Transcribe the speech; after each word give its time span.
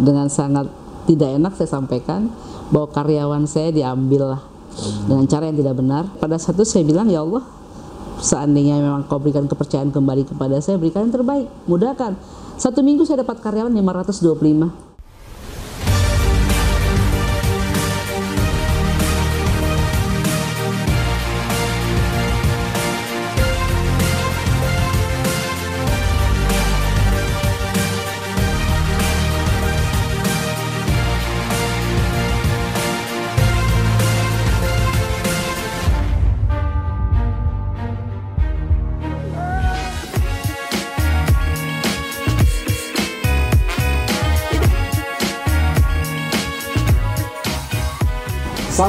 Dengan 0.00 0.26
sangat 0.32 0.68
tidak 1.04 1.36
enak 1.36 1.52
saya 1.56 1.68
sampaikan 1.80 2.32
bahwa 2.72 2.88
karyawan 2.92 3.44
saya 3.44 3.72
diambil 3.74 4.36
lah 4.36 4.42
dengan 5.06 5.24
cara 5.26 5.50
yang 5.50 5.58
tidak 5.58 5.74
benar. 5.76 6.04
Pada 6.16 6.36
saat 6.38 6.56
itu 6.56 6.66
saya 6.66 6.84
bilang 6.86 7.10
ya 7.10 7.20
Allah, 7.22 7.44
seandainya 8.20 8.80
memang 8.80 9.04
kau 9.08 9.18
berikan 9.20 9.44
kepercayaan 9.46 9.90
kembali 9.90 10.28
kepada 10.28 10.60
saya, 10.62 10.78
berikan 10.80 11.08
yang 11.08 11.14
terbaik, 11.14 11.46
mudahkan. 11.66 12.14
Satu 12.60 12.84
minggu 12.84 13.08
saya 13.08 13.24
dapat 13.24 13.40
karyawan 13.40 13.72
525. 13.72 14.89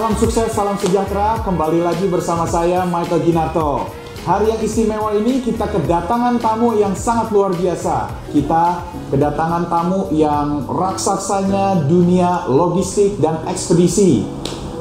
Salam 0.01 0.17
sukses, 0.17 0.49
salam 0.57 0.77
sejahtera. 0.81 1.45
Kembali 1.45 1.85
lagi 1.85 2.09
bersama 2.09 2.41
saya 2.49 2.89
Michael 2.89 3.21
Ginarto. 3.21 3.85
Hari 4.25 4.49
yang 4.49 4.57
istimewa 4.57 5.13
ini 5.13 5.45
kita 5.45 5.69
kedatangan 5.69 6.41
tamu 6.41 6.73
yang 6.73 6.97
sangat 6.97 7.29
luar 7.29 7.53
biasa. 7.53 8.09
Kita 8.33 8.81
kedatangan 9.13 9.69
tamu 9.69 10.09
yang 10.09 10.65
raksasanya 10.65 11.85
dunia 11.85 12.49
logistik 12.49 13.21
dan 13.21 13.45
ekspedisi, 13.45 14.25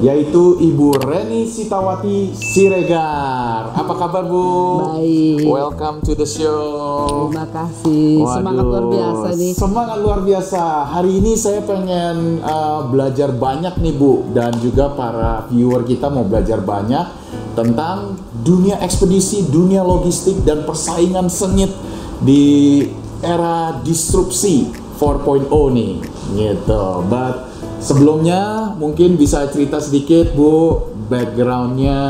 yaitu 0.01 0.57
Ibu 0.57 0.97
Reni 0.97 1.45
Sitawati 1.45 2.33
Siregar. 2.33 3.77
Apa 3.77 3.93
kabar 4.01 4.25
Bu? 4.25 4.49
Baik. 4.97 5.45
Welcome 5.45 6.01
to 6.09 6.17
the 6.17 6.25
show. 6.25 7.29
Terima 7.29 7.45
kasih, 7.53 8.25
semangat 8.25 8.65
luar 8.65 8.85
Waduh, 8.89 8.93
biasa 8.97 9.29
nih. 9.37 9.53
Semangat 9.53 9.99
luar 10.01 10.21
biasa. 10.25 10.63
Hari 10.89 11.13
ini 11.21 11.33
saya 11.37 11.61
pengen 11.61 12.41
uh, 12.41 12.89
belajar 12.89 13.29
banyak 13.37 13.77
nih 13.77 13.95
Bu 13.95 14.33
dan 14.33 14.57
juga 14.65 14.89
para 14.97 15.45
viewer 15.53 15.85
kita 15.85 16.09
mau 16.09 16.25
belajar 16.25 16.65
banyak 16.65 17.07
tentang 17.53 18.17
dunia 18.41 18.81
ekspedisi, 18.81 19.53
dunia 19.53 19.85
logistik 19.85 20.41
dan 20.49 20.65
persaingan 20.65 21.29
sengit 21.29 21.77
di 22.25 22.89
era 23.21 23.77
disrupsi 23.85 24.73
4.0 24.97 25.53
nih 25.77 25.93
gitu. 26.41 27.05
But 27.05 27.50
sebelumnya 27.81 28.73
mungkin 28.77 29.17
bisa 29.17 29.49
cerita 29.49 29.81
sedikit 29.81 30.37
Bu 30.37 30.79
backgroundnya 31.11 32.01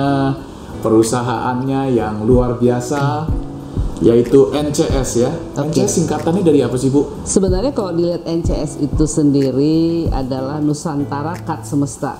perusahaannya 0.82 1.94
yang 1.94 2.26
luar 2.26 2.58
biasa 2.58 3.30
yaitu 4.00 4.48
NCS 4.50 5.10
ya. 5.20 5.30
Oke. 5.60 5.76
NCS 5.76 6.02
singkatannya 6.02 6.42
dari 6.42 6.64
apa 6.64 6.74
sih 6.80 6.88
Bu? 6.88 7.24
Sebenarnya 7.24 7.72
kalau 7.76 7.92
dilihat 7.92 8.24
NCS 8.24 8.80
itu 8.80 9.04
sendiri 9.04 10.08
adalah 10.08 10.58
Nusantara 10.58 11.36
Kat 11.44 11.68
Semesta. 11.68 12.16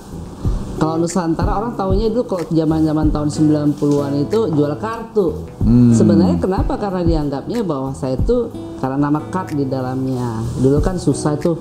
Kalau 0.81 0.97
Nusantara 0.97 1.61
orang 1.61 1.77
tahunya 1.77 2.09
dulu 2.09 2.25
kalau 2.25 2.41
zaman-zaman 2.49 3.13
tahun 3.13 3.29
90-an 3.29 4.13
itu 4.17 4.39
jual 4.49 4.73
kartu. 4.81 5.45
Sebenarnya 5.93 6.41
kenapa? 6.41 6.73
Karena 6.73 7.05
dianggapnya 7.05 7.61
bahwa 7.61 7.93
saya 7.93 8.17
itu 8.17 8.49
karena 8.81 8.97
nama 8.97 9.21
kat 9.29 9.53
di 9.53 9.69
dalamnya. 9.69 10.41
Dulu 10.57 10.81
kan 10.81 10.97
susah 10.97 11.37
itu 11.37 11.53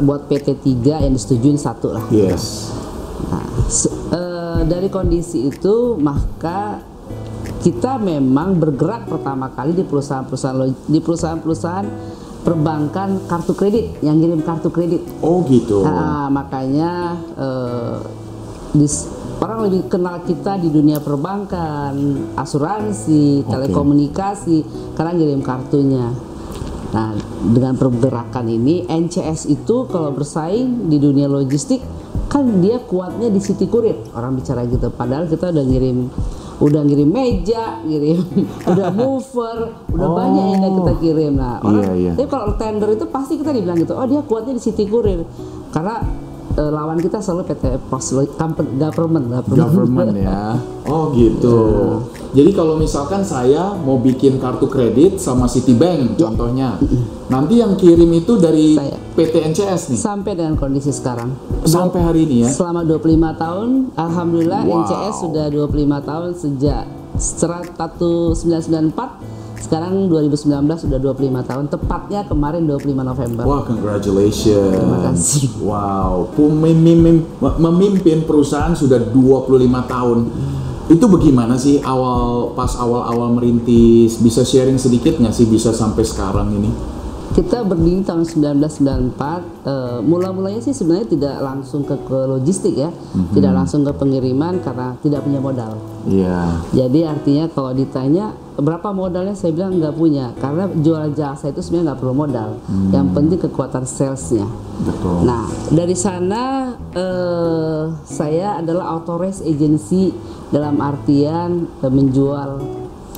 buat 0.00 0.30
PT 0.30 0.62
3 0.62 1.02
yang 1.02 1.10
disetujuin 1.10 1.58
satu 1.58 1.90
lah. 1.90 2.06
Yes. 2.06 2.70
Nah, 3.26 3.42
se- 3.66 3.90
eh, 4.14 4.62
dari 4.62 4.94
kondisi 4.94 5.50
itu 5.50 5.98
maka 5.98 6.78
kita 7.58 7.98
memang 7.98 8.62
bergerak 8.62 9.10
pertama 9.10 9.50
kali 9.50 9.74
di 9.74 9.82
perusahaan-perusahaan 9.82 10.86
di 10.86 11.02
perusahaan-perusahaan 11.02 11.86
perbankan 12.46 13.26
kartu 13.26 13.58
kredit 13.58 13.98
yang 14.06 14.22
ngirim 14.22 14.38
kartu 14.38 14.70
kredit. 14.70 15.02
Oh 15.18 15.42
gitu. 15.50 15.82
Nah, 15.82 16.30
makanya 16.30 17.18
eh, 17.34 17.98
dis- 18.76 19.08
orang 19.36 19.64
lebih 19.64 19.88
kenal 19.88 20.22
kita 20.22 20.56
di 20.56 20.68
dunia 20.68 20.96
perbankan, 20.98 21.92
asuransi, 22.34 23.42
Oke. 23.42 23.50
telekomunikasi 23.50 24.56
karena 24.94 25.12
ngirim 25.12 25.40
kartunya. 25.40 26.08
Nah, 26.86 27.12
dengan 27.44 27.74
pergerakan 27.74 28.46
ini 28.46 28.86
NCS 28.86 29.44
itu 29.46 29.84
kalau 29.84 30.10
bersaing 30.10 30.86
di 30.86 30.96
dunia 30.96 31.26
logistik 31.26 31.82
kan 32.26 32.42
dia 32.58 32.80
kuatnya 32.80 33.28
di 33.28 33.36
City 33.36 33.66
Courier. 33.66 34.00
Orang 34.10 34.34
bicara 34.34 34.64
gitu. 34.64 34.88
Padahal 34.88 35.26
kita 35.26 35.50
udah 35.50 35.62
ngirim 35.62 36.08
udah 36.56 36.80
ngirim 36.80 37.04
meja, 37.04 37.84
ngirim 37.84 38.24
udah 38.72 38.88
mover, 38.88 39.76
udah 39.86 40.08
Oh. 40.08 40.16
banyak 40.16 40.44
yang 40.56 40.74
kita 40.74 40.94
kirim. 40.96 41.32
Nah, 41.36 41.60
orang 41.60 41.84
Iya, 41.84 41.92
iya. 41.92 42.12
tapi 42.16 42.24
kalau 42.26 42.56
tender 42.56 42.88
itu 42.90 43.04
pasti 43.04 43.36
kita 43.36 43.52
dibilang 43.52 43.76
gitu, 43.76 43.92
oh 43.92 44.08
dia 44.08 44.24
kuatnya 44.24 44.56
di 44.56 44.62
City 44.64 44.88
Courier. 44.88 45.20
Karena 45.68 46.00
eh, 46.56 46.70
lawan 46.70 46.96
kita 46.96 47.20
selalu 47.20 47.42
PT 47.46 47.64
Pos 47.86 48.06
Company 48.34 48.70
Government, 48.76 49.26
Government 49.46 50.12
ya. 50.16 50.56
Oh 50.86 51.10
gitu. 51.10 51.58
Jadi 52.30 52.54
kalau 52.54 52.78
misalkan 52.78 53.26
saya 53.26 53.74
mau 53.74 53.98
bikin 53.98 54.38
kartu 54.38 54.70
kredit 54.70 55.18
sama 55.18 55.50
Citibank 55.50 56.14
contohnya, 56.14 56.78
nanti 57.26 57.58
yang 57.58 57.74
kirim 57.74 58.06
itu 58.12 58.38
dari 58.38 58.78
Saya. 58.78 58.94
PT 59.12 59.34
NCS 59.50 59.82
nih 59.90 59.98
Sampai 59.98 60.38
dengan 60.38 60.54
kondisi 60.54 60.94
sekarang. 60.94 61.34
sampai 61.66 61.98
hari 61.98 62.22
ini 62.22 62.46
ya. 62.46 62.50
Selama 62.52 62.86
25 62.86 63.02
tahun, 63.34 63.68
alhamdulillah 63.98 64.62
Wow. 64.62 64.86
NCS 64.86 65.14
sudah 65.26 65.46
25 65.50 65.98
tahun 66.00 66.30
sejak 66.38 66.82
serat 67.16 67.66
1994 67.74 69.45
sekarang 69.56 70.06
2019 70.12 70.52
sudah 70.86 70.98
25 71.00 71.48
tahun 71.48 71.64
tepatnya 71.72 72.20
kemarin 72.28 72.68
25 72.68 72.92
November. 73.02 73.42
Wah, 73.48 73.62
congratulations. 73.64 74.76
Terima 74.76 74.98
kasih. 75.10 75.44
Wow, 75.64 76.30
memimpin, 76.36 77.24
memimpin 77.40 78.18
perusahaan 78.28 78.76
sudah 78.76 79.00
25 79.00 79.90
tahun. 79.90 80.18
Itu 80.86 81.10
bagaimana 81.10 81.58
sih 81.58 81.82
awal 81.82 82.54
pas 82.54 82.78
awal-awal 82.78 83.34
merintis? 83.34 84.22
Bisa 84.22 84.46
sharing 84.46 84.78
sedikit 84.78 85.18
nggak 85.18 85.34
sih 85.34 85.50
bisa 85.50 85.74
sampai 85.74 86.06
sekarang 86.06 86.54
ini? 86.54 86.95
Kita 87.36 87.60
berdiri 87.68 88.00
tahun 88.00 88.24
1994. 88.24 89.44
eh, 89.68 90.00
mula-mulanya 90.00 90.64
sih 90.64 90.72
sebenarnya 90.72 91.12
tidak 91.12 91.36
langsung 91.44 91.84
ke, 91.84 91.92
ke 92.08 92.18
logistik 92.24 92.72
ya, 92.80 92.88
tidak 93.36 93.52
langsung 93.52 93.84
ke 93.84 93.92
pengiriman 93.92 94.56
karena 94.64 94.96
tidak 95.04 95.20
punya 95.20 95.40
modal. 95.44 95.76
Iya. 96.08 96.64
Jadi 96.72 97.04
artinya 97.04 97.44
kalau 97.52 97.76
ditanya 97.76 98.32
berapa 98.56 98.88
modalnya 98.96 99.36
saya 99.36 99.52
bilang 99.52 99.76
nggak 99.76 99.92
punya 99.92 100.32
karena 100.40 100.64
jual 100.80 101.12
jasa 101.12 101.52
itu 101.52 101.60
sebenarnya 101.60 101.92
nggak 101.92 102.00
perlu 102.00 102.14
modal. 102.16 102.50
Yang 102.88 103.06
penting 103.12 103.38
kekuatan 103.44 103.84
salesnya. 103.84 104.46
Betul. 104.80 105.28
Nah 105.28 105.44
dari 105.68 105.96
sana 105.98 106.72
eh, 106.96 107.82
saya 108.08 108.64
adalah 108.64 108.96
authorized 108.96 109.44
agency 109.44 110.14
dalam 110.48 110.80
artian 110.80 111.68
eh, 111.84 111.92
menjual 111.92 112.64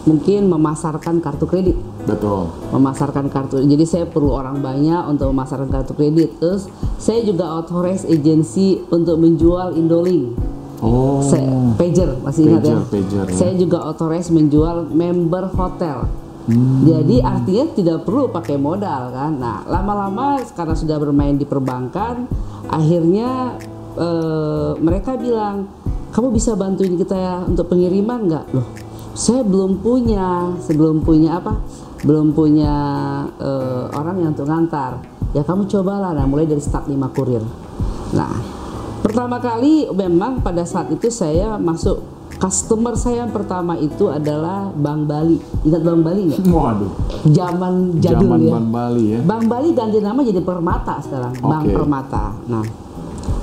mungkin 0.08 0.48
memasarkan 0.48 1.20
kartu 1.20 1.44
kredit 1.44 1.76
Betul. 2.08 2.48
memasarkan 2.72 3.28
kartu. 3.28 3.60
Jadi 3.60 3.84
saya 3.84 4.04
perlu 4.08 4.32
orang 4.32 4.64
banyak 4.64 5.04
untuk 5.12 5.28
memasarkan 5.32 5.68
kartu 5.68 5.92
kredit. 5.92 6.40
Terus 6.40 6.64
saya 6.96 7.20
juga 7.20 7.52
authorized 7.60 8.08
agency 8.08 8.80
untuk 8.88 9.20
menjual 9.20 9.76
Indolink. 9.76 10.32
Oh. 10.78 11.20
Saya, 11.20 11.74
pager 11.74 12.16
masih 12.22 12.48
ingat 12.48 12.62
ya? 12.64 12.78
Pager, 12.78 12.82
pager, 12.86 13.24
ya. 13.28 13.36
Saya 13.36 13.52
juga 13.58 13.78
authorized 13.84 14.32
menjual 14.32 14.88
member 14.88 15.50
hotel. 15.52 16.06
Hmm. 16.48 16.88
Jadi 16.88 17.20
artinya 17.20 17.64
tidak 17.76 17.98
perlu 18.08 18.32
pakai 18.32 18.56
modal 18.56 19.12
kan. 19.12 19.36
Nah 19.36 19.68
lama-lama 19.68 20.40
karena 20.56 20.72
sudah 20.72 20.96
bermain 20.96 21.36
di 21.36 21.44
perbankan, 21.44 22.24
akhirnya 22.72 23.60
eh, 23.98 24.72
mereka 24.80 25.20
bilang 25.20 25.68
kamu 26.08 26.32
bisa 26.32 26.56
bantuin 26.56 26.96
kita 26.96 27.16
ya 27.16 27.34
untuk 27.44 27.68
pengiriman 27.68 28.20
nggak? 28.24 28.44
Loh, 28.56 28.68
saya 29.12 29.44
belum 29.44 29.84
punya, 29.84 30.56
sebelum 30.64 31.04
punya 31.04 31.36
apa? 31.36 31.60
Belum 32.02 32.36
punya 32.36 32.74
eh, 33.38 33.84
orang 33.94 34.16
yang 34.22 34.30
untuk 34.36 34.46
ngantar. 34.46 35.02
Ya 35.36 35.44
kamu 35.44 35.68
cobalah, 35.68 36.16
nah 36.16 36.24
mulai 36.24 36.48
dari 36.48 36.62
start 36.62 36.88
5 36.88 36.96
kurir. 37.12 37.44
Nah, 38.16 38.32
pertama 39.04 39.36
kali 39.36 39.84
memang 39.92 40.40
pada 40.40 40.64
saat 40.64 40.88
itu 40.88 41.12
saya 41.12 41.60
masuk 41.60 42.00
customer 42.38 42.94
saya 42.94 43.26
yang 43.26 43.34
pertama 43.34 43.74
itu 43.76 44.08
adalah 44.08 44.70
Bank 44.72 45.10
Bali. 45.10 45.36
Ingat 45.66 45.82
Bank 45.82 46.00
Bali 46.06 46.20
nggak? 46.32 46.40
Waduh. 46.54 46.92
Zaman 47.28 47.98
jadul 47.98 48.30
Zaman 48.30 48.40
ya. 48.40 48.52
Bank 48.54 48.68
Bali 48.70 49.04
ya. 49.04 49.18
Bank 49.26 49.44
Bali 49.50 49.68
ganti 49.74 49.98
nama 49.98 50.20
jadi 50.22 50.40
Permata 50.40 50.94
sekarang, 51.02 51.34
Bank 51.42 51.64
Oke. 51.66 51.74
Permata. 51.74 52.24
Nah, 52.46 52.64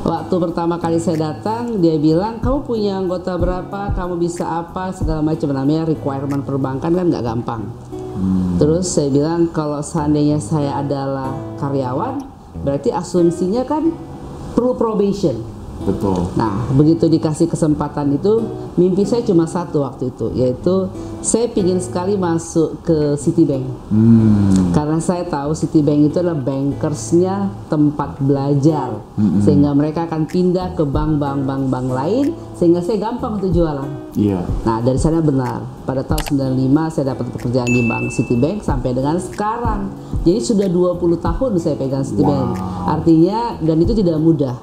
waktu 0.08 0.36
pertama 0.42 0.76
kali 0.80 0.98
saya 0.98 1.36
datang, 1.36 1.78
dia 1.84 2.00
bilang, 2.00 2.40
kamu 2.40 2.58
punya 2.64 2.98
anggota 2.98 3.36
berapa, 3.36 3.94
kamu 3.94 4.16
bisa 4.18 4.48
apa, 4.48 4.96
segala 4.96 5.22
macam 5.22 5.52
namanya 5.52 5.86
requirement 5.86 6.42
perbankan 6.42 6.92
kan 6.96 7.06
nggak 7.12 7.26
gampang. 7.26 7.62
Terus 8.56 8.96
saya 8.96 9.12
bilang, 9.12 9.52
kalau 9.52 9.84
seandainya 9.84 10.40
saya 10.40 10.80
adalah 10.80 11.36
karyawan, 11.60 12.24
berarti 12.64 12.92
asumsinya 12.92 13.68
kan 13.68 13.92
perlu 14.56 14.76
probation. 14.80 15.55
Betul. 15.84 16.32
Nah, 16.40 16.72
begitu 16.72 17.12
dikasih 17.12 17.52
kesempatan 17.52 18.16
itu, 18.16 18.40
mimpi 18.80 19.04
saya 19.04 19.28
cuma 19.28 19.44
satu 19.44 19.84
waktu 19.84 20.10
itu, 20.16 20.32
yaitu 20.32 20.88
saya 21.20 21.52
pingin 21.52 21.84
sekali 21.84 22.16
masuk 22.16 22.80
ke 22.86 23.20
Citibank. 23.20 23.68
Hmm. 23.92 24.72
Karena 24.72 25.04
saya 25.04 25.28
tahu 25.28 25.52
Citibank 25.52 26.10
itu 26.10 26.18
adalah 26.24 26.40
bankersnya 26.40 27.52
tempat 27.68 28.18
belajar, 28.24 29.04
sehingga 29.44 29.76
mereka 29.76 30.08
akan 30.08 30.26
pindah 30.26 30.80
ke 30.80 30.88
bank-bank 30.88 31.44
bank-bank 31.44 31.88
lain, 31.92 32.26
sehingga 32.56 32.80
saya 32.80 33.12
gampang 33.12 33.38
untuk 33.44 33.52
jualan. 33.52 33.90
Iya. 34.16 34.48
Nah 34.64 34.80
dari 34.80 34.96
sana 34.96 35.20
benar, 35.20 35.60
pada 35.84 36.08
tahun 36.08 36.56
95 36.56 36.94
saya 36.96 37.12
dapat 37.12 37.26
pekerjaan 37.36 37.68
di 37.68 37.84
bank 37.84 38.06
Citibank 38.16 38.64
sampai 38.64 38.96
dengan 38.96 39.20
sekarang. 39.20 39.92
Jadi 40.24 40.40
sudah 40.42 40.68
20 40.72 41.20
tahun 41.20 41.52
saya 41.60 41.76
pegang 41.76 42.08
Citibank. 42.08 42.56
Artinya 42.88 43.60
dan 43.60 43.78
itu 43.84 43.92
tidak 43.92 44.18
mudah. 44.18 44.56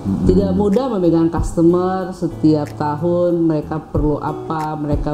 Tidak 0.00 0.56
mudah 0.56 0.88
memegang 0.96 1.28
customer 1.28 2.08
setiap 2.16 2.72
tahun 2.80 3.44
mereka 3.44 3.76
perlu 3.92 4.16
apa, 4.16 4.72
mereka 4.80 5.12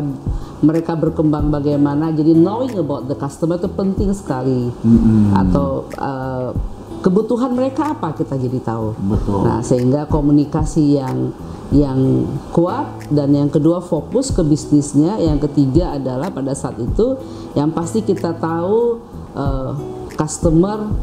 mereka 0.63 0.95
berkembang 0.95 1.51
bagaimana. 1.51 2.15
Jadi 2.15 2.33
knowing 2.39 2.79
about 2.79 3.11
the 3.11 3.19
customer 3.19 3.59
itu 3.59 3.67
penting 3.67 4.15
sekali. 4.15 4.71
Atau 5.35 5.91
eh, 5.91 6.51
kebutuhan 7.03 7.51
mereka 7.55 7.99
apa 7.99 8.15
kita 8.15 8.39
jadi 8.39 8.59
tahu. 8.63 8.95
Betul. 9.11 9.43
Nah, 9.43 9.61
sehingga 9.63 10.07
komunikasi 10.07 11.03
yang 11.03 11.35
yang 11.75 12.23
kuat 12.55 13.11
dan 13.11 13.35
yang 13.35 13.51
kedua 13.51 13.83
fokus 13.83 14.31
ke 14.31 14.47
bisnisnya, 14.47 15.19
yang 15.19 15.43
ketiga 15.43 15.99
adalah 15.99 16.31
pada 16.31 16.55
saat 16.55 16.79
itu 16.79 17.19
yang 17.59 17.75
pasti 17.75 18.07
kita 18.07 18.39
tahu 18.39 19.03
eh, 19.35 19.73
customer 20.15 20.95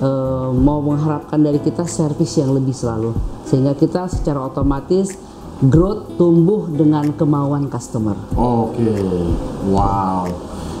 eh, 0.00 0.48
mau 0.50 0.80
mengharapkan 0.80 1.38
dari 1.38 1.60
kita 1.60 1.84
servis 1.84 2.34
yang 2.36 2.50
lebih 2.50 2.72
selalu 2.72 3.12
sehingga 3.44 3.76
kita 3.76 4.08
secara 4.08 4.42
otomatis 4.42 5.14
growth 5.60 6.16
tumbuh 6.16 6.64
dengan 6.72 7.12
kemauan 7.12 7.68
customer. 7.68 8.16
Oke, 8.32 8.96
wow. 9.68 10.24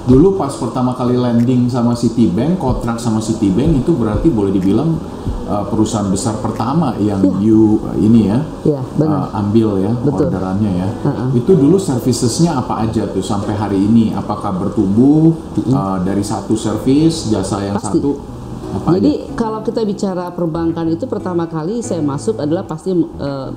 Dulu 0.08 0.40
pas 0.40 0.56
pertama 0.56 0.96
kali 0.96 1.20
landing 1.20 1.68
sama 1.68 1.92
Citibank, 1.92 2.56
kontrak 2.56 2.96
sama 2.96 3.20
Citibank 3.20 3.84
itu 3.84 3.92
berarti 3.92 4.32
boleh 4.32 4.48
dibilang 4.48 4.96
uh, 5.44 5.68
perusahaan 5.68 6.08
besar 6.08 6.40
pertama 6.40 6.96
yang 6.96 7.20
you 7.44 7.84
uh, 7.84 7.92
ini 8.00 8.32
ya, 8.32 8.40
Ya, 8.64 8.80
benar. 8.96 9.28
uh, 9.28 9.38
ambil 9.44 9.76
ya 9.84 9.92
Betul. 10.00 10.32
orderannya 10.32 10.72
ya. 10.72 10.88
Itu 11.36 11.52
dulu 11.52 11.76
servicesnya 11.76 12.56
apa 12.56 12.88
aja 12.88 13.04
tuh 13.12 13.20
sampai 13.20 13.52
hari 13.52 13.76
ini? 13.84 14.16
Apakah 14.16 14.56
bertumbuh 14.56 15.36
uh, 15.68 16.00
dari 16.00 16.24
satu 16.24 16.56
service 16.56 17.28
jasa 17.28 17.60
yang 17.60 17.76
Pasti. 17.76 18.00
satu? 18.00 18.39
Apa 18.72 18.94
Jadi 18.94 19.12
aja? 19.20 19.34
kalau 19.34 19.60
kita 19.60 19.82
bicara 19.82 20.30
perbankan 20.30 20.86
itu 20.88 21.04
pertama 21.04 21.44
kali 21.44 21.80
saya 21.80 22.00
masuk 22.00 22.38
adalah 22.38 22.62
pasti 22.62 22.94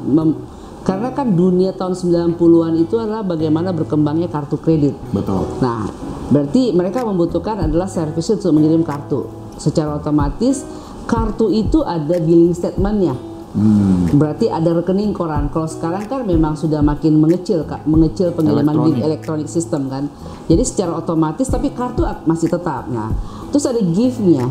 mem- 0.03 0.39
karena 0.81 1.09
kan 1.09 1.31
dunia 1.31 1.71
tahun 1.71 1.95
90-an 1.95 2.73
itu 2.75 2.99
adalah 2.99 3.23
bagaimana 3.23 3.71
berkembangnya 3.71 4.27
kartu 4.27 4.59
kredit. 4.59 4.91
Betul. 5.09 5.47
Nah, 5.57 5.87
berarti 6.27 6.75
mereka 6.75 7.07
membutuhkan 7.07 7.55
adalah 7.61 7.87
servis 7.87 8.27
untuk 8.27 8.51
mengirim 8.51 8.83
kartu. 8.83 9.23
Secara 9.55 9.95
otomatis 9.95 10.67
kartu 11.05 11.47
itu 11.47 11.79
ada 11.81 12.19
billing 12.19 12.51
statementnya. 12.51 13.15
Hmm, 13.53 14.09
Berarti 14.11 14.49
ada 14.49 14.73
rekening 14.73 15.13
koran. 15.13 15.47
Kalau 15.47 15.69
sekarang 15.69 16.03
kan 16.03 16.25
memang 16.25 16.57
sudah 16.57 16.81
makin 16.81 17.15
mengecil, 17.15 17.63
Kak, 17.63 17.85
mengecil 17.85 18.33
pengiriman 18.33 18.73
Elektronik. 18.73 18.97
di 18.97 19.01
elektronik 19.05 19.47
sistem 19.47 19.87
kan. 19.87 20.09
Jadi 20.49 20.63
secara 20.65 20.97
otomatis 20.97 21.47
tapi 21.47 21.69
kartu 21.69 22.01
masih 22.25 22.49
tetap. 22.49 22.89
Nah, 22.89 23.13
terus 23.53 23.63
ada 23.63 23.79
gift-nya 23.79 24.49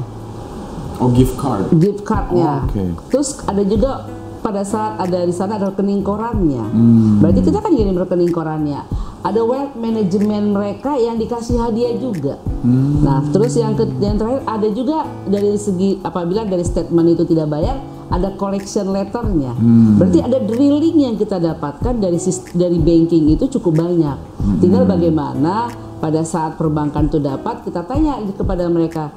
oh 0.99 1.11
gift 1.15 1.35
card. 1.39 1.71
gift 1.79 2.03
cardnya. 2.03 2.67
Oh, 2.67 2.69
oke. 2.69 2.85
Terus 3.13 3.29
ada 3.47 3.63
juga 3.65 4.05
pada 4.43 4.67
saat 4.67 4.99
ada 4.99 5.23
di 5.23 5.31
sana 5.31 5.57
ada 5.57 5.71
rekening 5.71 6.03
korannya. 6.03 6.65
Hmm. 6.67 7.23
Berarti 7.23 7.41
kita 7.47 7.63
kan 7.63 7.71
ngirim 7.71 7.95
rekening 7.95 8.35
korannya. 8.35 8.83
Ada 9.23 9.39
wealth 9.47 9.79
management 9.79 10.51
mereka 10.51 10.99
yang 10.99 11.15
dikasih 11.15 11.63
hadiah 11.63 11.95
juga. 11.95 12.43
Hmm. 12.67 13.07
Nah, 13.07 13.23
terus 13.31 13.55
yang 13.55 13.79
ke, 13.79 13.87
yang 14.03 14.19
terakhir 14.19 14.43
ada 14.43 14.69
juga 14.75 15.07
dari 15.31 15.55
segi 15.55 16.03
apabila 16.03 16.43
dari 16.43 16.67
statement 16.67 17.15
itu 17.15 17.23
tidak 17.31 17.55
bayar, 17.55 17.79
ada 18.11 18.35
collection 18.35 18.91
letternya. 18.91 19.55
Hmm. 19.55 20.03
Berarti 20.03 20.19
ada 20.27 20.43
drilling 20.43 20.99
yang 20.99 21.15
kita 21.15 21.39
dapatkan 21.39 22.03
dari 22.03 22.19
dari 22.51 22.79
banking 22.83 23.31
itu 23.39 23.47
cukup 23.47 23.79
banyak. 23.79 24.19
Hmm. 24.19 24.59
Tinggal 24.59 24.91
bagaimana 24.91 25.71
pada 26.03 26.27
saat 26.27 26.59
perbankan 26.59 27.07
itu 27.07 27.23
dapat 27.23 27.63
kita 27.63 27.87
tanya 27.87 28.19
kepada 28.35 28.67
mereka 28.67 29.15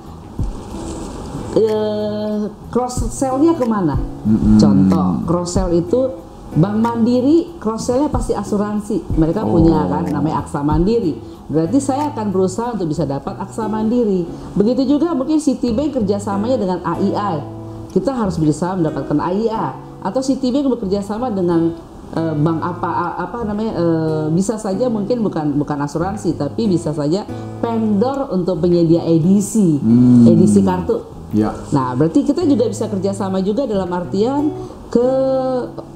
eh, 1.56 2.40
cross 2.70 3.08
sell-nya 3.16 3.56
ke 3.56 3.66
mana? 3.66 3.96
Contoh, 4.60 5.24
cross 5.24 5.56
sell 5.56 5.72
itu 5.72 6.26
Bank 6.56 6.80
Mandiri 6.80 7.60
cross 7.60 7.92
sell-nya 7.92 8.08
pasti 8.08 8.32
asuransi. 8.32 9.20
Mereka 9.20 9.44
punya 9.44 9.88
kan 9.92 10.08
namanya 10.08 10.44
Aksa 10.44 10.64
Mandiri. 10.64 11.20
Berarti 11.52 11.78
saya 11.84 12.10
akan 12.16 12.32
berusaha 12.32 12.74
untuk 12.80 12.90
bisa 12.90 13.04
dapat 13.04 13.36
Aksa 13.38 13.68
Mandiri. 13.68 14.24
Begitu 14.56 14.98
juga 14.98 15.12
mungkin 15.12 15.38
Citibank 15.38 16.00
kerjasamanya 16.00 16.58
dengan 16.58 16.80
AIA. 16.82 17.44
Kita 17.92 18.16
harus 18.16 18.40
berusaha 18.40 18.72
mendapatkan 18.74 19.20
AIA. 19.20 19.76
Atau 20.00 20.24
Citibank 20.24 20.72
bekerja 20.72 21.04
sama 21.04 21.28
dengan 21.28 21.76
eh, 22.16 22.36
bank 22.40 22.60
apa 22.64 23.20
apa 23.20 23.38
namanya 23.44 23.74
eh, 23.76 24.26
bisa 24.32 24.56
saja 24.56 24.88
mungkin 24.88 25.22
bukan 25.22 25.60
bukan 25.60 25.78
asuransi 25.84 26.40
tapi 26.40 26.72
bisa 26.72 26.96
saja 26.96 27.28
vendor 27.60 28.32
untuk 28.32 28.64
penyedia 28.64 29.04
edisi 29.04 29.82
edisi 30.30 30.62
kartu 30.62 31.15
Ya. 31.36 31.52
Nah, 31.76 31.92
berarti 32.00 32.24
kita 32.24 32.48
juga 32.48 32.72
bisa 32.72 32.88
kerjasama 32.88 33.44
juga 33.44 33.68
dalam 33.68 33.92
artian 33.92 34.56
ke 34.88 35.10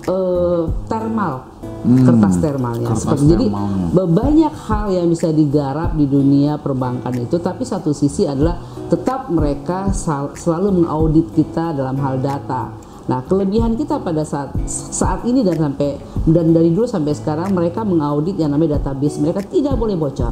eh, 0.03 0.63
thermal, 0.91 1.47
kertas 2.03 2.35
thermalnya. 2.43 2.91
kertas 2.91 3.07
Seperti 3.07 3.23
jadi 3.31 3.45
thermalnya. 3.47 4.05
banyak 4.11 4.53
hal 4.67 4.85
yang 4.91 5.07
bisa 5.07 5.31
digarap 5.31 5.95
di 5.95 6.03
dunia 6.11 6.59
perbankan 6.59 7.15
itu, 7.15 7.39
tapi 7.39 7.63
satu 7.63 7.95
sisi 7.95 8.27
adalah 8.27 8.59
tetap 8.91 9.31
mereka 9.31 9.95
sal- 9.95 10.35
selalu 10.35 10.83
mengaudit 10.83 11.31
kita 11.31 11.71
dalam 11.71 11.95
hal 12.03 12.19
data. 12.19 12.75
Nah, 13.09 13.25
kelebihan 13.25 13.73
kita 13.73 14.03
pada 14.03 14.21
saat 14.21 14.53
saat 14.69 15.25
ini 15.25 15.41
dan 15.41 15.57
sampai 15.57 15.97
dan 16.29 16.53
dari 16.53 16.69
dulu 16.69 16.85
sampai 16.85 17.15
sekarang 17.17 17.55
mereka 17.57 17.81
mengaudit 17.81 18.37
yang 18.37 18.53
namanya 18.53 18.77
database 18.77 19.17
mereka 19.17 19.41
tidak 19.47 19.73
boleh 19.79 19.97
bocor. 19.97 20.29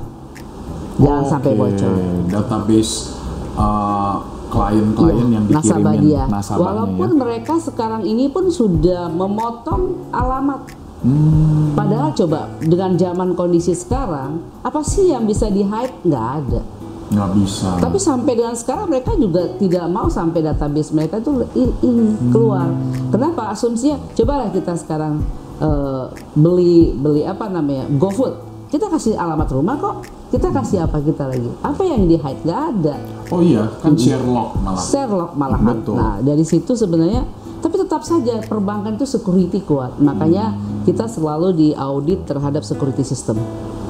Jangan 1.01 1.25
sampai 1.25 1.51
Oke, 1.53 1.61
bocor. 1.61 1.93
Database 2.29 3.17
uh, 3.57 4.36
klien-klien 4.47 5.27
yang 5.29 5.45
nasabah 5.47 5.93
dikirimin 5.93 6.03
dia. 6.03 6.23
nasabahnya 6.27 6.63
Walaupun 6.63 7.09
ya. 7.09 7.17
mereka 7.19 7.53
sekarang 7.59 8.03
ini 8.03 8.25
pun 8.27 8.47
sudah 8.47 9.07
memotong 9.11 10.11
alamat. 10.11 10.73
Hmm, 10.97 11.77
Padahal 11.77 12.09
coba 12.11 12.49
dengan 12.57 12.97
zaman 12.97 13.37
kondisi 13.37 13.77
sekarang, 13.77 14.41
apa 14.65 14.81
sih 14.81 15.13
yang 15.13 15.29
bisa 15.29 15.45
di 15.47 15.61
hide? 15.61 15.93
Nggak 16.01 16.27
ada. 16.41 16.61
nggak 17.07 17.29
bisa. 17.39 17.69
Tapi 17.79 17.97
sampai 18.01 18.33
dengan 18.35 18.51
sekarang 18.51 18.91
mereka 18.91 19.15
juga 19.15 19.47
tidak 19.55 19.85
mau 19.87 20.11
sampai 20.11 20.43
database 20.43 20.91
mereka 20.91 21.23
itu 21.23 21.31
ini 21.55 22.17
keluar. 22.35 22.67
Kenapa? 23.13 23.55
Asumsinya, 23.55 23.95
cobalah 24.11 24.51
kita 24.51 24.75
sekarang 24.75 25.23
eh, 25.61 26.05
beli 26.35 26.91
beli 26.91 27.23
apa 27.23 27.47
namanya 27.47 27.87
GoFood. 27.95 28.46
Kita 28.67 28.91
kasih 28.91 29.15
alamat 29.15 29.47
rumah 29.55 29.79
kok. 29.79 29.95
Kita 30.27 30.51
kasih 30.51 30.83
apa 30.83 30.99
kita 30.99 31.31
lagi? 31.31 31.47
Apa 31.63 31.87
yang 31.87 32.03
di 32.03 32.19
hide? 32.19 32.43
Nggak 32.43 32.61
ada. 32.75 32.95
Oh 33.31 33.39
iya, 33.39 33.63
kan 33.79 33.95
Sherlock 33.95 34.59
malah. 34.59 34.83
Sherlock 34.83 35.31
malahan. 35.39 35.79
Betul. 35.79 35.95
Nah, 35.95 36.19
dari 36.19 36.43
situ 36.43 36.75
sebenarnya 36.75 37.23
tapi 37.63 37.79
tetap 37.79 38.03
saja 38.03 38.43
perbankan 38.43 38.99
itu 38.99 39.07
security 39.07 39.63
kuat. 39.63 39.95
Makanya 40.03 40.51
kita 40.83 41.07
selalu 41.07 41.55
diaudit 41.55 42.27
terhadap 42.27 42.67
security 42.67 43.07
system. 43.07 43.39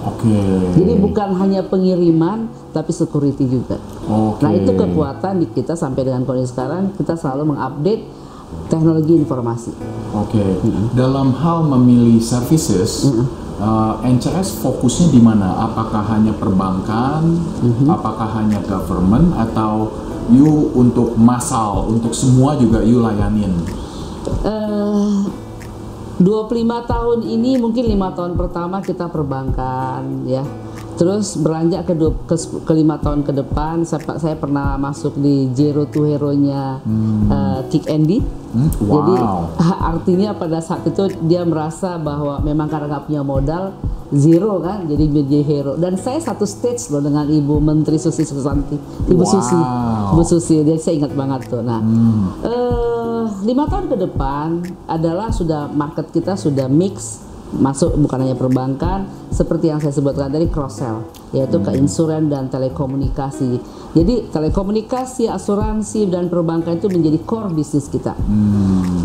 Oke. 0.05 0.37
Jadi 0.77 0.93
bukan 1.01 1.33
hanya 1.41 1.65
pengiriman 1.65 2.45
tapi 2.69 2.93
security 2.93 3.49
juga. 3.49 3.81
Oke. 4.05 4.45
Nah, 4.45 4.53
itu 4.53 4.71
kekuatan 4.77 5.41
di 5.41 5.47
kita 5.57 5.73
sampai 5.73 6.05
dengan 6.05 6.21
kondisi 6.21 6.53
sekarang 6.53 6.93
kita 6.93 7.17
selalu 7.17 7.57
mengupdate 7.57 8.05
teknologi 8.69 9.13
informasi. 9.17 9.73
Oke. 10.13 10.39
Dalam 10.93 11.33
hal 11.33 11.65
memilih 11.65 12.21
services, 12.21 13.09
uh, 13.57 14.01
NCS 14.01 14.61
fokusnya 14.61 15.13
di 15.13 15.21
mana? 15.21 15.67
Apakah 15.69 16.05
hanya 16.17 16.33
perbankan, 16.33 17.23
Mhm. 17.61 17.85
apakah 17.89 18.29
hanya 18.41 18.61
government, 18.65 19.33
atau 19.37 19.91
you 20.29 20.71
untuk 20.75 21.15
massal, 21.15 21.87
untuk 21.87 22.11
semua 22.11 22.55
juga 22.59 22.83
you 22.83 22.99
layanin? 22.99 23.53
Eh, 24.43 25.15
25 26.17 26.83
tahun 26.83 27.21
ini 27.23 27.61
mungkin 27.61 27.85
lima 27.85 28.09
tahun 28.11 28.33
pertama 28.33 28.81
kita 28.81 29.05
perbankan 29.07 30.25
ya 30.25 30.41
terus 30.97 31.37
beranjak 31.37 31.85
ke 31.85 31.93
dua, 31.93 32.11
ke, 32.25 32.35
ke 32.37 32.73
lima 32.73 32.97
tahun 32.97 33.21
ke 33.21 33.31
depan 33.31 33.85
saya, 33.85 34.01
saya 34.17 34.35
pernah 34.35 34.75
masuk 34.75 35.13
di 35.15 35.47
Zero 35.53 35.85
to 35.85 36.03
Hero 36.03 36.33
nya 36.33 36.81
eh, 37.29 37.59
Kick 37.69 37.85
Andy. 37.87 38.19
Hmm, 38.47 38.71
jadi 38.73 39.15
Wow. 39.17 39.53
artinya 39.93 40.33
pada 40.33 40.57
saat 40.57 40.81
itu 40.83 41.05
dia 41.23 41.43
merasa 41.43 41.95
bahwa 41.95 42.39
memang 42.41 42.65
karena 42.65 42.87
nggak 42.89 43.05
punya 43.05 43.21
modal 43.21 43.63
zero 44.07 44.63
kan 44.63 44.87
jadi 44.87 45.03
menjadi 45.03 45.41
hero. 45.43 45.73
Dan 45.75 45.99
saya 45.99 46.15
satu 46.17 46.47
stage 46.47 46.87
loh 46.89 47.03
dengan 47.03 47.27
ibu 47.27 47.59
menteri 47.59 47.99
Susi 47.99 48.23
Susanti. 48.23 48.79
Ibu 49.05 49.19
Wow. 49.19 49.31
Susi. 49.35 49.59
Ibu 50.15 50.23
Susi 50.23 50.55
dia 50.63 50.79
saya 50.79 51.03
ingat 51.03 51.11
banget 51.11 51.51
tuh. 51.51 51.59
Nah 51.59 51.83
eh, 52.41 53.23
lima 53.43 53.67
tahun 53.67 53.91
ke 53.91 53.97
depan 53.99 54.47
adalah 54.87 55.27
sudah 55.29 55.67
market 55.69 56.07
kita 56.09 56.39
sudah 56.39 56.71
mix 56.71 57.26
masuk 57.55 57.95
bukan 57.99 58.27
hanya 58.27 58.35
perbankan 58.35 59.07
seperti 59.31 59.71
yang 59.71 59.79
saya 59.79 59.95
sebutkan 59.95 60.31
tadi 60.31 60.47
cross 60.51 60.83
sell 60.83 61.07
yaitu 61.35 61.59
ke 61.59 61.71
insuran 61.75 62.31
dan 62.31 62.47
telekomunikasi 62.51 63.59
jadi 63.95 64.27
telekomunikasi 64.31 65.27
asuransi 65.31 66.07
dan 66.11 66.27
perbankan 66.27 66.79
itu 66.79 66.87
menjadi 66.91 67.19
core 67.23 67.51
bisnis 67.55 67.87
kita 67.91 68.15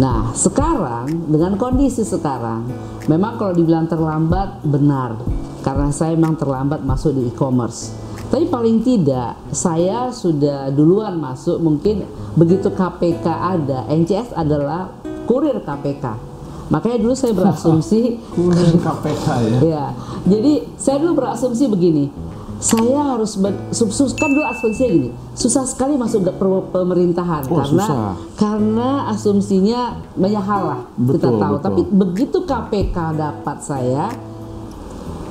Nah, 0.02 0.34
sekarang 0.34 1.30
dengan 1.30 1.54
kondisi 1.60 2.02
sekarang, 2.02 2.66
memang 3.06 3.38
kalau 3.38 3.52
dibilang 3.54 3.86
terlambat 3.86 4.64
benar, 4.66 5.20
karena 5.60 5.94
saya 5.94 6.18
memang 6.18 6.40
terlambat 6.40 6.82
masuk 6.82 7.14
di 7.14 7.30
e-commerce. 7.30 7.92
Tapi 8.32 8.48
paling 8.48 8.80
tidak 8.80 9.36
saya 9.52 10.08
sudah 10.08 10.72
duluan 10.72 11.20
masuk, 11.20 11.60
mungkin 11.60 12.08
begitu 12.34 12.72
KPK 12.72 13.26
ada, 13.28 13.84
NCS 13.92 14.32
adalah 14.32 14.88
kurir 15.28 15.60
KPK. 15.60 16.31
Makanya 16.72 16.98
dulu 16.98 17.12
saya 17.12 17.32
berasumsi 17.32 18.16
KPK 18.84 19.26
ya. 19.44 19.58
Ya, 19.60 19.84
jadi 20.24 20.52
saya 20.74 20.96
dulu 20.98 21.20
berasumsi 21.20 21.68
begini, 21.68 22.08
saya 22.56 23.12
harus 23.12 23.36
ber- 23.36 23.68
sub- 23.68 23.90
sus- 23.90 24.14
kan 24.14 24.26
dulu 24.26 24.40
asumsinya 24.42 24.88
gini, 24.88 25.08
susah 25.32 25.64
sekali 25.64 25.94
masuk 25.94 26.24
ke 26.24 26.32
pemerintahan 26.70 27.44
Oh, 27.46 27.58
karena 27.58 27.84
susah. 27.84 28.12
karena 28.34 28.88
asumsinya 29.10 29.80
banyak 30.14 30.40
hal 30.40 30.62
lah 30.64 30.80
kita 30.88 31.02
Betul, 31.20 31.36
tahu. 31.36 31.52
betul. 31.52 31.62
Tapi 31.62 31.80
begitu 31.92 32.38
KPK 32.40 32.96
dapat 33.12 33.56
saya, 33.60 34.04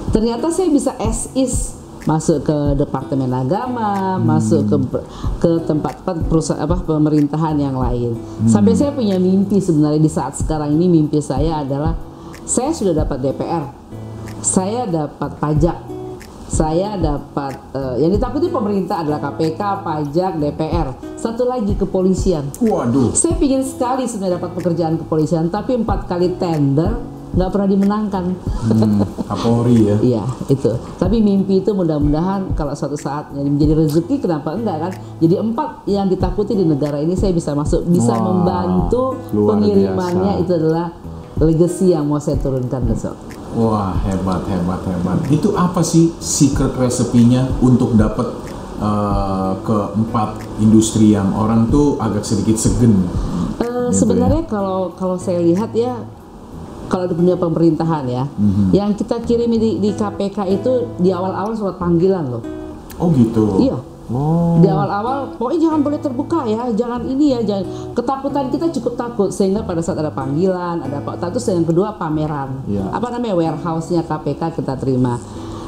ternyata 0.10 0.45
saya 0.48 0.69
bisa 0.69 0.93
as 0.95 1.25
is 1.33 1.80
masuk 2.05 2.41
ke 2.41 2.58
departemen 2.81 3.29
agama, 3.29 4.17
Hmm. 4.17 4.25
masuk 4.25 4.65
ke 4.65 4.75
ke 5.38 5.51
tempat-tempat 5.70 6.25
perusahaan 6.25 6.62
apa 6.62 6.81
pemerintahan 6.81 7.58
yang 7.62 7.77
lain. 7.77 8.17
Hmm. 8.17 8.50
Sampai 8.50 8.74
saya 8.74 8.89
punya 8.89 9.22
mimpi 9.22 9.62
sebenarnya 9.62 10.01
di 10.01 10.12
saat 10.12 10.34
sekarang 10.38 10.74
ini 10.74 10.89
mimpi 10.89 11.22
saya 11.22 11.62
adalah 11.62 11.93
saya 12.41 12.74
sudah 12.74 13.05
dapat 13.05 13.22
DPR, 13.22 13.70
saya 14.41 14.89
dapat 14.89 15.31
pajak, 15.38 15.77
saya 16.50 16.98
dapat 16.98 17.53
eh, 17.77 17.96
yang 18.01 18.12
ditakuti 18.12 18.50
pemerintah 18.50 19.05
adalah 19.05 19.22
KPK, 19.22 19.62
pajak, 19.86 20.31
DPR, 20.41 20.88
satu 21.15 21.46
lagi 21.46 21.77
kepolisian. 21.77 22.50
Waduh. 22.60 23.13
Saya 23.13 23.38
pingin 23.38 23.62
sekali 23.62 24.10
sebenarnya 24.10 24.41
dapat 24.41 24.51
pekerjaan 24.58 24.98
kepolisian, 24.98 25.53
tapi 25.53 25.77
empat 25.77 26.10
kali 26.10 26.34
tender 26.41 27.20
nggak 27.31 27.50
pernah 27.51 27.67
dimenangkan. 27.67 28.23
Hmm, 28.67 29.00
Kapolri 29.27 29.88
ya. 29.88 29.97
Iya 30.03 30.23
itu. 30.51 30.71
Tapi 31.00 31.23
mimpi 31.23 31.63
itu 31.63 31.71
mudah-mudahan 31.71 32.51
kalau 32.59 32.75
suatu 32.75 33.00
saat 33.00 33.31
jadi 33.31 33.47
menjadi 33.47 33.73
rezeki 33.79 34.15
kenapa 34.19 34.51
enggak 34.51 34.77
kan? 34.83 34.91
Jadi 35.23 35.35
empat 35.39 35.69
yang 35.88 36.11
ditakuti 36.11 36.53
di 36.59 36.65
negara 36.67 37.00
ini 37.00 37.15
saya 37.15 37.31
bisa 37.31 37.55
masuk, 37.55 37.88
bisa 37.88 38.11
Wah, 38.11 38.21
membantu 38.21 39.15
pengirimannya 39.31 40.33
biasa. 40.39 40.43
itu 40.43 40.51
adalah 40.59 40.88
legacy 41.39 41.85
yang 41.95 42.05
mau 42.05 42.19
saya 42.19 42.38
turunkan 42.38 42.83
besok. 42.85 43.15
Wah 43.55 43.95
hebat 44.07 44.47
hebat 44.47 44.81
hebat. 44.88 45.17
Itu 45.31 45.55
apa 45.55 45.83
sih 45.83 46.11
secret 46.19 46.75
resepinya 46.75 47.47
untuk 47.59 47.95
dapat 48.00 48.27
uh, 48.79 49.55
keempat 49.63 50.59
industri 50.59 51.15
yang 51.15 51.31
orang 51.35 51.67
tuh 51.71 51.95
agak 52.00 52.23
sedikit 52.23 52.59
segen? 52.59 53.07
Eh, 53.59 53.71
Gitu 53.91 54.07
sebenarnya 54.07 54.47
kalau 54.47 54.95
kalau 54.95 55.19
saya 55.19 55.43
lihat 55.43 55.75
ya 55.75 56.00
kalau 56.91 57.07
di 57.07 57.15
dunia 57.15 57.39
pemerintahan 57.39 58.03
ya, 58.03 58.27
Mhm. 58.27 58.75
yang 58.75 58.91
kita 58.91 59.24
kirim 59.24 59.48
di, 59.48 59.79
di 59.79 59.89
KPK 59.95 60.43
itu 60.51 60.71
di 61.00 61.07
awal-awal 61.10 61.55
surat 61.55 61.79
panggilan 61.79 62.27
loh. 62.27 62.43
Oh 63.00 63.07
gitu. 63.15 63.63
Iya. 63.63 63.79
Oh. 64.12 64.60
Di 64.60 64.67
awal-awal, 64.67 65.39
pokoknya 65.39 65.71
jangan 65.71 65.79
boleh 65.79 65.95
terbuka 65.95 66.43
ya, 66.43 66.67
jangan 66.75 67.07
ini 67.07 67.31
ya, 67.31 67.39
jangan 67.39 67.63
ketakutan 67.95 68.51
kita 68.51 68.67
cukup 68.75 69.00
takut 69.00 69.29
sehingga 69.31 69.63
pada 69.63 69.79
saat 69.79 69.95
ada 69.95 70.12
panggilan, 70.12 70.83
ada 70.83 71.00
apa, 71.00 71.15
terus 71.31 71.48
yang 71.48 71.63
kedua 71.63 71.95
pameran, 71.95 72.60
Iya. 72.67 72.91
apa 72.91 73.07
namanya 73.07 73.39
warehouse-nya 73.39 74.03
KPK 74.03 74.60
kita 74.60 74.75
terima. 74.75 75.15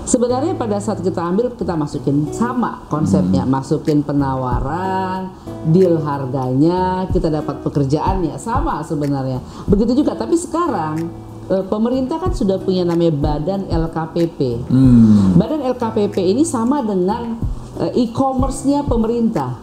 Sebenarnya 0.04 0.52
pada 0.60 0.84
saat 0.84 1.00
kita 1.00 1.24
ambil 1.24 1.56
kita 1.56 1.80
masukin 1.80 2.28
sama 2.36 2.84
konsepnya, 2.92 3.48
masukin 3.48 4.04
penawaran, 4.04 5.32
deal 5.72 5.96
harganya, 6.04 7.08
kita 7.08 7.32
dapat 7.32 7.64
pekerjaannya 7.64 8.36
sama 8.36 8.84
sebenarnya. 8.84 9.40
Begitu 9.64 10.04
juga, 10.04 10.20
tapi 10.20 10.36
sekarang 10.36 11.08
eh, 11.48 11.64
pemerintah 11.72 12.20
kan 12.20 12.36
sudah 12.36 12.60
punya 12.60 12.84
namanya 12.84 13.16
Badan 13.16 13.64
LKPP. 13.72 14.68
Hmm. 14.68 15.40
Badan 15.40 15.64
LKPP 15.72 16.20
ini 16.20 16.44
sama 16.44 16.84
dengan 16.84 17.40
eh, 17.80 18.04
e-commerce-nya 18.04 18.84
pemerintah. 18.84 19.56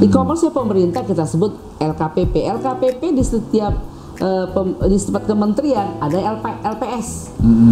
E-commerce-nya 0.00 0.48
pemerintah 0.48 1.04
kita 1.04 1.28
sebut 1.28 1.52
LKPP. 1.76 2.40
LKPP 2.56 3.12
di 3.12 3.20
setiap 3.20 3.76
eh, 4.18 4.46
pem- 4.50 4.78
di 4.84 4.96
setiap 4.96 5.24
kementerian 5.24 5.98
ada 5.98 6.18
LP, 6.36 6.44
LPS, 6.60 7.08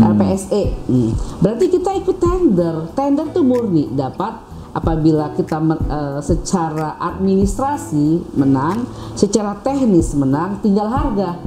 LPSE. 0.00 0.62
Hmm. 0.86 1.10
Berarti 1.38 1.66
kita 1.68 1.90
ikut 1.94 2.16
tender. 2.16 2.74
Tender 2.92 3.26
tuh 3.28 3.42
murni 3.42 3.90
dapat 3.90 4.32
apabila 4.70 5.32
kita 5.32 5.56
men- 5.56 5.82
eh, 5.82 6.18
secara 6.20 6.96
administrasi 6.96 8.34
menang, 8.34 8.86
secara 9.12 9.58
teknis 9.58 10.12
menang, 10.12 10.60
tinggal 10.60 10.86
harga. 10.86 11.40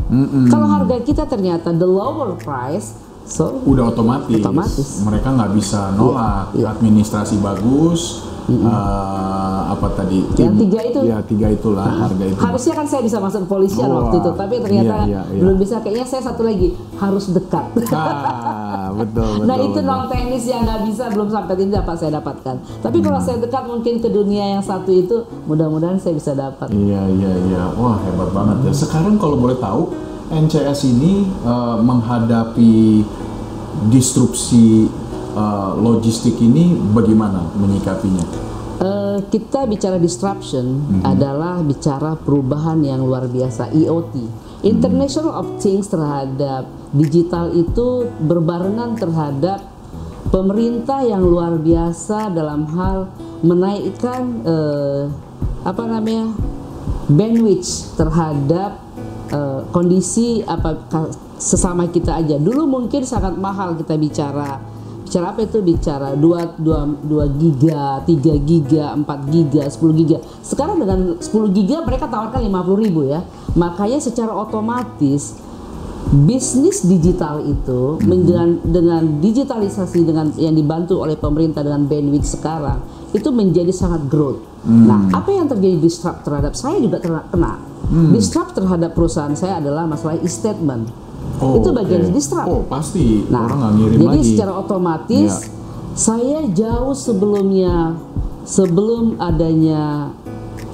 Kalau 0.48 0.68
harga 0.68 0.96
kita 1.00 1.24
ternyata 1.24 1.70
the 1.70 1.86
lower 1.86 2.36
price, 2.36 2.94
so 3.30 3.62
Udah 3.64 3.94
otomatis. 3.94 4.42
Otomatis. 4.42 4.90
Mereka 5.06 5.28
nggak 5.38 5.52
bisa 5.54 5.94
nolak. 5.94 6.58
Iya, 6.58 6.66
iya. 6.66 6.68
Administrasi 6.74 7.36
bagus. 7.40 8.26
uh, 8.50 9.70
apa 9.70 9.88
tadi? 9.94 10.26
Yang 10.34 10.56
tiga 10.66 10.80
itu. 10.82 11.00
Ya 11.06 11.18
tiga 11.22 11.48
itulah 11.54 11.86
harga 11.86 12.26
itu. 12.26 12.40
Harusnya 12.42 12.74
kan 12.74 12.86
saya 12.90 13.02
bisa 13.06 13.22
masuk 13.22 13.46
kepolisian 13.46 13.86
Wah, 13.86 14.10
waktu 14.10 14.16
itu, 14.18 14.32
tapi 14.34 14.56
ternyata 14.58 14.96
iya, 15.06 15.06
iya, 15.06 15.22
iya. 15.30 15.42
belum 15.46 15.56
bisa. 15.62 15.76
Kayaknya 15.86 16.06
saya 16.10 16.22
satu 16.26 16.42
lagi 16.42 16.74
harus 16.98 17.26
dekat. 17.30 17.66
Ah, 17.94 18.90
betul 18.98 19.30
betul. 19.40 19.46
nah 19.46 19.56
itu 19.62 19.80
betul. 19.80 19.86
non 19.86 20.10
teknis 20.10 20.44
yang 20.50 20.66
nggak 20.66 20.82
bisa 20.90 21.04
belum 21.14 21.30
sampai 21.30 21.54
ini 21.62 21.72
dapat 21.72 21.96
saya 22.02 22.12
dapatkan. 22.18 22.56
Tapi 22.82 22.98
kalau 23.06 23.20
saya 23.22 23.38
dekat 23.38 23.64
mungkin 23.70 23.94
ke 24.02 24.10
dunia 24.10 24.46
yang 24.58 24.64
satu 24.66 24.90
itu, 24.90 25.16
mudah-mudahan 25.46 26.02
saya 26.02 26.18
bisa 26.18 26.34
dapat. 26.34 26.74
Iya 26.74 27.02
iya 27.06 27.32
iya, 27.54 27.64
wah 27.78 28.02
hebat 28.02 28.34
banget 28.34 28.58
ya. 28.66 28.74
Sekarang 28.74 29.22
kalau 29.22 29.38
boleh 29.38 29.58
tahu, 29.62 29.94
NCS 30.30 30.86
ini 30.88 31.26
eh, 31.26 31.78
menghadapi 31.82 33.04
disrupsi 33.90 34.86
eh, 35.34 35.72
logistik 35.76 36.38
ini 36.38 36.74
bagaimana 36.94 37.50
menyikapinya? 37.54 38.26
Eh, 38.80 39.18
kita 39.28 39.68
bicara 39.68 40.00
disruption 40.00 40.80
Mhm. 40.80 41.02
adalah 41.04 41.60
bicara 41.60 42.16
perubahan 42.16 42.80
yang 42.80 43.04
luar 43.04 43.28
biasa 43.28 43.76
IoT. 43.76 44.24
International 44.60 45.36
of 45.36 45.60
Things 45.60 45.88
terhadap 45.88 46.68
digital 46.92 47.52
itu 47.52 48.08
berbarengan 48.20 48.96
terhadap 48.96 49.64
pemerintah 50.30 51.00
yang 51.02 51.24
luar 51.24 51.56
biasa 51.56 52.28
dalam 52.30 52.68
hal 52.72 53.08
menaikkan 53.42 54.44
eh, 54.44 55.04
apa 55.64 55.84
namanya 55.84 56.32
bandwidth 57.08 57.96
terhadap 57.96 58.80
eh, 59.30 59.62
kondisi 59.72 60.42
apa 60.44 60.76
sesama 61.40 61.88
kita 61.88 62.20
aja. 62.20 62.36
Dulu 62.36 62.68
mungkin 62.68 63.06
sangat 63.08 63.38
mahal 63.40 63.80
kita 63.80 63.96
bicara 63.96 64.80
bicara 65.10 65.34
apa 65.34 65.42
itu 65.42 65.58
bicara 65.66 66.14
2 66.14 66.62
2 66.62 67.10
2 67.10 67.42
giga, 67.42 67.98
3 68.06 68.46
giga, 68.46 68.94
4 68.94 69.34
giga, 69.34 69.66
10 69.66 70.00
giga. 70.06 70.18
Sekarang 70.46 70.78
dengan 70.78 71.18
10 71.18 71.50
giga 71.50 71.82
mereka 71.82 72.06
tawarkan 72.06 72.46
50 72.46 72.84
ribu 72.86 73.10
ya. 73.10 73.26
Makanya 73.58 73.98
secara 73.98 74.30
otomatis 74.30 75.34
bisnis 76.14 76.86
digital 76.86 77.42
itu 77.42 77.98
dengan 78.06 78.62
dengan 78.62 79.18
digitalisasi 79.18 80.06
dengan 80.06 80.30
yang 80.38 80.54
dibantu 80.54 81.02
oleh 81.02 81.18
pemerintah 81.18 81.66
dengan 81.66 81.90
bandwidth 81.90 82.30
sekarang 82.38 82.78
itu 83.10 83.34
menjadi 83.34 83.74
sangat 83.74 84.06
growth. 84.06 84.46
Nah, 84.70 85.10
apa 85.10 85.34
yang 85.34 85.50
terjadi 85.50 85.82
disrupt 85.82 86.22
terhadap 86.22 86.54
saya 86.54 86.78
juga 86.78 87.02
terkena. 87.02 87.58
Kena. 87.90 88.14
Disrupt 88.14 88.54
terhadap 88.54 88.94
perusahaan 88.94 89.34
saya 89.34 89.58
adalah 89.58 89.84
masalah 89.84 90.16
e-statement. 90.18 90.88
Oh, 91.38 91.58
itu 91.58 91.70
bagian 91.72 92.04
oke. 92.04 92.12
disrupt. 92.12 92.48
Oh, 92.48 92.64
pasti 92.64 93.24
Nah, 93.26 93.44
orang 93.44 93.58
nggak 93.60 93.74
ngirim 93.76 93.98
jadi 93.98 94.08
lagi. 94.14 94.28
secara 94.30 94.54
otomatis 94.56 95.32
Iya. 95.34 95.50
saya 95.92 96.40
jauh 96.48 96.94
sebelumnya 96.94 97.96
sebelum 98.44 99.18
adanya 99.18 100.12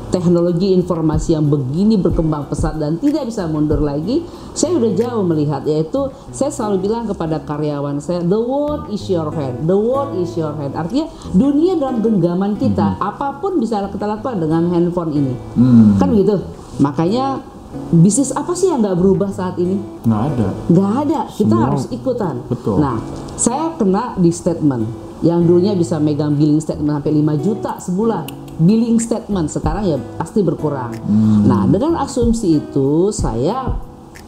teknologi 0.08 0.72
informasi 0.72 1.36
yang 1.36 1.46
begini 1.46 1.98
berkembang 1.98 2.48
pesat 2.48 2.80
dan 2.80 2.96
tidak 2.96 3.28
bisa 3.28 3.46
mundur 3.46 3.84
lagi, 3.84 4.24
saya 4.54 4.72
udah 4.74 4.92
jauh 4.96 5.22
melihat 5.22 5.60
yaitu 5.66 5.98
saya 6.32 6.48
selalu 6.50 6.88
bilang 6.88 7.04
kepada 7.04 7.42
karyawan 7.42 8.00
saya, 8.00 8.24
the 8.24 8.40
world 8.40 8.88
is 8.88 9.04
your 9.06 9.28
hand, 9.30 9.66
the 9.66 9.76
world 9.76 10.16
is 10.16 10.32
your 10.34 10.56
hand. 10.56 10.72
Artinya 10.72 11.06
dunia 11.30 11.76
dalam 11.76 12.00
genggaman 12.00 12.56
kita, 12.56 12.96
apa 12.96 13.38
pun 13.38 13.60
bisa 13.60 13.84
kita 13.86 14.08
lakukan 14.08 14.40
dengan 14.40 14.72
handphone 14.72 15.12
ini, 15.12 15.34
Hmm, 15.54 16.00
kan 16.00 16.08
gitu. 16.10 16.40
Makanya 16.78 17.40
bisnis 17.92 18.32
apa 18.32 18.52
sih 18.52 18.68
yang 18.68 18.80
nggak 18.80 18.96
berubah 18.96 19.30
saat 19.30 19.56
ini? 19.58 19.76
nggak 20.02 20.22
ada. 20.30 20.48
nggak 20.66 20.92
ada 21.02 21.20
kita 21.30 21.44
Semua- 21.50 21.66
harus 21.68 21.86
ikutan 21.90 22.36
Betul. 22.46 22.80
nah 22.80 22.96
saya 23.36 23.76
kena 23.76 24.16
di 24.16 24.32
statement 24.32 24.88
yang 25.20 25.44
dulunya 25.44 25.74
bisa 25.74 26.00
megang 26.00 26.34
billing 26.34 26.58
statement 26.58 26.88
sampai 26.94 27.12
5 27.14 27.36
juta 27.38 27.76
sebulan 27.78 28.24
billing 28.58 28.96
statement 28.96 29.48
sekarang 29.50 29.84
ya 29.86 29.98
pasti 30.16 30.40
berkurang 30.40 30.96
Hmm. 30.98 31.44
nah 31.46 31.68
dengan 31.68 32.00
asumsi 32.00 32.64
itu 32.64 33.12
saya 33.12 33.76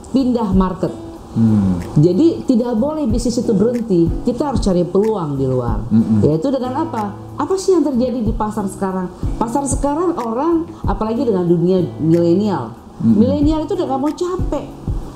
pindah 0.10 0.52
market 0.52 0.92
Hmm, 1.38 1.78
jadi 2.02 2.42
tidak 2.50 2.74
boleh 2.82 3.06
bisnis 3.06 3.38
itu 3.38 3.54
berhenti. 3.54 4.10
Kita 4.26 4.50
harus 4.50 4.66
cari 4.66 4.82
peluang 4.82 5.38
di 5.38 5.46
luar. 5.46 5.86
Yaitu 6.26 6.50
dengan 6.50 6.90
apa? 6.90 7.14
Apa 7.38 7.54
sih 7.54 7.78
yang 7.78 7.86
terjadi 7.86 8.26
di 8.26 8.34
pasar 8.34 8.66
sekarang? 8.66 9.14
Pasar 9.38 9.62
sekarang 9.70 10.18
orang, 10.18 10.66
apalagi 10.90 11.22
dengan 11.30 11.46
dunia 11.46 11.86
milenial, 12.02 12.74
milenial 13.06 13.70
itu 13.70 13.78
udah 13.78 13.86
gak 13.86 14.02
mau 14.02 14.10
capek, 14.10 14.66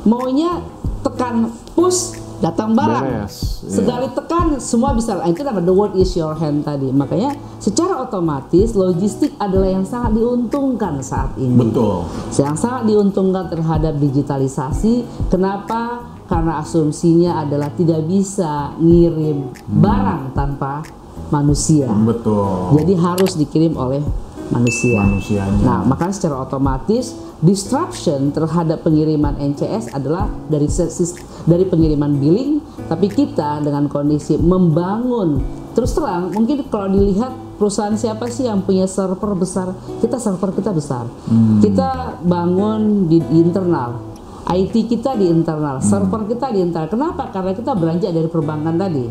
maunya 0.06 0.62
tekan 1.02 1.50
push 1.74 2.22
datang 2.42 2.74
barang. 2.74 3.06
Beres, 3.06 3.62
iya. 3.66 3.74
Sekali 3.82 4.08
tekan 4.18 4.46
semua 4.58 4.98
bisa. 4.98 5.18
Nah, 5.18 5.30
Itu 5.30 5.46
nama 5.46 5.62
the 5.62 5.74
word 5.74 5.94
is 5.94 6.14
your 6.18 6.34
hand 6.34 6.66
tadi. 6.66 6.90
Makanya 6.90 7.38
secara 7.62 8.02
otomatis 8.02 8.74
logistik 8.74 9.38
adalah 9.38 9.70
yang 9.70 9.86
sangat 9.86 10.18
diuntungkan 10.18 11.00
saat 11.06 11.38
ini 11.38 11.54
betul. 11.54 12.10
yang 12.42 12.58
sangat 12.58 12.90
diuntungkan 12.90 13.48
terhadap 13.48 13.94
digitalisasi. 14.02 15.06
Kenapa? 15.30 16.11
Karena 16.32 16.64
asumsinya 16.64 17.44
adalah 17.44 17.68
tidak 17.76 18.08
bisa 18.08 18.72
ngirim 18.80 19.52
barang 19.68 20.32
tanpa 20.32 20.88
manusia. 21.28 21.92
Betul. 21.92 22.80
Jadi 22.80 22.94
harus 22.96 23.36
dikirim 23.36 23.76
oleh 23.76 24.00
manusia. 24.48 25.04
Manusianya. 25.04 25.64
Nah, 25.64 25.80
makanya 25.84 26.16
secara 26.16 26.40
otomatis 26.44 27.16
disruption 27.44 28.32
terhadap 28.32 28.86
pengiriman 28.86 29.36
NCS 29.40 29.92
adalah 29.92 30.32
dari 30.48 30.72
dari 31.48 31.66
pengiriman 31.66 32.16
billing, 32.16 32.64
tapi 32.86 33.12
kita 33.12 33.60
dengan 33.66 33.92
kondisi 33.92 34.38
membangun 34.38 35.60
terus 35.72 35.96
terang 35.96 36.36
mungkin 36.36 36.68
kalau 36.68 36.92
dilihat 36.92 37.32
perusahaan 37.56 37.96
siapa 37.96 38.28
sih 38.28 38.46
yang 38.46 38.62
punya 38.62 38.86
server 38.86 39.32
besar? 39.40 39.72
Kita 40.04 40.20
server 40.20 40.52
kita 40.52 40.76
besar. 40.76 41.08
Kita 41.64 42.20
bangun 42.22 43.08
di 43.08 43.24
internal. 43.40 44.11
IT 44.52 44.92
kita 44.92 45.16
di 45.16 45.32
internal, 45.32 45.80
server 45.80 46.28
kita 46.28 46.52
di 46.52 46.60
internal. 46.60 46.92
Kenapa? 46.92 47.32
Karena 47.32 47.56
kita 47.56 47.72
belanja 47.72 48.12
dari 48.12 48.28
perbankan 48.28 48.76
tadi. 48.76 49.06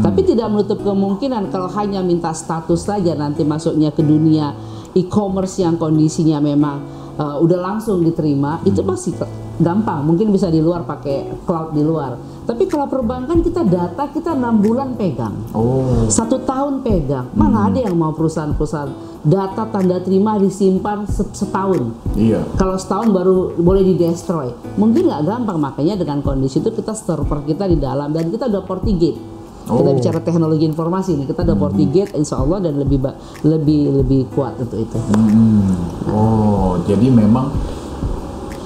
Tapi 0.00 0.20
tidak 0.24 0.48
menutup 0.48 0.80
kemungkinan 0.80 1.52
kalau 1.52 1.68
hanya 1.76 2.00
minta 2.00 2.32
status 2.32 2.88
saja 2.88 3.12
nanti 3.12 3.44
masuknya 3.44 3.92
ke 3.92 4.00
dunia 4.00 4.56
e-commerce 4.96 5.60
yang 5.60 5.76
kondisinya 5.76 6.40
memang 6.40 6.80
uh, 7.20 7.36
udah 7.44 7.60
langsung 7.60 8.00
diterima, 8.00 8.64
itu 8.64 8.80
pasti 8.80 9.12
ke- 9.12 9.60
gampang. 9.60 10.00
Mungkin 10.08 10.32
bisa 10.32 10.48
di 10.48 10.64
luar 10.64 10.88
pakai 10.88 11.44
cloud 11.44 11.76
di 11.76 11.84
luar. 11.84 12.16
Tapi 12.46 12.64
kalau 12.64 12.86
perbankan 12.86 13.42
kita 13.42 13.60
data 13.60 14.06
kita 14.06 14.32
enam 14.32 14.58
bulan 14.58 14.94
pegang. 14.94 15.34
Oh, 15.50 16.06
satu 16.06 16.38
tahun 16.40 16.80
pegang. 16.80 17.26
Mana 17.32 17.66
ada 17.66 17.78
yang 17.80 17.92
mau 17.92 18.10
perusahaan-perusahaan 18.10 18.90
data 19.20 19.66
tanda 19.66 19.98
terima 19.98 20.38
disimpan 20.38 21.02
set- 21.04 21.34
setahun. 21.34 21.90
Iya. 22.14 22.46
kalau 22.54 22.78
setahun 22.78 23.10
baru 23.10 23.34
boleh 23.56 23.82
di 23.82 23.94
destroy 23.96 24.48
mungkin 24.72 25.04
nggak 25.04 25.26
gampang 25.26 25.58
makanya 25.58 25.98
dengan 25.98 26.22
kondisi 26.22 26.58
itu 26.58 26.70
kita 26.70 26.94
server 26.94 27.42
kita 27.42 27.66
di 27.66 27.76
dalam 27.76 28.08
dan 28.08 28.30
kita 28.30 28.46
udah 28.46 28.62
FortiGate. 28.62 29.18
Kita 29.66 29.74
Oh. 29.82 29.90
bicara 29.90 30.22
teknologi 30.22 30.62
informasi 30.64 31.18
nih 31.18 31.26
kita 31.26 31.42
udah 31.42 31.56
FortiGate 31.56 32.14
insya 32.14 32.38
Allah 32.38 32.62
dan 32.62 32.78
lebih 32.78 33.02
lebih 33.42 33.82
lebih 33.96 34.20
kuat 34.30 34.54
untuk 34.56 34.78
itu. 34.78 34.94
Hmm. 34.94 35.74
Oh, 36.06 36.78
jadi 36.86 37.10
memang 37.10 37.50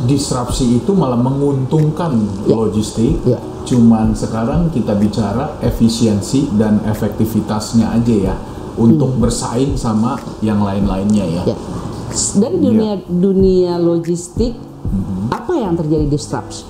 disrupsi 0.04 0.80
itu 0.80 0.92
malah 0.96 1.18
menguntungkan 1.18 2.16
Ya. 2.46 2.56
logistik. 2.56 3.20
Ya. 3.24 3.38
Cuman 3.68 4.16
sekarang 4.16 4.72
kita 4.72 4.96
bicara 4.96 5.60
efisiensi 5.60 6.48
dan 6.56 6.80
efektivitasnya 6.88 7.92
aja 7.92 8.32
ya 8.32 8.34
untuk 8.80 9.20
bersaing 9.20 9.76
sama 9.76 10.16
yang 10.40 10.64
lain-lainnya 10.64 11.26
ya. 11.28 11.42
ya 11.52 11.56
dari 12.40 12.58
dunia 12.58 12.92
dunia 13.06 13.72
logistik 13.78 14.56
apa 15.30 15.52
yang 15.54 15.78
terjadi 15.78 16.10
disruption 16.10 16.66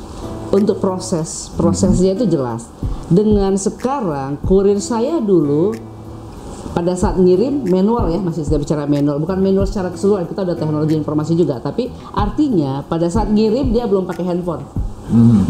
untuk 0.52 0.82
proses 0.82 1.48
prosesnya 1.54 2.12
itu 2.12 2.26
jelas 2.28 2.68
dengan 3.08 3.56
sekarang 3.56 4.36
kurir 4.44 4.76
saya 4.82 5.22
dulu 5.22 5.72
pada 6.70 6.94
saat 6.94 7.18
ngirim 7.18 7.66
manual 7.66 8.10
ya 8.10 8.18
masih 8.22 8.46
saya 8.46 8.58
bicara 8.62 8.86
manual 8.86 9.18
bukan 9.18 9.38
manual 9.42 9.66
secara 9.66 9.90
keseluruhan 9.90 10.26
kita 10.30 10.46
udah 10.46 10.56
teknologi 10.56 10.94
informasi 10.94 11.32
juga 11.34 11.58
tapi 11.58 11.90
artinya 12.14 12.86
pada 12.86 13.10
saat 13.10 13.30
ngirim 13.30 13.74
dia 13.74 13.84
belum 13.90 14.06
pakai 14.06 14.24
handphone 14.26 14.62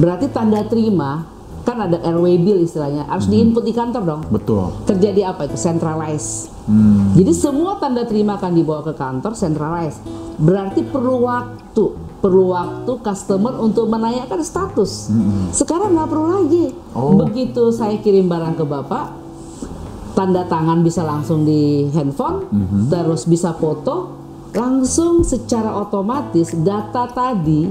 berarti 0.00 0.32
tanda 0.32 0.64
terima 0.64 1.28
kan 1.60 1.76
ada 1.76 2.00
airway 2.00 2.40
bill 2.40 2.64
istilahnya 2.64 3.04
harus 3.04 3.28
diinput 3.28 3.60
di 3.60 3.76
kantor 3.76 4.02
dong 4.08 4.22
Betul. 4.32 4.72
terjadi 4.88 5.36
apa 5.36 5.44
itu 5.44 5.60
centralized 5.60 6.50
Hmm. 6.70 7.18
jadi 7.18 7.34
semua 7.34 7.82
tanda 7.82 8.06
terima 8.06 8.38
akan 8.38 8.54
dibawa 8.54 8.86
ke 8.86 8.94
kantor 8.94 9.34
centralized. 9.34 9.98
Berarti 10.38 10.86
perlu 10.86 11.26
waktu, 11.26 11.84
perlu 12.22 12.54
waktu 12.54 12.92
customer 13.02 13.58
untuk 13.58 13.90
menanyakan 13.90 14.38
status. 14.46 15.10
Sekarang 15.50 15.98
nggak 15.98 16.08
perlu 16.08 16.26
lagi. 16.30 16.70
Oh. 16.94 17.18
Begitu 17.18 17.74
saya 17.74 17.98
kirim 17.98 18.30
barang 18.30 18.54
ke 18.54 18.62
bapak, 18.62 19.19
tanda 20.12 20.44
tangan 20.44 20.80
bisa 20.80 21.00
langsung 21.00 21.42
di 21.42 21.88
handphone, 21.90 22.46
terus 22.86 23.24
bisa 23.24 23.52
foto, 23.52 24.16
langsung 24.50 25.22
secara 25.22 25.76
otomatis 25.76 26.50
data 26.56 27.06
tadi 27.06 27.70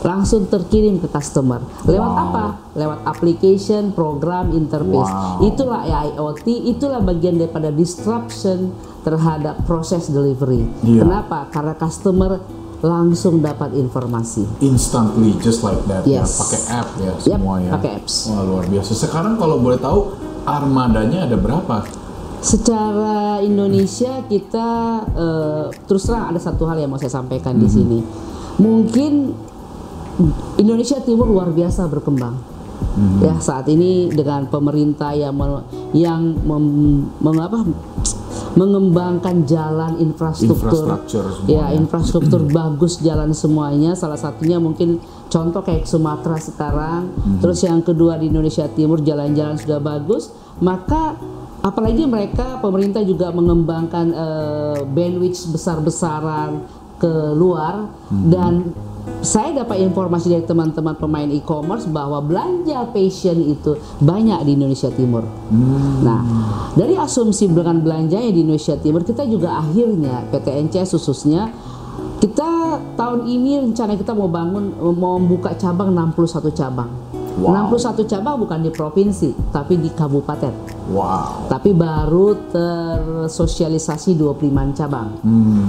langsung 0.00 0.48
terkirim 0.48 0.96
ke 0.96 1.06
customer. 1.06 1.60
Lewat 1.84 2.00
Wow. 2.08 2.24
apa? 2.24 2.44
Lewat 2.72 2.98
application, 3.04 3.92
program, 3.92 4.48
interface. 4.50 5.12
Wow. 5.12 5.44
Itulah 5.44 5.84
IoT, 5.84 6.46
itulah 6.66 7.04
bagian 7.04 7.36
daripada 7.36 7.68
disruption 7.68 8.72
terhadap 9.00 9.60
proses 9.64 10.08
delivery. 10.08 10.64
Iya. 10.80 11.04
Kenapa? 11.04 11.52
Karena 11.52 11.76
customer 11.76 12.40
langsung 12.80 13.44
dapat 13.44 13.76
informasi. 13.76 14.48
Instantly, 14.64 15.36
just 15.38 15.60
like 15.60 15.84
that. 15.84 16.00
Ya, 16.08 16.24
Yes. 16.24 16.40
pakai 16.40 16.60
app 16.72 16.88
ya 16.96 17.12
Yep, 17.12 17.36
semua 17.36 17.54
ya. 17.60 17.70
pakai 17.76 17.90
apps. 18.00 18.14
Wah 18.26 18.40
luar 18.40 18.64
biasa. 18.66 18.92
Sekarang 18.96 19.36
kalau 19.36 19.60
boleh 19.60 19.76
tahu 19.76 20.16
armadanya 20.44 21.28
ada 21.28 21.36
berapa? 21.36 21.84
Secara 22.40 23.44
Indonesia 23.44 24.24
kita 24.24 24.68
eh, 25.12 25.64
terus 25.84 26.08
terang 26.08 26.32
ada 26.32 26.40
satu 26.40 26.64
hal 26.64 26.80
yang 26.80 26.88
mau 26.88 26.96
saya 26.96 27.12
sampaikan 27.20 27.56
di 27.60 27.68
sini. 27.68 27.98
Mungkin 28.60 29.12
Indonesia 30.60 31.00
Timur 31.00 31.28
luar 31.28 31.52
biasa 31.52 31.88
berkembang. 31.88 32.36
Ya 33.20 33.36
saat 33.38 33.68
ini 33.68 34.08
dengan 34.08 34.48
pemerintah 34.48 35.12
yang 35.12 35.36
me- 35.36 35.64
yang 35.92 36.36
mem- 36.44 37.08
mengapa 37.20 37.64
mengembangkan 38.58 39.46
jalan 39.46 40.02
infrastruktur, 40.02 40.90
Infrastruktur 40.90 41.24
ya 41.46 41.70
infrastruktur 41.70 42.42
bagus 42.58 42.98
jalan 42.98 43.30
semuanya. 43.30 43.94
Salah 43.94 44.18
satunya 44.18 44.58
mungkin 44.58 44.98
contoh 45.30 45.62
kayak 45.62 45.86
Sumatera 45.86 46.38
sekarang. 46.40 47.14
Terus 47.38 47.62
yang 47.62 47.80
kedua 47.84 48.18
di 48.18 48.32
Indonesia 48.32 48.66
Timur 48.66 48.98
jalan-jalan 49.02 49.56
sudah 49.58 49.78
bagus. 49.78 50.34
Maka 50.60 51.16
apalagi 51.62 52.04
mereka 52.04 52.58
pemerintah 52.58 53.00
juga 53.06 53.30
mengembangkan 53.30 54.06
eh, 54.10 54.78
bandwidth 54.84 55.54
besar-besaran 55.54 56.66
ke 57.00 57.32
luar 57.32 57.88
dan 58.28 58.76
saya 59.20 59.64
dapat 59.64 59.84
informasi 59.84 60.32
dari 60.32 60.44
teman-teman 60.48 60.96
pemain 60.96 61.28
e-commerce 61.28 61.84
bahwa 61.84 62.24
belanja 62.24 62.88
fashion 62.92 63.36
itu 63.52 63.76
banyak 64.00 64.48
di 64.48 64.50
Indonesia 64.56 64.88
Timur. 64.88 65.24
Nah, 66.00 66.20
dari 66.72 66.96
asumsi 66.96 67.50
dengan 67.52 67.84
belanjanya 67.84 68.32
di 68.32 68.40
Indonesia 68.40 68.76
Timur, 68.80 69.04
kita 69.04 69.28
juga 69.28 69.60
akhirnya 69.60 70.24
PT 70.32 70.46
NCS 70.70 70.96
khususnya 70.96 71.52
kita 72.20 72.80
tahun 72.96 73.28
ini 73.28 73.64
rencana 73.70 73.96
kita 73.96 74.12
mau 74.12 74.28
bangun 74.28 74.76
mau 74.96 75.16
membuka 75.16 75.56
cabang 75.56 75.92
61 75.92 76.52
cabang. 76.52 76.90
Wow. 77.40 77.72
61 77.72 78.04
cabang 78.04 78.36
bukan 78.36 78.60
di 78.60 78.70
provinsi, 78.70 79.32
tapi 79.48 79.80
di 79.80 79.88
kabupaten. 79.88 80.52
Wow. 80.92 81.48
Tapi 81.48 81.72
baru 81.72 82.36
tersosialisasi 82.52 84.18
25 84.18 84.76
cabang. 84.76 85.08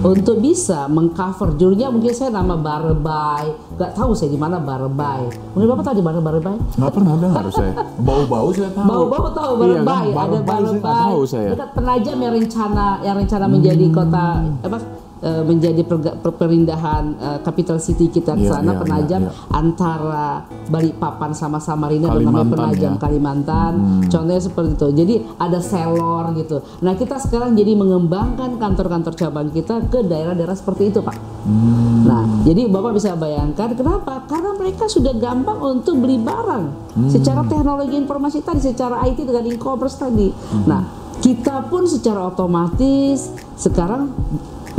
Untuk 0.03 0.43
bisa 0.43 0.91
mengcover 0.91 1.55
dulunya 1.55 1.87
mungkin 1.87 2.11
saya 2.11 2.33
nama 2.33 2.59
Barebay, 2.59 3.55
nggak 3.79 3.91
tahu 3.95 4.11
saya 4.11 4.33
di 4.33 4.39
mana 4.39 4.59
Barebay. 4.59 5.31
Mungkin 5.55 5.67
Bapak 5.71 5.83
tahu 5.87 5.95
di 6.01 6.05
mana 6.05 6.19
Barebay? 6.19 6.57
Nggak 6.75 6.91
pernah 6.91 7.13
dengar 7.15 7.45
saya. 7.53 7.73
Bau-bau 8.01 8.49
saya 8.51 8.69
tahu. 8.75 8.87
Bau-bau 8.89 9.27
tahu 9.31 9.51
Iya 9.61 9.81
kan? 9.85 10.03
Ada 10.11 10.37
saya 10.37 10.43
Barebay. 10.43 10.81
tahu 10.83 11.19
saya. 11.23 11.49
Dekat 11.55 11.69
Penajam 11.71 12.17
yang 12.19 12.33
rencana 12.35 12.87
yang 13.05 13.15
rencana 13.15 13.45
menjadi 13.47 13.85
kota 13.93 14.25
apa 14.65 14.77
eh, 15.21 15.43
menjadi 15.45 15.81
perga- 15.81 16.17
per- 16.17 16.33
perindahan 16.33 17.03
eh, 17.15 17.39
capital 17.41 17.77
city 17.77 18.09
kita 18.09 18.33
ke 18.33 18.45
Iya, 18.45 18.51
sana 18.51 18.73
iya, 18.73 18.79
Penajam 18.81 19.21
iya, 19.21 19.31
iya. 19.31 19.53
antara 19.53 20.27
Balikpapan 20.67 21.31
sama 21.31 21.57
Samarinda 21.57 22.09
dan 22.09 22.21
namanya 22.21 22.47
Kalimantan, 22.47 22.51
Penajam 22.51 22.81
ya. 22.81 22.91
Hmm. 22.91 23.01
Kalimantan. 23.01 23.73
Contohnya 24.07 24.41
seperti 24.41 24.69
itu. 24.73 24.87
Jadi 24.93 25.15
ada 25.37 25.59
selor 25.59 26.23
gitu. 26.33 26.57
Nah, 26.79 26.93
kita 26.95 27.15
sekarang 27.17 27.53
jadi 27.53 27.75
mengembangkan 27.75 28.57
kantor-kantor 28.57 29.13
cabang 29.13 29.49
kita 29.49 29.83
ke 29.87 30.01
daerah-daerah 30.01 30.55
seperti 30.55 30.89
itu, 30.89 30.99
Pak. 30.99 31.15
Hmm. 31.41 32.05
Nah, 32.05 32.23
jadi 32.41 32.65
Bapak 32.65 32.93
bisa 32.93 33.13
bayangkan 33.13 33.73
kenapa? 33.73 34.25
Karena 34.25 34.53
mereka 34.53 34.85
sudah 34.85 35.13
gampang 35.13 35.57
untuk 35.59 35.97
beli 35.97 36.17
barang 36.17 36.65
secara 37.07 37.41
teknologi 37.43 37.95
informasi 37.95 38.41
tadi, 38.41 38.61
secara 38.61 39.01
IT 39.05 39.21
dengan 39.21 39.45
e-commerce 39.45 39.97
tadi. 39.97 40.29
Nah, 40.65 40.81
kita 41.19 41.69
pun 41.69 41.85
secara 41.85 42.25
otomatis 42.25 43.29
sekarang 43.53 44.09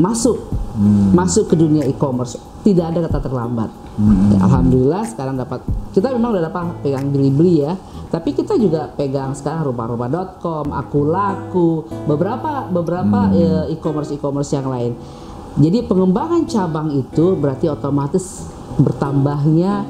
masuk 0.03 0.63
masuk 1.13 1.53
ke 1.53 1.55
dunia 1.55 1.87
e-commerce. 1.87 2.41
Tidak 2.63 2.95
ada 2.95 3.07
kata 3.07 3.19
terlambat. 3.23 3.71
Ya, 4.33 4.39
Alhamdulillah 4.41 5.05
sekarang 5.05 5.37
dapat 5.37 5.61
kita 5.93 6.09
memang 6.17 6.33
udah 6.33 6.49
dapat 6.49 6.81
pegang 6.81 7.13
beli-beli 7.13 7.63
ya. 7.67 7.77
Tapi 8.09 8.37
kita 8.37 8.61
juga 8.61 8.93
pegang 8.93 9.33
sekarang 9.33 9.73
rumah-rumah.com, 9.73 10.69
aku 10.69 11.01
laku, 11.09 11.69
beberapa 12.05 12.69
beberapa 12.69 13.33
eh, 13.33 13.73
e-commerce 13.73 14.13
e-commerce 14.13 14.53
yang 14.53 14.69
lain. 14.69 14.93
Jadi 15.57 15.85
pengembangan 15.85 16.45
cabang 16.49 16.93
itu 16.93 17.37
berarti 17.37 17.69
otomatis 17.69 18.49
bertambahnya 18.81 19.85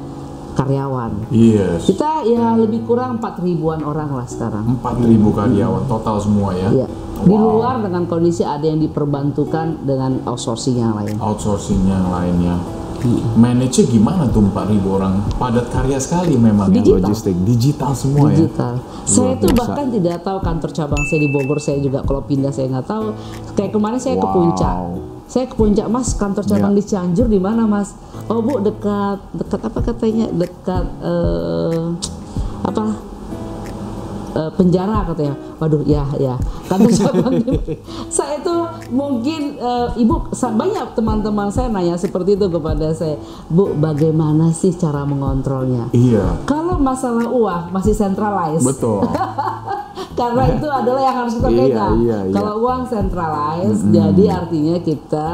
karyawan. 0.53 1.11
Yes. 1.29 1.85
Kita 1.85 2.23
ya 2.23 2.53
lebih 2.55 2.85
kurang 2.85 3.17
4 3.17 3.41
ribuan 3.41 3.81
orang 3.81 4.09
lah 4.09 4.25
sekarang. 4.25 4.77
4.000 4.79 5.03
karyawan 5.29 5.83
total 5.85 6.17
semua 6.17 6.53
ya. 6.53 6.69
Iya. 6.69 6.87
Di 7.23 7.31
Wow. 7.31 7.55
luar 7.55 7.75
dengan 7.79 8.03
kondisi 8.03 8.43
ada 8.43 8.63
yang 8.63 8.79
diperbantukan 8.79 9.83
dengan 9.83 10.19
outsourcing 10.23 10.77
yang 10.77 10.93
lain. 10.93 11.15
outsourcing 11.17 11.83
yang 11.83 12.07
lainnya. 12.07 12.57
Manage 13.35 13.83
gimana 13.85 14.31
tuh 14.31 14.47
4.000 14.47 14.87
orang? 14.87 15.27
Padat 15.35 15.67
karya 15.67 15.99
sekali 15.99 16.39
memang 16.39 16.71
ya 16.71 16.79
Digital. 16.79 17.03
logistik. 17.03 17.35
Digital 17.43 17.91
semua 17.91 18.31
digital. 18.31 18.73
Saya 19.03 19.35
itu 19.35 19.51
bahkan 19.51 19.91
tidak 19.91 20.23
tahu 20.23 20.39
kantor 20.39 20.71
cabang 20.71 21.03
saya 21.03 21.19
di 21.19 21.27
Bogor 21.27 21.59
saya 21.59 21.83
juga 21.83 21.99
kalau 21.99 22.23
pindah 22.23 22.51
saya 22.51 22.71
nggak 22.71 22.87
tahu. 22.87 23.11
Kayak 23.53 23.71
kemarin 23.75 23.99
saya 23.99 24.15
ke 24.15 24.23
Wow. 24.23 24.31
puncak. 24.33 24.75
Saya 25.27 25.45
ke 25.47 25.55
puncak 25.55 25.87
Mas 25.87 26.15
kantor 26.15 26.43
cabang 26.45 26.71
Ya. 26.71 26.77
di 26.79 26.83
Cianjur 26.85 27.27
di 27.27 27.39
mana 27.39 27.67
Mas? 27.67 27.91
Oh 28.31 28.39
Bu 28.39 28.63
dekat 28.63 29.19
dekat 29.35 29.61
apa 29.67 29.79
katanya? 29.83 30.27
Dekat 30.31 30.85
eh, 31.03 31.83
apa 32.63 33.12
eh, 34.33 34.51
penjara 34.53 35.05
katanya. 35.05 35.35
Waduh 35.57 35.83
ya 35.85 36.03
ya 36.17 36.35
cabang. 36.67 37.33
di- 37.39 37.77
saya 38.15 38.37
itu 38.37 38.55
mungkin 38.89 39.57
eh, 39.57 39.87
ibu 39.97 40.29
banyak 40.33 40.93
teman-teman 40.93 41.49
saya 41.49 41.69
nanya 41.69 41.95
seperti 41.95 42.35
itu 42.35 42.47
kepada 42.47 42.93
saya. 42.93 43.17
Bu 43.47 43.73
bagaimana 43.73 44.49
sih 44.51 44.73
cara 44.73 45.03
mengontrolnya? 45.03 45.89
Iya, 45.91 46.43
Kalau 46.43 46.77
masalah 46.77 47.29
uang 47.29 47.63
masih 47.71 47.93
centralized. 47.93 48.65
betul. 48.65 49.05
Karena 50.13 50.45
itu 50.45 50.67
adalah 50.69 51.01
yang 51.01 51.17
harus 51.25 51.33
kita 51.33 51.49
Iya, 51.49 51.57
pegang. 51.59 51.95
iya, 51.99 52.17
iya. 52.21 52.33
Kalau 52.33 52.53
uang 52.61 52.81
centralized, 52.85 53.81
jadi 53.89 54.23
artinya 54.31 54.77
kita 54.77 55.29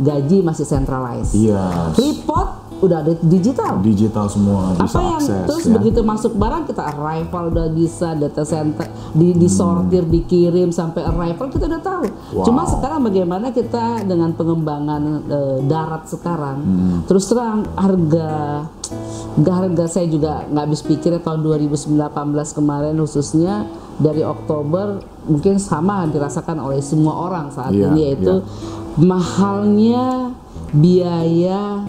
gaji 0.00 0.38
masih 0.40 0.64
centralized. 0.64 1.36
Iya. 1.36 1.92
Report 1.92 2.61
udah 2.82 2.98
ada 2.98 3.12
digital. 3.22 3.78
Digital 3.78 4.26
semua 4.26 4.74
bisa 4.74 4.90
Apa 4.90 4.98
yang 5.00 5.16
akses 5.16 5.46
terus 5.46 5.64
ya. 5.64 5.72
begitu 5.72 6.00
masuk 6.02 6.34
barang 6.34 6.66
kita 6.66 6.82
arrival 6.84 7.44
udah 7.48 7.66
bisa 7.70 8.12
data 8.12 8.42
center 8.42 8.84
di 9.12 9.32
disortir 9.32 10.02
dikirim 10.04 10.68
sampai 10.68 11.02
arrival 11.02 11.46
kita 11.46 11.64
udah 11.64 11.78
tahu. 11.80 12.04
Wow. 12.34 12.44
Cuma 12.44 12.62
sekarang 12.64 13.00
bagaimana 13.02 13.48
kita 13.48 14.02
dengan 14.02 14.30
pengembangan 14.32 15.02
eh, 15.22 15.58
darat 15.62 16.04
sekarang 16.04 16.54
Hmm. 16.62 16.98
terus 17.04 17.26
terang 17.26 17.62
harga 17.74 18.66
harga 19.38 19.84
saya 19.86 20.06
juga 20.06 20.42
nggak 20.44 20.64
habis 20.64 20.82
pikir 20.82 21.10
ya 21.10 21.20
tahun 21.20 21.40
2019 21.40 21.96
kemarin 22.52 22.94
khususnya 22.96 23.64
dari 23.96 24.20
Oktober 24.20 24.98
mungkin 25.24 25.56
sama 25.56 26.04
dirasakan 26.04 26.58
oleh 26.58 26.80
semua 26.80 27.14
orang 27.22 27.48
saat 27.48 27.70
Iya, 27.70 27.88
ini 27.88 28.00
yaitu 28.02 28.34
mahalnya 28.96 30.34
biaya 30.72 31.84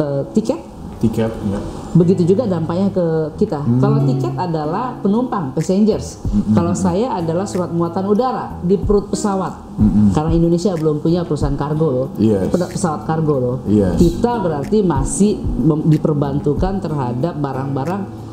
eh, 0.00 0.22
tiket 0.32 0.76
tiket 0.96 1.28
ya. 1.28 1.60
Begitu 1.96 2.36
juga 2.36 2.44
dampaknya 2.44 2.92
ke 2.92 3.36
kita. 3.40 3.60
Kalau 3.80 4.04
tiket 4.04 4.36
adalah 4.36 4.96
penumpang, 5.00 5.52
passengers. 5.56 6.20
Kalau 6.52 6.76
saya 6.76 7.16
adalah 7.16 7.48
surat 7.48 7.72
muatan 7.72 8.04
udara 8.04 8.60
di 8.60 8.76
perut 8.76 9.08
pesawat. 9.08 9.76
Karena 10.12 10.32
Indonesia 10.32 10.72
belum 10.76 11.00
punya 11.00 11.24
perusahaan 11.24 11.56
kargo 11.56 11.88
loh. 11.88 12.08
Yes. 12.20 12.52
Pesawat 12.52 13.08
kargo 13.08 13.36
loh. 13.36 13.56
Yes. 13.68 13.96
Kita 13.96 14.40
berarti 14.40 14.84
masih 14.84 15.40
diperbantukan 15.88 16.84
terhadap 16.84 17.36
barang-barang 17.40 18.25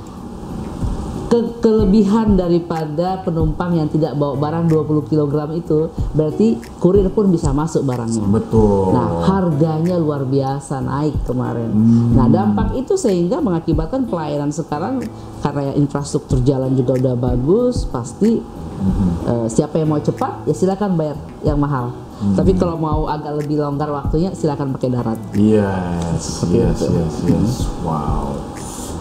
ke- 1.33 1.57
kelebihan 1.59 2.37
daripada 2.37 3.17
penumpang 3.19 3.73
yang 3.73 3.89
tidak 3.89 4.13
bawa 4.13 4.37
barang 4.37 4.69
20 4.69 5.09
kg 5.09 5.33
itu 5.51 5.79
berarti 6.13 6.47
kurir 6.77 7.09
pun 7.09 7.33
bisa 7.33 7.49
masuk 7.49 7.81
barangnya. 7.81 8.21
Betul. 8.21 8.93
Nah, 8.93 9.25
harganya 9.25 9.97
luar 9.97 10.21
biasa 10.23 10.77
naik 10.77 11.25
kemarin. 11.25 11.73
Hmm. 11.73 12.13
Nah, 12.13 12.29
dampak 12.29 12.77
itu 12.77 12.93
sehingga 12.93 13.41
mengakibatkan 13.41 14.05
pelayanan 14.05 14.53
sekarang 14.53 15.01
karena 15.41 15.73
infrastruktur 15.73 16.37
jalan 16.39 16.77
juga 16.77 17.01
udah 17.01 17.15
bagus, 17.17 17.89
pasti 17.89 18.37
Hmm. 18.73 19.09
eh, 19.25 19.47
siapa 19.47 19.79
yang 19.79 19.89
mau 19.89 20.01
cepat 20.01 20.43
ya 20.43 20.53
silakan 20.53 20.93
bayar 20.93 21.15
yang 21.41 21.55
mahal. 21.55 21.95
Hmm. 22.13 22.35
Tapi 22.35 22.53
kalau 22.53 22.75
mau 22.75 23.07
agak 23.07 23.41
lebih 23.41 23.57
longgar 23.57 23.89
waktunya 23.89 24.29
silakan 24.31 24.69
pakai 24.71 24.89
darat. 24.91 25.17
Yes, 25.33 26.21
Seperti 26.39 26.55
yes, 26.55 26.77
itu. 26.77 26.85
yes, 26.93 27.15
yes. 27.25 27.51
Wow. 27.81 28.37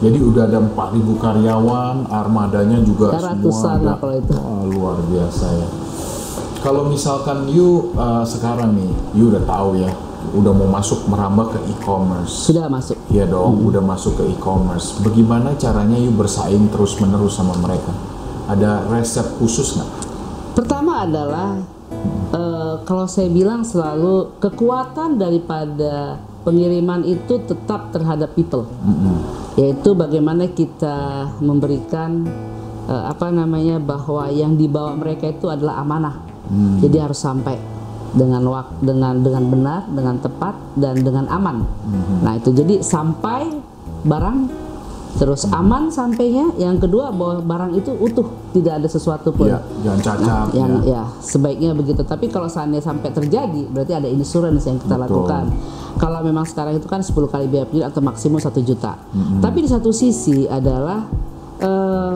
Jadi 0.02 0.18
udah 0.18 0.42
ada 0.44 0.58
4.000 0.58 0.74
karyawan, 1.16 2.10
armadanya 2.10 2.82
juga 2.82 3.14
Ya, 3.14 3.22
semua 3.22 3.30
ratusan 3.38 3.78
ada. 3.80 3.94
itu. 4.12 4.34
Wah, 4.34 4.62
luar 4.66 4.96
biasa 5.06 5.46
ya. 5.54 5.68
Kalau 6.58 6.86
misalkan 6.86 7.46
you 7.46 7.94
uh, 7.94 8.22
sekarang 8.22 8.74
nih, 8.74 8.90
you 9.14 9.30
udah 9.30 9.42
tahu 9.42 9.78
ya, 9.78 9.90
udah 10.32 10.52
mau 10.52 10.66
masuk 10.68 11.06
merambah 11.06 11.50
ke 11.50 11.58
e-commerce. 11.68 12.50
Sudah 12.50 12.66
masuk. 12.66 12.98
Iya 13.08 13.26
dong, 13.26 13.58
Hmm. 13.58 13.68
udah 13.68 13.78
masuk 13.80 14.14
ke 14.16 14.24
e-commerce. 14.28 14.98
Bagaimana 14.98 15.54
caranya 15.54 15.94
you 15.94 16.10
bersaing 16.10 16.66
terus 16.68 16.98
menerus 16.98 17.34
sama 17.34 17.54
mereka? 17.56 17.94
Ada 18.46 18.90
resep 18.90 19.38
khusus 19.38 19.74
nggak? 19.74 19.90
Pertama 20.52 21.02
adalah 21.02 21.62
eh, 22.32 22.74
kalau 22.82 23.06
saya 23.06 23.26
bilang 23.26 23.62
selalu 23.62 24.34
kekuatan 24.38 25.14
daripada 25.14 26.16
pengiriman 26.42 27.02
itu 27.02 27.38
tetap 27.40 27.90
terhadap 27.90 28.32
people, 28.32 28.66
yaitu 29.58 29.92
bagaimana 29.92 30.48
kita 30.48 31.28
memberikan 31.42 32.24
eh, 32.88 33.04
apa 33.08 33.28
namanya 33.28 33.76
bahwa 33.82 34.28
yang 34.32 34.56
dibawa 34.56 34.96
mereka 34.96 35.28
itu 35.28 35.48
adalah 35.48 35.80
amanah, 35.82 36.24
jadi 36.80 37.08
harus 37.08 37.20
sampai 37.20 37.56
dengan 38.12 38.44
waktu 38.44 38.76
dengan 38.84 39.24
dengan 39.24 39.44
benar, 39.48 39.80
dengan 39.88 40.16
tepat 40.20 40.54
dan 40.76 41.00
dengan 41.00 41.24
aman. 41.32 41.64
Nah 42.20 42.36
itu. 42.36 42.52
Jadi 42.52 42.84
sampai 42.84 43.48
barang 44.04 44.38
terus 45.16 45.44
aman 45.52 45.92
sampainya. 45.92 46.52
Yang 46.56 46.88
kedua 46.88 47.12
bahwa 47.12 47.44
barang 47.44 47.72
itu 47.76 47.90
utuh, 47.96 48.26
tidak 48.56 48.80
ada 48.80 48.88
sesuatu 48.88 49.32
pun. 49.32 49.50
Iya, 49.50 49.60
jangan 49.84 50.00
cacat. 50.00 50.26
Nah, 50.26 50.44
yang 50.56 50.72
ya. 50.84 50.92
ya 50.92 51.02
sebaiknya 51.20 51.70
begitu. 51.76 52.00
Tapi 52.04 52.32
kalau 52.32 52.48
seandainya 52.48 52.84
sampai 52.84 53.10
terjadi, 53.12 53.62
berarti 53.68 53.92
ada 53.92 54.08
insurance 54.08 54.64
yang 54.64 54.80
kita 54.80 54.96
Betul. 54.96 55.04
lakukan. 55.08 55.44
Kalau 56.00 56.20
memang 56.24 56.48
sekarang 56.48 56.80
itu 56.80 56.88
kan 56.88 57.04
10 57.04 57.12
kali 57.28 57.46
biaya 57.52 57.68
penjual 57.68 57.88
atau 57.92 58.00
maksimum 58.00 58.40
1 58.40 58.48
juta. 58.64 58.96
Tapi 59.44 59.58
di 59.60 59.68
satu 59.68 59.92
sisi 59.92 60.48
adalah 60.48 61.04
eh, 61.60 62.14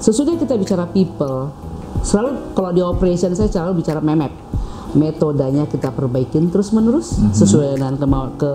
sesudah 0.00 0.40
kita 0.40 0.56
bicara 0.56 0.88
people, 0.88 1.52
selalu 2.00 2.56
kalau 2.56 2.70
di 2.72 2.80
operation 2.80 3.36
saya 3.36 3.52
selalu 3.52 3.84
bicara 3.84 4.00
memap. 4.00 4.32
Metodenya 4.94 5.66
kita 5.66 5.90
perbaikin 5.90 6.54
terus 6.54 6.70
menerus 6.70 7.18
sesuai 7.34 7.74
dengan 7.74 7.98
kemau 7.98 8.30
ke 8.38 8.52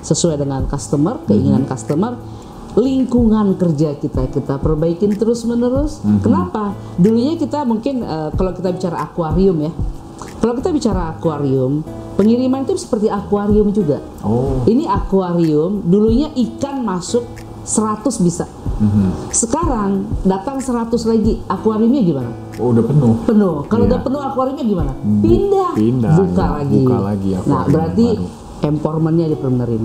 sesuai 0.00 0.40
dengan 0.40 0.64
customer, 0.64 1.20
keinginan 1.28 1.68
customer 1.68 2.16
lingkungan 2.74 3.54
kerja 3.54 3.94
kita 3.94 4.26
kita 4.28 4.58
perbaikin 4.58 5.14
terus 5.14 5.42
menerus. 5.42 6.02
Kenapa? 6.20 6.74
Dulunya 6.94 7.34
kita 7.34 7.62
mungkin 7.62 8.02
eh, 8.02 8.30
kalau 8.32 8.50
kita 8.50 8.70
bicara 8.70 8.96
akuarium 9.00 9.58
ya. 9.60 9.72
Kalau 10.14 10.52
kita 10.54 10.70
bicara 10.70 11.08
akuarium, 11.10 11.80
pengiriman 12.14 12.62
itu 12.62 12.76
seperti 12.76 13.08
akuarium 13.08 13.72
juga. 13.72 14.04
Oh, 14.20 14.60
Ini 14.64 14.84
akuarium, 14.84 15.80
dulunya 15.82 16.28
ikan 16.36 16.84
masuk 16.84 17.24
100 17.64 18.20
bisa. 18.20 18.44
Mhm. 18.76 19.32
Sekarang 19.32 20.04
datang 20.20 20.60
100 20.60 21.00
lagi, 21.06 21.40
akuariumnya 21.48 22.02
gimana? 22.04 22.30
Oh, 22.60 22.76
udah 22.76 22.84
penuh. 22.84 23.14
Penuh. 23.24 23.56
Kalau 23.64 23.84
Iya. 23.84 23.90
udah 23.90 24.00
penuh 24.04 24.20
akuariumnya 24.20 24.66
gimana? 24.66 24.92
Pindah. 25.00 25.70
pindah, 25.72 26.14
Buka 26.20 26.44
ya. 26.44 26.50
lagi. 26.60 26.76
Buka 26.78 26.98
lagi 27.00 27.28
Nah, 27.48 27.62
berarti 27.64 28.06
baru. 28.12 28.43
Hmm. 28.64 28.72
empowermentnya 28.72 29.28
dibenerin. 29.28 29.84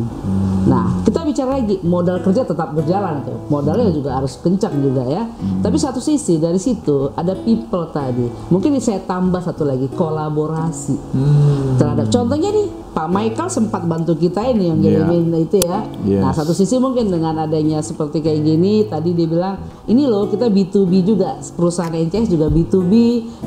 Nah, 0.63 1.04
kita 1.04 1.28
bicara 1.28 1.60
lagi 1.60 1.84
modal 1.84 2.24
kerja 2.24 2.42
tetap 2.42 2.72
berjalan 2.72 3.28
tuh. 3.28 3.36
Modalnya 3.52 3.92
juga 3.92 4.15
harus 4.15 4.39
kencang 4.39 4.72
juga 4.80 5.04
ya. 5.04 5.28
Hmm. 5.28 5.60
Tapi 5.60 5.76
satu 5.76 6.00
sisi 6.00 6.39
dari 6.39 6.56
situ 6.56 7.12
ada 7.12 7.36
people 7.36 7.92
tadi. 7.92 8.24
Mungkin 8.48 8.80
saya 8.80 9.04
tambah 9.04 9.44
satu 9.44 9.68
lagi 9.68 9.92
kolaborasi 9.92 10.96
Hmm. 10.96 11.76
terhadap 11.76 12.08
contohnya 12.08 12.50
nih 12.50 12.68
Pak 12.89 13.08
Michael 13.08 13.50
sempat 13.50 13.86
bantu 13.86 14.18
kita 14.18 14.50
ini 14.50 14.74
yang 14.74 14.80
Iya. 14.82 15.06
ngirimin 15.06 15.46
itu 15.46 15.58
ya. 15.62 15.86
Yes. 16.04 16.22
Nah 16.22 16.32
satu 16.32 16.52
sisi 16.52 16.76
mungkin 16.78 17.08
dengan 17.08 17.38
adanya 17.38 17.80
seperti 17.80 18.20
kayak 18.20 18.42
gini 18.42 18.84
tadi 18.84 19.13
dia 19.13 19.28
bilang 19.28 19.56
ini 19.86 20.04
loh 20.04 20.26
kita 20.26 20.48
B2B 20.48 21.06
juga 21.06 21.38
perusahaan 21.54 21.92
NCS 21.92 22.28
juga 22.28 22.50
B2B 22.50 22.94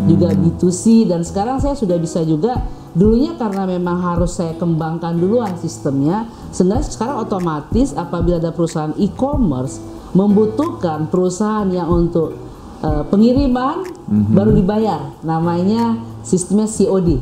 juga 0.06 0.30
B2C 0.32 1.04
dan 1.04 1.22
sekarang 1.22 1.58
saya 1.58 1.74
sudah 1.74 1.98
bisa 1.98 2.22
juga 2.22 2.62
dulunya 2.92 3.32
karena 3.34 3.64
memang 3.64 4.04
harus 4.04 4.36
saya 4.36 4.52
kembangkan 4.52 5.16
duluan 5.16 5.56
sistemnya 5.56 6.28
sebenarnya 6.52 6.84
sekarang 6.86 7.16
otomatis 7.20 7.96
apabila 7.96 8.36
ada 8.36 8.52
perusahaan 8.52 8.92
e-commerce 8.96 9.80
membutuhkan 10.12 11.08
perusahaan 11.08 11.64
yang 11.66 11.88
untuk 11.88 12.36
eh, 12.84 13.04
pengiriman 13.08 13.80
baru 14.28 14.52
dibayar. 14.52 15.00
Namanya 15.24 15.96
sistemnya 16.20 16.68
COD 16.68 17.16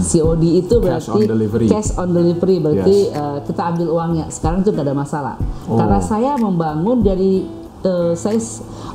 COD 0.00 0.44
itu 0.58 0.74
Cash 0.74 0.82
berarti 0.82 1.12
on 1.12 1.28
delivery. 1.28 1.66
cash 1.68 1.90
on 1.94 2.08
delivery 2.10 2.56
berarti 2.58 2.98
Yes. 3.06 3.14
eh, 3.14 3.38
kita 3.44 3.62
ambil 3.68 3.86
uangnya. 3.92 4.24
Sekarang 4.32 4.64
itu 4.64 4.72
ada 4.72 4.96
masalah. 4.96 5.36
Oh. 5.68 5.76
karena 5.76 6.00
saya 6.00 6.40
membangun 6.40 7.04
dari 7.04 7.44
eh, 7.84 8.12
saya 8.16 8.40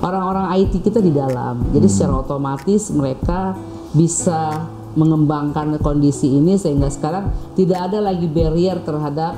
orang-orang 0.02 0.58
IT 0.58 0.82
kita 0.82 0.98
di 0.98 1.14
dalam. 1.14 1.62
Jadi 1.70 1.88
secara 1.88 2.26
otomatis 2.26 2.90
mereka 2.90 3.54
bisa 3.94 4.66
mengembangkan 4.98 5.78
kondisi 5.78 6.28
ini 6.32 6.58
sehingga 6.58 6.90
sekarang 6.90 7.30
tidak 7.54 7.88
ada 7.88 8.02
lagi 8.02 8.26
barrier 8.26 8.82
terhadap 8.82 9.38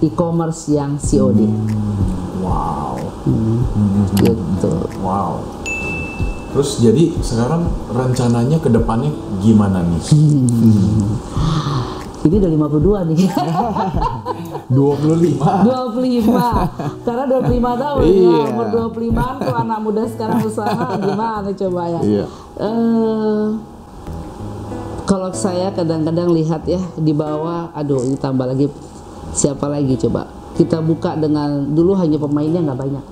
e-commerce 0.00 0.66
yang 0.68 0.96
COD 0.96 1.44
Wow. 2.40 2.96
gitu 4.16 4.72
Wow. 4.98 5.44
Terus 6.50 6.78
jadi 6.78 7.10
sekarang 7.18 7.64
rencananya 7.88 8.56
ke 8.56 8.68
depannya 8.68 9.10
gimana 9.38 9.82
nih? 9.82 10.02
ini 12.24 12.34
udah 12.34 12.50
52 12.50 13.04
nih 13.04 13.18
25. 14.72 15.36
25 15.36 16.24
karena 17.04 17.24
25 17.28 17.52
tahun 17.76 18.00
ya 18.00 18.08
Iya. 18.08 18.40
umur 18.48 18.66
25 18.88 19.12
tuh 19.42 19.54
anak 19.54 19.78
muda 19.78 20.02
sekarang 20.08 20.40
usaha 20.42 20.72
gimana 20.96 21.48
coba 21.50 21.82
ya 21.86 22.00
Iya. 22.00 22.24
Eh, 22.56 23.44
kalau 25.04 25.28
saya 25.30 25.68
kadang-kadang 25.70 26.28
lihat 26.30 26.64
ya 26.64 26.80
di 26.94 27.12
bawah 27.12 27.68
aduh 27.72 28.02
ini 28.02 28.16
tambah 28.16 28.44
lagi 28.44 28.68
siapa 29.30 29.66
lagi 29.66 29.96
coba 29.98 30.26
kita 30.54 30.78
buka 30.80 31.12
dengan 31.14 31.66
dulu 31.68 31.92
hanya 31.94 32.16
pemainnya 32.16 32.62
nggak 32.62 32.80
banyak 32.80 33.04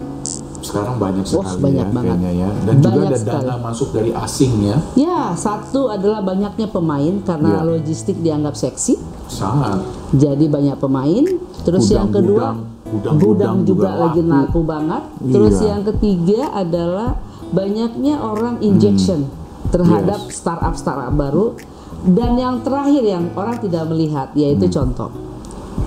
Sekarang 0.63 0.95
banyak 0.95 1.27
sekali 1.27 1.59
banyak 1.59 1.75
ya 1.83 1.91
banget. 1.91 2.07
kayaknya 2.15 2.31
ya. 2.33 2.49
Dan 2.63 2.75
juga 2.79 2.87
Banyak 2.95 3.03
ada 3.05 3.19
sekali. 3.19 3.43
dana 3.43 3.55
masuk 3.59 3.89
dari 3.91 4.11
asing 4.15 4.53
ya. 4.63 4.77
ya 4.95 5.19
satu 5.35 5.91
adalah 5.91 6.23
banyaknya 6.23 6.67
pemain 6.67 7.15
karena 7.21 7.51
Iya. 7.53 7.67
logistik 7.67 8.17
dianggap 8.17 8.55
seksi 8.55 8.95
Sangat. 9.27 9.83
jadi 10.15 10.45
banyak 10.47 10.79
pemain 10.79 11.25
terus 11.61 11.83
Gudang, 11.85 11.99
yang 11.99 12.09
kedua 12.09 12.45
gudang, 12.47 12.57
gudang, 12.87 13.17
gudang 13.19 13.57
juga, 13.65 13.91
juga 13.91 14.01
lagi 14.01 14.23
laku. 14.23 14.61
banget 14.63 15.03
terus 15.27 15.57
Iya. 15.57 15.67
yang 15.67 15.83
ketiga 15.85 16.41
adalah 16.55 17.11
banyaknya 17.51 18.15
orang 18.23 18.57
injection 18.63 19.27
terhadap 19.69 20.21
Hmm. 20.21 20.31
Yes. 20.31 20.39
startup 20.39 20.75
startup 20.75 21.11
baru 21.13 21.59
dan 22.05 22.35
yang 22.35 22.61
terakhir 22.61 23.01
yang 23.01 23.25
orang 23.33 23.57
tidak 23.57 23.85
melihat 23.87 24.29
yaitu 24.35 24.67
Hmm. 24.67 24.75
contoh 24.75 25.11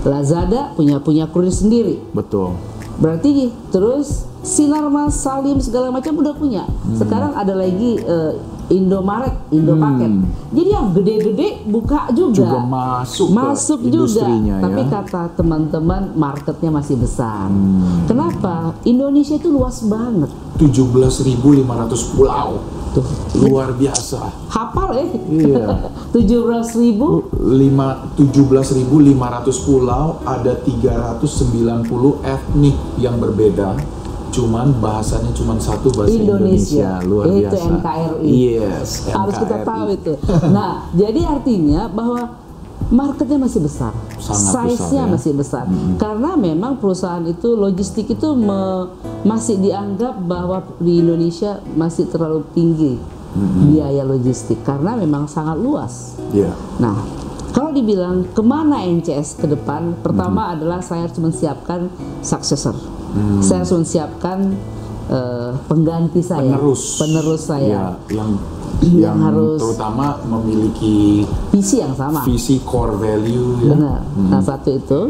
Lazada 0.03 0.69
punya 0.73 0.97
punya 0.97 1.25
kurir 1.25 1.49
sendiri 1.49 1.97
Betul. 2.11 2.53
berarti 2.95 3.49
terus 3.69 4.23
Sinar 4.41 4.85
Mas 4.87 5.17
Salim 5.17 5.57
segala 5.57 5.89
macam 5.89 6.13
udah 6.15 6.33
punya 6.33 6.63
Hmm. 6.63 6.95
sekarang 6.95 7.33
ada 7.33 7.53
lagi 7.53 7.97
eh, 7.97 8.33
Indomaret 8.67 9.45
Indopaket 9.49 10.09
jadi 10.49 10.69
yang 10.71 10.89
gede-gede 10.91 11.47
buka 11.65 12.09
juga 12.11 12.33
Juga 12.33 12.59
masuk, 12.61 13.29
masuk 13.29 13.77
ke 13.79 13.89
juga 13.89 14.25
industrinya 14.25 14.55
tapi 14.59 14.81
ya. 14.81 14.89
kata 14.91 15.21
teman-teman 15.35 16.01
marketnya 16.13 16.69
masih 16.71 16.95
besar 16.95 17.45
Hmm. 17.45 18.05
kenapa 18.05 18.73
Indonesia 18.83 19.33
itu 19.33 19.49
luas 19.49 19.81
banget 19.81 20.29
17.500 20.55 21.35
pulau. 22.09 22.63
Tuh 22.95 23.03
Luar 23.37 23.69
biasa. 23.71 24.31
hafal 24.47 24.89
ya 24.93 25.05
Iya. 25.27 25.65
17 26.15 26.79
ribu 26.79 27.27
Lima- 27.35 28.07
17.500 28.15 28.87
pulau 29.61 30.23
ada 30.23 30.55
390 30.57 31.83
etnik 32.23 32.75
yang 32.95 33.17
berbeda 33.17 33.75
cuman 34.27 34.75
bahasanya 34.75 35.31
cuma 35.31 35.55
satu 35.55 35.87
bahasa 35.89 36.11
Indonesia. 36.11 36.99
Indonesia, 36.99 37.07
luar 37.07 37.25
Itu 37.25 37.35
biasa 37.39 37.67
NKRI. 37.71 38.27
yes 38.27 38.89
harus 39.07 39.35
kita 39.37 39.57
tahu 39.61 39.85
itu 39.93 40.13
nah 40.55 40.71
jadi 40.91 41.21
artinya 41.25 41.87
bahwa 41.87 42.43
marketnya 42.93 43.39
masih 43.41 43.61
besar. 43.65 43.93
Size-nya 44.19 45.05
ya. 45.05 45.11
masih 45.11 45.33
besar. 45.33 45.65
Karena 45.97 46.37
memang 46.37 46.77
perusahaan 46.77 47.23
itu 47.25 47.57
logistik 47.57 48.11
itu 48.13 48.33
me- 48.37 48.89
masih 49.25 49.57
dianggap 49.57 50.21
bahwa 50.25 50.61
di 50.77 51.01
Indonesia 51.01 51.61
masih 51.73 52.05
terlalu 52.09 52.45
tinggi 52.53 52.97
biaya 53.73 54.05
logistik. 54.05 54.61
Karena 54.61 54.93
memang 54.95 55.25
sangat 55.25 55.57
luas. 55.57 56.15
Iya. 56.31 56.53
Nah, 56.79 56.95
kalau 57.55 57.71
dibilang 57.71 58.27
ke 58.35 58.43
mana 58.43 58.83
NCS 58.83 59.39
ke 59.39 59.47
depan, 59.47 59.95
pertama 60.03 60.51
adalah 60.51 60.83
saya 60.83 61.07
harus 61.07 61.19
mensiapkan 61.19 61.87
successor. 62.19 62.75
Saya 63.39 63.63
harus 63.63 63.71
mensiapkan 63.71 64.59
eh, 65.07 65.49
pengganti 65.63 66.19
saya, 66.19 66.41
penerus 66.51 66.97
penerus 66.97 67.41
saya, 67.43 67.95
yang 68.07 68.37
Yang 68.81 69.01
yang 69.01 69.17
harus- 69.21 69.57
terutama 69.57 70.19
memiliki 70.21 71.23
visi 71.49 71.79
yang 71.79 71.93
sama. 71.93 72.21
visi 72.23 72.59
core 72.61 72.95
value 72.95 73.55
ya 73.61 73.71
Benar. 73.71 73.99
Nah, 74.29 74.41
satu 74.41 74.69
itu. 74.69 75.01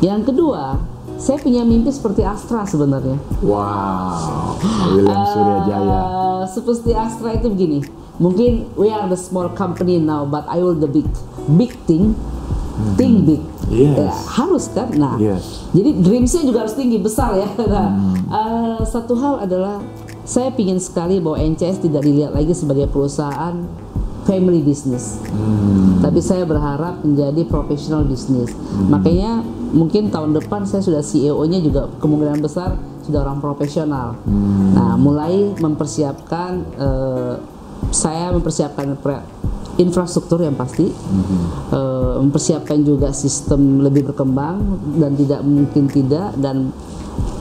Yang 0.00 0.20
kedua, 0.26 0.76
saya 1.16 1.36
punya 1.36 1.62
mimpi 1.62 1.88
seperti 1.88 2.20
Astra 2.22 2.64
sebenarnya. 2.64 3.16
wow 3.40 4.56
William 4.90 5.20
Eh, 5.20 6.42
seperti 6.46 6.90
Astra 6.92 7.32
itu 7.32 7.48
begini. 7.48 7.80
Mungkin 8.16 8.76
we 8.76 8.88
are 8.88 9.08
the 9.08 9.16
small 9.16 9.48
company 9.50 9.96
now, 9.96 10.24
but 10.24 10.44
I 10.44 10.60
will 10.60 10.76
the 10.76 10.86
big, 10.86 11.08
big 11.50 11.72
thing, 11.86 12.12
think 12.96 13.26
big. 13.26 13.42
Yes. 13.70 13.96
Ya, 13.96 14.10
harus 14.10 14.64
kan? 14.70 14.88
Nah, 14.94 15.14
Yes. 15.16 15.70
jadi 15.70 15.94
dreamsnya 16.02 16.42
juga 16.42 16.66
harus 16.66 16.74
tinggi, 16.74 16.98
besar 16.98 17.38
ya. 17.38 17.48
Nah, 17.70 17.88
eh, 18.26 18.78
satu 18.82 19.14
hal 19.14 19.46
adalah 19.46 19.78
saya 20.26 20.50
ingin 20.54 20.78
sekali 20.78 21.18
bahwa 21.18 21.38
NCS 21.38 21.82
tidak 21.82 22.02
dilihat 22.02 22.34
lagi 22.34 22.54
sebagai 22.54 22.86
perusahaan 22.86 23.66
family 24.28 24.60
business, 24.62 25.18
tapi 26.04 26.20
saya 26.20 26.44
berharap 26.44 27.02
menjadi 27.02 27.42
professional 27.48 28.04
business. 28.04 28.52
Makanya 28.86 29.42
mungkin 29.72 30.12
tahun 30.12 30.36
depan 30.36 30.68
saya 30.68 30.84
sudah 30.84 31.02
CEO-nya 31.02 31.58
juga 31.58 31.88
kemungkinan 31.98 32.38
besar 32.38 32.78
sudah 33.02 33.26
orang 33.26 33.40
profesional. 33.40 34.14
Nah, 34.76 34.94
mulai 34.94 35.56
mempersiapkan 35.58 36.50
eh, 36.78 37.34
saya 37.90 38.30
mempersiapkan 38.30 38.94
pre- 39.00 39.24
infrastruktur 39.80 40.44
yang 40.44 40.52
pasti, 40.54 40.92
eh, 41.72 42.14
mempersiapkan 42.20 42.78
juga 42.80 43.10
sistem 43.10 43.80
lebih 43.80 44.12
berkembang 44.12 44.60
dan 44.94 45.16
tidak 45.16 45.40
mungkin 45.40 45.88
tidak 45.88 46.36
dan 46.36 46.68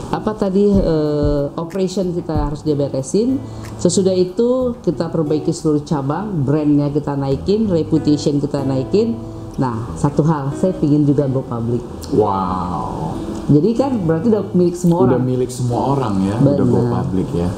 apa 0.10 0.32
tadi 0.34 0.72
eh, 0.72 1.44
operation 1.54 2.10
kita 2.12 2.50
harus 2.50 2.64
diberesin. 2.64 3.38
Sesudah 3.78 4.12
itu 4.12 4.74
kita 4.82 5.08
perbaiki 5.08 5.52
seluruh 5.52 5.84
cabang, 5.84 6.42
brandnya 6.42 6.90
kita 6.90 7.14
naikin, 7.14 7.68
reputation 7.68 8.40
kita 8.40 8.64
naikin. 8.64 9.14
Nah, 9.56 9.92
satu 9.94 10.24
hal 10.24 10.56
saya 10.56 10.72
pingin 10.72 11.04
juga 11.04 11.28
go 11.28 11.44
public. 11.44 11.84
wow 12.16 13.12
Jadi 13.50 13.70
kan 13.74 13.92
berarti 14.00 14.30
udah 14.30 14.46
milik 14.54 14.78
semua 14.78 15.04
udah 15.04 15.18
orang. 15.18 15.26
milik 15.26 15.52
semua 15.52 15.80
orang 15.98 16.16
ya 16.24 16.36
udah 16.38 16.64
go 16.64 16.80
Benar. 16.80 16.92
public 16.96 17.28
ya 17.34 17.50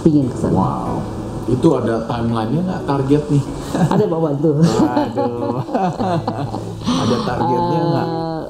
Pingin 0.00 0.26
ke 0.26 0.36
sana. 0.38 0.54
wow 0.54 0.96
itu 1.44 1.66
ada 1.74 2.06
timelinenya 2.06 2.60
nggak 2.62 2.82
target 2.86 3.22
nih 3.28 3.42
Ada 3.94 4.04
bawa. 4.06 4.30
Waduh. 4.32 4.56
ada 7.02 7.16
targetnya 7.26 7.80
nggak? 7.82 8.06
Eh, 8.06 8.42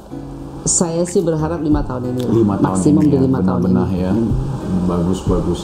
saya 0.63 1.03
sih 1.03 1.21
berharap 1.23 1.59
lima 1.59 1.83
tahun 1.83 2.15
ini. 2.15 2.21
Lima 2.43 2.55
tahun 2.59 2.65
maksimum 2.75 3.03
ini 3.03 3.11
di 3.11 3.17
ya, 3.17 3.21
lima 3.25 3.39
tahun 3.43 3.59
ini. 3.59 3.65
benar-benar 3.67 3.89
ya. 3.91 4.11
Bagus 4.87 5.19
bagus. 5.27 5.59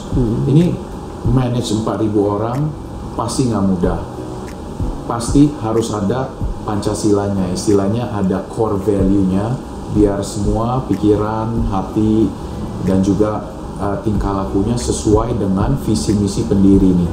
Ini 0.48 0.64
manage 1.30 1.70
4.000 1.76 2.10
orang 2.16 2.58
pasti 3.14 3.48
nggak 3.48 3.64
mudah. 3.64 4.00
Pasti 5.04 5.50
harus 5.60 5.90
ada 5.90 6.30
pancasilanya, 6.64 7.50
istilahnya 7.50 8.14
ada 8.14 8.46
core 8.46 8.78
value-nya 8.78 9.58
biar 9.90 10.22
semua 10.22 10.86
pikiran, 10.86 11.66
hati 11.66 12.30
dan 12.86 13.02
juga 13.02 13.59
uh, 13.80 13.98
tingkah 14.04 14.44
lakunya 14.44 14.76
sesuai 14.76 15.40
dengan 15.40 15.74
visi 15.80 16.12
misi 16.14 16.44
pendiri 16.44 16.92
nih. 16.92 17.10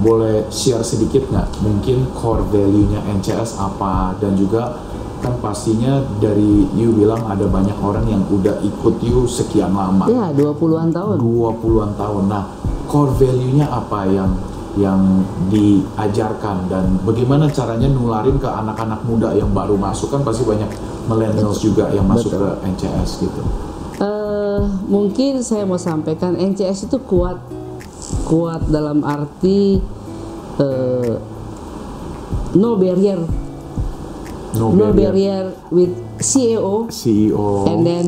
Boleh 0.00 0.48
share 0.50 0.82
sedikit 0.82 1.28
nggak? 1.30 1.60
Mungkin 1.62 2.10
core 2.16 2.42
value-nya 2.50 3.04
NCS 3.20 3.60
apa 3.60 4.16
dan 4.18 4.34
juga 4.34 4.80
kan 5.24 5.40
pastinya 5.40 6.04
dari 6.20 6.68
you 6.76 6.92
bilang 6.92 7.24
ada 7.24 7.48
banyak 7.48 7.76
orang 7.80 8.04
yang 8.08 8.20
udah 8.28 8.60
ikut 8.60 9.00
you 9.00 9.24
sekian 9.24 9.72
lama. 9.72 10.04
Ya, 10.10 10.28
20-an 10.36 10.92
tahun. 10.92 11.16
20-an 11.20 11.92
tahun. 11.96 12.24
Nah, 12.28 12.44
core 12.90 13.12
value-nya 13.16 13.68
apa 13.68 14.04
yang 14.08 14.30
yang 14.74 15.22
diajarkan 15.54 16.66
dan 16.66 16.98
bagaimana 17.06 17.46
caranya 17.46 17.86
nularin 17.86 18.42
ke 18.42 18.48
anak-anak 18.50 19.06
muda 19.06 19.30
yang 19.30 19.54
baru 19.54 19.78
masuk 19.78 20.10
kan 20.10 20.26
pasti 20.26 20.42
banyak 20.42 20.66
millennials 21.06 21.62
juga 21.62 21.94
yang 21.94 22.10
masuk 22.10 22.34
ke 22.34 22.48
NCS 22.74 23.22
gitu. 23.22 23.42
Eh, 24.64 24.72
mungkin 24.88 25.44
saya 25.44 25.68
mau 25.68 25.76
sampaikan 25.76 26.32
NCS 26.34 26.88
itu 26.88 26.96
kuat 27.04 27.36
kuat 28.24 28.64
dalam 28.66 29.04
arti 29.04 29.76
eh, 30.56 31.14
no 32.54 32.70
barrier 32.74 33.20
No, 34.54 34.70
no 34.70 34.88
barrier. 34.88 35.10
barrier 35.10 35.44
with 35.68 35.92
CEO 36.16 36.86
CEO. 36.88 37.66
and 37.66 37.82
then 37.82 38.06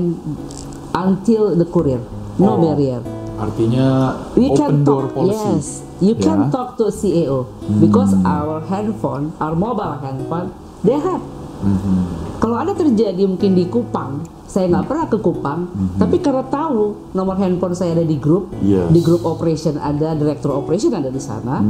until 0.95 1.53
the 1.53 1.66
courier 1.66 2.01
no 2.38 2.57
Oh, 2.57 2.59
barrier 2.62 3.03
Artinya 3.37 4.16
we 4.33 4.49
open 4.49 4.57
can 4.57 4.75
door 4.81 5.05
talk 5.05 5.12
policy. 5.12 5.37
yes 5.37 5.66
you 6.01 6.14
Ya. 6.16 6.25
can 6.25 6.40
talk 6.49 6.81
to 6.81 6.88
CEO 6.88 7.45
because 7.85 8.16
our 8.25 8.64
handphone 8.64 9.37
our 9.37 9.53
mobile 9.53 10.01
handphone 10.01 10.49
they 10.81 10.97
have 10.97 11.21
Mhm. 11.59 11.97
kalau 12.37 12.57
ada 12.57 12.73
terjadi 12.73 13.23
mungkin 13.25 13.53
di 13.53 13.64
Kupang 13.64 14.25
saya 14.47 14.69
nggak 14.69 14.87
pernah 14.87 15.07
ke 15.07 15.19
Kupang 15.19 15.61
tapi 15.97 16.16
karena 16.16 16.40
tahu 16.42 16.83
nomor 17.11 17.35
handphone 17.35 17.73
saya 17.73 17.92
ada 17.92 18.03
di 18.03 18.16
grup 18.16 18.49
Yes. 18.59 18.88
di 18.88 19.01
grup 19.01 19.23
operation 19.23 19.77
ada 19.77 20.12
direktur 20.12 20.53
operation 20.53 20.92
ada 20.92 21.09
di 21.09 21.19
sana 21.19 21.61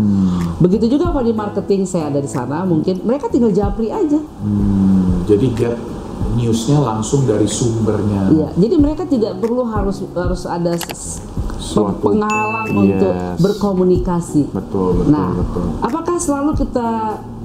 begitu 0.57 0.87
juga 0.89 1.09
kalau 1.09 1.23
di 1.23 1.33
marketing 1.33 1.83
saya 1.83 2.09
ada 2.09 2.19
di 2.19 2.29
sana 2.29 2.63
mungkin 2.63 3.03
mereka 3.03 3.27
tinggal 3.27 3.51
japri 3.51 3.89
aja 3.89 4.21
Hmm, 4.39 5.25
jadi 5.25 5.47
get 5.53 5.77
newsnya 6.29 6.77
langsung 6.79 7.25
dari 7.25 7.47
sumbernya. 7.47 8.29
Iya, 8.29 8.49
jadi 8.59 8.75
mereka 8.77 9.05
tidak 9.05 9.37
perlu 9.37 9.65
harus 9.65 10.05
harus 10.11 10.45
ada 10.45 10.77
Suatu- 11.57 11.97
penghalang 12.03 12.69
Yes. 12.69 12.77
untuk 12.77 13.13
berkomunikasi. 13.41 14.43
Betul, 14.51 15.01
betul, 15.01 15.11
Nah, 15.11 15.33
betul. 15.33 15.65
apakah 15.81 16.17
selalu 16.17 16.53
kita 16.57 16.89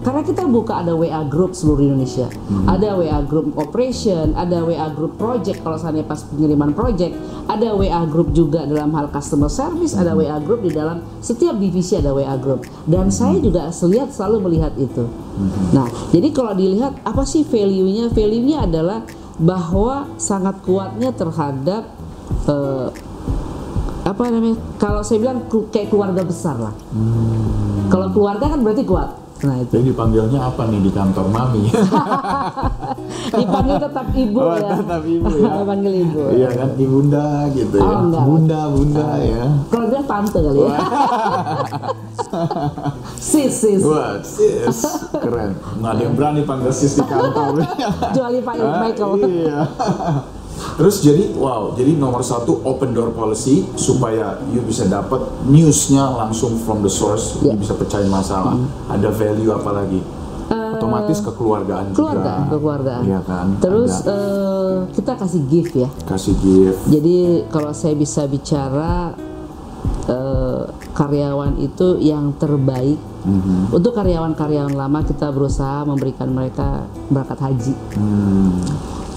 karena 0.02 0.22
kita 0.26 0.50
buka 0.50 0.82
ada 0.82 0.98
WA 0.98 1.22
group 1.30 1.54
seluruh 1.54 1.86
Indonesia, 1.86 2.26
Hmm. 2.26 2.66
ada 2.66 2.98
WA 2.98 3.22
group 3.22 3.54
operation, 3.54 4.34
ada 4.34 4.66
WA 4.66 4.90
group 4.98 5.16
project 5.22 5.62
kalau 5.62 5.78
seandainya 5.78 6.10
pas 6.10 6.26
pengiriman 6.26 6.74
project, 6.74 7.14
ada 7.46 7.78
WA 7.78 8.02
group 8.10 8.34
juga 8.34 8.66
dalam 8.66 8.90
hal 8.98 9.14
customer 9.14 9.50
service, 9.50 9.94
ada 9.94 10.18
Hmm. 10.18 10.26
WA 10.26 10.38
group 10.42 10.66
di 10.66 10.74
dalam 10.74 11.06
setiap 11.22 11.54
divisi 11.62 11.94
ada 11.94 12.18
WA 12.18 12.34
group. 12.42 12.66
Dan 12.90 13.14
saya 13.14 13.38
juga 13.38 13.70
lihat 13.70 14.10
selalu 14.10 14.38
melihat 14.50 14.74
itu. 14.82 15.06
Hmm. 15.06 15.50
Nah, 15.74 15.88
jadi 16.10 16.28
kalau 16.34 16.58
dilihat 16.58 16.98
apa 17.06 17.22
sih 17.22 17.46
value-nya? 17.46 18.10
Value-nya 18.10 18.66
adalah 18.66 19.06
bahwa 19.38 20.10
sangat 20.18 20.62
kuatnya 20.66 21.14
terhadap 21.14 21.84
eh, 22.50 22.90
apa 24.02 24.24
namanya? 24.34 24.58
Kalau 24.82 25.06
saya 25.06 25.22
bilang 25.22 25.46
kayak 25.70 25.94
keluarga 25.94 26.26
besar 26.26 26.58
lah. 26.58 26.74
Kalau 27.90 28.08
keluarga 28.10 28.50
kan 28.50 28.66
berarti 28.66 28.82
kuat. 28.82 29.14
Nah 29.41 29.56
itu 29.58 29.73
Jadi 29.73 29.89
dipanggilnya 29.89 30.39
apa 30.39 30.69
nih 30.69 30.80
di 30.80 30.91
kantor 30.91 31.25
mami? 31.27 31.65
dipanggil 33.34 33.77
tetap 33.80 34.08
ibu 34.12 34.38
Oh, 34.38 34.54
ya. 34.54 34.77
tetap 34.77 35.01
ibu 35.04 35.30
ya. 35.34 35.51
Panggil 35.71 35.93
ibu. 35.99 36.21
Iya 36.30 36.49
kan 36.51 36.69
ibunda 36.75 37.25
gitu 37.51 37.75
ya. 37.75 37.84
Oh, 37.84 37.97
enggak. 38.06 38.23
Bunda, 38.23 38.60
bunda 38.69 39.08
ya. 39.17 39.43
Kalau 39.67 39.86
dia 39.88 40.01
tante 40.04 40.38
kali 40.38 40.60
ya. 40.60 40.77
sis 43.21 43.54
sis. 43.56 43.82
Wah, 43.82 44.21
sis, 44.21 44.77
keren. 45.12 45.58
Nggak 45.77 45.91
ada 45.91 46.01
yang 46.01 46.13
berani 46.13 46.41
panggil 46.43 46.71
sis 46.71 46.93
di 46.93 47.04
kantor. 47.04 47.65
Kecuali 47.65 48.39
Pak 48.39 48.54
Ah, 48.56 48.77
Michael. 48.80 49.12
Iya. 49.21 49.60
Terus 50.73 50.99
jadi 50.99 51.34
wow, 51.34 51.73
jadi 51.73 51.93
nomor 51.93 52.21
satu 52.21 52.62
open 52.62 52.91
door 52.91 53.12
policy 53.12 53.67
supaya 53.75 54.39
you 54.49 54.62
bisa 54.62 54.86
dapat 54.86 55.19
newsnya 55.43 56.05
langsung 56.10 56.57
from 56.60 56.79
the 56.79 56.89
source, 56.89 57.38
Ya. 57.39 57.51
you 57.51 57.60
bisa 57.60 57.73
pecahin 57.73 58.07
masalah. 58.07 58.55
Ada 58.88 59.10
value 59.10 59.49
apa 59.49 59.71
lagi? 59.73 60.01
Otomatis 60.51 61.21
kekeluargaan 61.21 61.86
Eh, 61.86 61.93
Keluarga, 61.93 62.34
juga. 62.41 62.49
kekeluargaan. 62.49 63.03
Iya 63.05 63.21
kan. 63.21 63.47
Terus 63.60 63.93
Ada 64.01 64.10
eh, 64.10 64.75
kita 64.91 65.12
kasih 65.15 65.41
gift 65.45 65.73
ya. 65.75 65.89
kasih 66.03 66.34
gift. 66.36 66.79
Jadi 66.88 67.15
kalau 67.47 67.71
saya 67.71 67.93
bisa 67.93 68.25
bicara 68.25 69.13
eh, 70.03 70.62
karyawan 70.91 71.55
itu 71.57 71.95
yang 71.97 72.34
terbaik. 72.36 72.97
Mhm. 73.21 73.69
Untuk 73.71 73.93
karyawan-karyawan 73.93 74.73
lama 74.73 74.99
kita 75.03 75.29
berusaha 75.29 75.86
memberikan 75.86 76.27
mereka 76.27 76.84
berangkat 77.07 77.38
haji. 77.39 77.73
Hmm. 77.93 78.57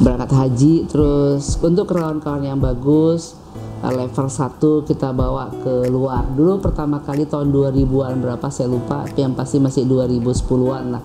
Berangkat 0.02 0.30
haji 0.35 0.90
terus 0.90 1.54
untuk 1.62 1.94
kawan-kawan 1.94 2.42
yang 2.42 2.59
bagus 2.59 3.38
eh, 3.83 3.92
level 3.94 4.26
1 4.26 4.90
kita 4.90 5.14
bawa 5.14 5.54
ke 5.54 5.87
luar. 5.87 6.26
Dulu 6.35 6.59
pertama 6.59 6.98
kali 6.98 7.30
tahun 7.30 7.54
2000-an 7.54 8.18
berapa 8.18 8.46
saya 8.50 8.66
lupa, 8.66 9.07
tapi 9.07 9.22
yang 9.22 9.38
pasti 9.38 9.62
masih 9.62 9.87
2010-an 9.87 10.85
lah. 10.98 11.04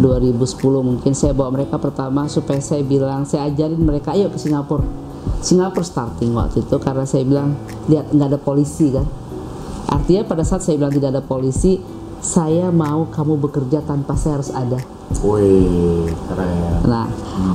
2010 0.00 0.40
mungkin 0.80 1.12
saya 1.12 1.36
bawa 1.36 1.50
mereka 1.52 1.76
pertama 1.76 2.30
supaya 2.30 2.62
saya 2.62 2.80
bilang 2.80 3.26
saya 3.26 3.50
ajarin 3.50 3.80
mereka 3.80 4.16
ayo 4.16 4.32
ke 4.32 4.38
Singapura. 4.40 4.86
Singapura 5.44 5.84
starting 5.84 6.32
waktu 6.32 6.64
itu 6.64 6.76
karena 6.80 7.04
saya 7.04 7.24
bilang 7.28 7.58
lihat 7.92 8.08
nggak 8.08 8.28
ada 8.32 8.40
polisi 8.40 8.88
kan. 8.88 9.04
Artinya 9.88 10.24
pada 10.24 10.42
saat 10.48 10.64
saya 10.64 10.80
bilang 10.80 10.92
tidak 10.92 11.12
ada 11.12 11.22
polisi, 11.24 11.76
saya 12.24 12.72
mau 12.72 13.04
kamu 13.12 13.36
bekerja 13.36 13.84
tanpa 13.84 14.16
saya 14.16 14.40
harus 14.40 14.50
ada. 14.50 14.80
Wih, 15.20 16.08
keren. 16.08 16.80
Nah, 16.88 17.06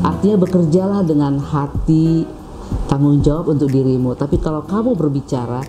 artinya 0.06 0.38
bekerjalah 0.46 1.02
dengan 1.02 1.42
hati 1.42 2.24
tanggung 2.86 3.26
jawab 3.26 3.58
untuk 3.58 3.74
dirimu. 3.74 4.14
Tapi 4.14 4.38
kalau 4.38 4.62
kamu 4.62 4.94
berbicara 4.94 5.66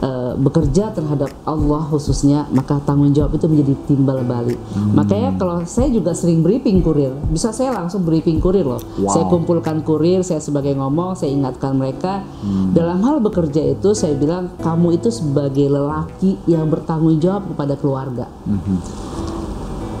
eh, 0.00 0.32
bekerja 0.36 0.92
terhadap 0.92 1.30
Allah 1.46 1.84
khususnya, 1.88 2.48
maka 2.50 2.80
tanggung 2.84 3.12
jawab 3.12 3.36
itu 3.36 3.46
menjadi 3.46 3.74
timbal 3.86 4.20
balik. 4.26 4.58
Makanya 4.96 5.36
kalau 5.36 5.62
saya 5.64 5.88
juga 5.92 6.16
sering 6.16 6.42
briefing 6.42 6.80
kurir, 6.80 7.12
bisa 7.30 7.52
saya 7.52 7.72
langsung 7.76 8.02
briefing 8.04 8.40
kurir 8.42 8.66
loh. 8.66 8.80
Wow. 9.00 9.12
Saya 9.12 9.24
kumpulkan 9.28 9.84
kurir, 9.86 10.24
saya 10.26 10.40
sebagai 10.42 10.74
ngomong, 10.76 11.16
saya 11.16 11.32
ingatkan 11.32 11.76
mereka 11.76 12.24
dalam 12.72 13.00
hal 13.04 13.20
bekerja 13.20 13.62
itu 13.76 13.92
saya 13.92 14.16
bilang 14.16 14.52
kamu 14.58 15.00
itu 15.00 15.08
sebagai 15.12 15.68
lelaki 15.70 16.40
yang 16.50 16.66
bertanggung 16.66 17.20
jawab 17.20 17.46
kepada 17.52 17.74
keluarga. 17.76 18.26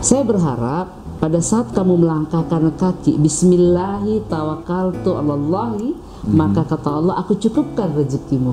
Saya 0.00 0.24
berharap 0.24 0.96
pada 1.20 1.44
saat 1.44 1.76
kamu 1.76 2.00
melangkahkan 2.00 2.72
kaki 2.80 3.20
Bismillahi 3.20 4.24
tawakkaltu 4.24 5.12
alallahi 5.12 5.92
maka 6.28 6.68
kata 6.68 7.00
Allah 7.00 7.14
aku 7.16 7.36
cukupkan 7.40 7.96
rezekimu. 7.96 8.52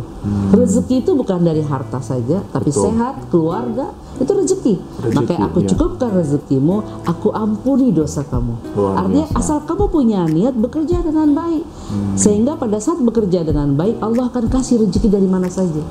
Rezeki 0.55 1.03
itu 1.03 1.11
bukan 1.11 1.43
dari 1.43 1.59
harta 1.59 1.99
saja, 1.99 2.39
tapi 2.55 2.71
Betul. 2.71 2.83
sehat, 2.87 3.15
keluarga 3.27 3.91
itu 4.17 4.31
rezeki. 4.31 4.73
Rezeki, 5.03 5.15
Makanya 5.19 5.39
aku 5.51 5.59
iya. 5.61 5.67
cukupkan 5.75 6.09
rezekimu, 6.15 6.75
aku 7.03 7.27
ampuni 7.35 7.91
dosa 7.91 8.23
kamu. 8.23 8.55
Luar 8.73 9.03
Artinya 9.03 9.27
biasa. 9.27 9.39
asal 9.43 9.57
kamu 9.67 9.85
punya 9.91 10.21
niat 10.25 10.55
bekerja 10.55 11.03
dengan 11.03 11.35
baik, 11.35 11.63
sehingga 12.15 12.55
pada 12.55 12.79
saat 12.79 13.03
bekerja 13.03 13.43
dengan 13.43 13.75
baik 13.75 13.99
Allah 13.99 14.31
akan 14.31 14.47
kasih 14.47 14.87
rezeki 14.87 15.11
dari 15.11 15.27
mana 15.27 15.51
saja. 15.51 15.83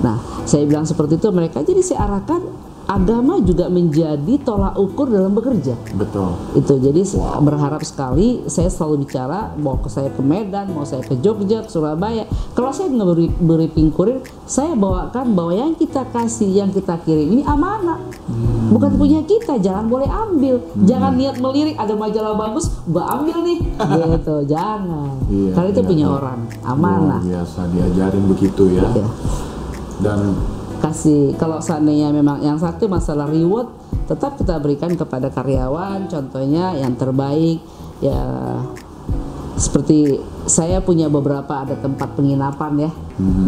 Nah, 0.00 0.16
saya 0.44 0.64
bilang 0.64 0.84
seperti 0.84 1.16
itu 1.20 1.28
mereka 1.32 1.60
jadi 1.64 1.80
saya 1.84 2.08
arahkan 2.08 2.69
agama 2.90 3.38
juga 3.38 3.70
menjadi 3.70 4.34
tolak 4.42 4.74
ukur 4.74 5.06
dalam 5.06 5.30
bekerja. 5.30 5.78
Betul. 5.94 6.34
Itu 6.58 6.74
jadi 6.82 7.06
Wow. 7.14 7.38
berharap 7.46 7.86
sekali 7.86 8.42
saya 8.50 8.66
selalu 8.66 9.06
bicara 9.06 9.54
mau 9.54 9.78
ke 9.78 9.86
saya 9.86 10.10
ke 10.10 10.18
Medan, 10.18 10.74
mau 10.74 10.82
saya 10.82 11.06
ke 11.06 11.14
Jogja, 11.22 11.62
ke 11.62 11.70
Surabaya. 11.70 12.26
Kalau 12.58 12.74
saya 12.74 12.90
ngeberi 12.90 13.30
briefing 13.30 13.94
kurir, 13.94 14.18
saya 14.42 14.74
bawakan 14.74 15.38
bahwa 15.38 15.54
yang 15.54 15.72
kita 15.78 16.02
kasih, 16.10 16.50
yang 16.50 16.74
kita 16.74 16.98
kirim 17.06 17.30
ini 17.30 17.42
amanah. 17.46 18.02
Hmm. 18.26 18.74
Bukan 18.74 18.98
punya 18.98 19.22
kita, 19.22 19.62
jangan 19.62 19.86
boleh 19.86 20.10
ambil. 20.10 20.58
Jangan 20.82 21.14
niat 21.14 21.38
melirik 21.38 21.78
ada 21.78 21.94
majalah 21.94 22.34
bagus, 22.34 22.74
gua 22.90 23.22
ambil 23.22 23.38
nih. 23.46 23.58
gitu, 24.18 24.34
jangan. 24.50 25.14
Iya, 25.30 25.50
Karena 25.54 25.68
itu 25.70 25.82
iya, 25.82 25.90
punya 25.94 26.06
iya. 26.10 26.16
orang, 26.18 26.38
amanah. 26.66 27.20
Luar 27.22 27.30
biasa 27.30 27.60
diajarin 27.70 28.24
begitu 28.26 28.62
ya. 28.74 28.86
Ya. 28.90 29.06
Dan 30.00 30.18
kasih. 30.80 31.36
Kalau 31.36 31.60
seandainya 31.60 32.10
memang 32.10 32.40
yang 32.40 32.56
satu 32.56 32.88
masalah 32.88 33.28
reward 33.28 33.68
tetap 34.08 34.34
kita 34.34 34.58
berikan 34.58 34.90
kepada 34.98 35.30
karyawan 35.30 36.08
contohnya 36.10 36.74
yang 36.74 36.96
terbaik. 36.98 37.62
Ya 38.00 38.18
seperti 39.60 40.16
saya 40.48 40.80
punya 40.80 41.12
beberapa 41.12 41.62
ada 41.62 41.76
tempat 41.76 42.16
penginapan 42.16 42.88
ya. 42.88 42.90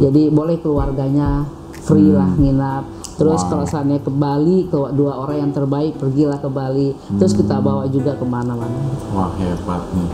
Jadi 0.08 0.28
boleh 0.28 0.60
keluarganya 0.60 1.48
free 1.82 2.12
lah 2.12 2.28
nginap. 2.36 2.84
Terus 3.16 3.44
Wow. 3.44 3.48
kalau 3.48 3.64
seandainya 3.68 4.02
ke 4.04 4.12
Bali 4.12 4.58
ke 4.68 4.76
dua 4.96 5.20
orang 5.20 5.48
yang 5.48 5.52
terbaik 5.52 5.96
pergilah 5.96 6.36
ke 6.40 6.48
Bali. 6.52 6.92
Terus 7.16 7.32
kita 7.32 7.60
bawa 7.64 7.88
juga 7.88 8.12
ke 8.16 8.24
mana-mana. 8.28 8.76
Wah 9.12 9.32
hebat 9.40 9.82
nih. 9.96 10.10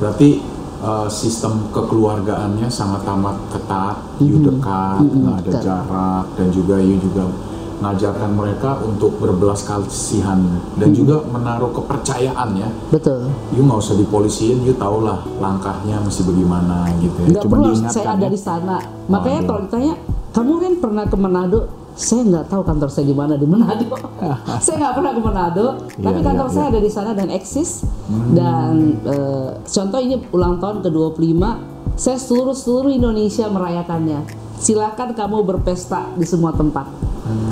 Berarti 0.00 0.30
uh, 0.82 1.08
sistem 1.08 1.70
kekeluargaannya 1.70 2.68
sangat 2.68 3.06
amat 3.06 3.38
ketat, 3.54 3.96
you 4.18 4.42
dekat, 4.42 5.06
nggak 5.06 5.36
ada 5.46 5.52
jarak, 5.62 6.24
dan 6.36 6.48
juga 6.50 6.76
you 6.82 6.98
juga 6.98 7.30
mengajarkan 7.82 8.30
mereka 8.38 8.78
untuk 8.86 9.18
berbelas 9.18 9.66
kasihan 9.66 10.38
dan 10.78 10.94
juga 10.94 11.18
menaruh 11.26 11.74
kepercayaan 11.74 12.54
ya. 12.54 12.70
Betul. 12.94 13.26
You 13.50 13.66
nggak 13.66 13.82
usah 13.82 13.98
dipolisiin, 13.98 14.62
you 14.62 14.78
tau 14.78 15.02
lah 15.02 15.18
langkahnya 15.42 15.98
mesti 15.98 16.22
bagaimana 16.22 16.86
gitu 17.02 17.26
ya. 17.26 17.28
Nggak 17.34 17.42
Cuma 17.42 17.54
perlu 17.58 17.74
saya 17.90 18.14
ada 18.14 18.26
ya. 18.26 18.30
di 18.30 18.38
sana. 18.38 18.78
Makanya 19.10 19.40
Waduh. 19.42 19.48
kalau 19.50 19.60
ditanya, 19.66 19.94
kamu 20.30 20.52
kan 20.62 20.72
pernah 20.78 21.04
ke 21.10 21.16
Manado? 21.18 21.81
Saya 21.92 22.24
nggak 22.24 22.46
tahu 22.48 22.62
kantor 22.64 22.88
saya 22.88 23.04
di 23.04 23.16
mana 23.16 23.36
di 23.36 23.44
Manado. 23.44 23.84
saya 24.64 24.76
nggak 24.80 24.94
pernah 24.96 25.12
ke 25.12 25.20
Manado, 25.20 25.66
tapi 25.92 26.18
Iya, 26.18 26.26
kantor 26.26 26.48
iya, 26.48 26.54
saya 26.54 26.64
iya. 26.64 26.72
ada 26.72 26.80
di 26.80 26.90
sana 26.90 27.10
dan 27.12 27.28
eksis. 27.28 27.70
Dan 28.32 28.96
eh, 29.04 29.48
contoh 29.60 30.00
ini 30.00 30.14
ulang 30.32 30.56
tahun 30.56 30.80
ke-25, 30.80 31.42
saya 32.00 32.18
seluruh 32.18 32.56
seluruh 32.56 32.90
Indonesia 32.90 33.44
merayakannya. 33.48 34.24
Silakan 34.56 35.12
kamu 35.12 35.42
berpesta 35.42 36.06
di 36.14 36.24
semua 36.24 36.54
tempat. 36.54 36.86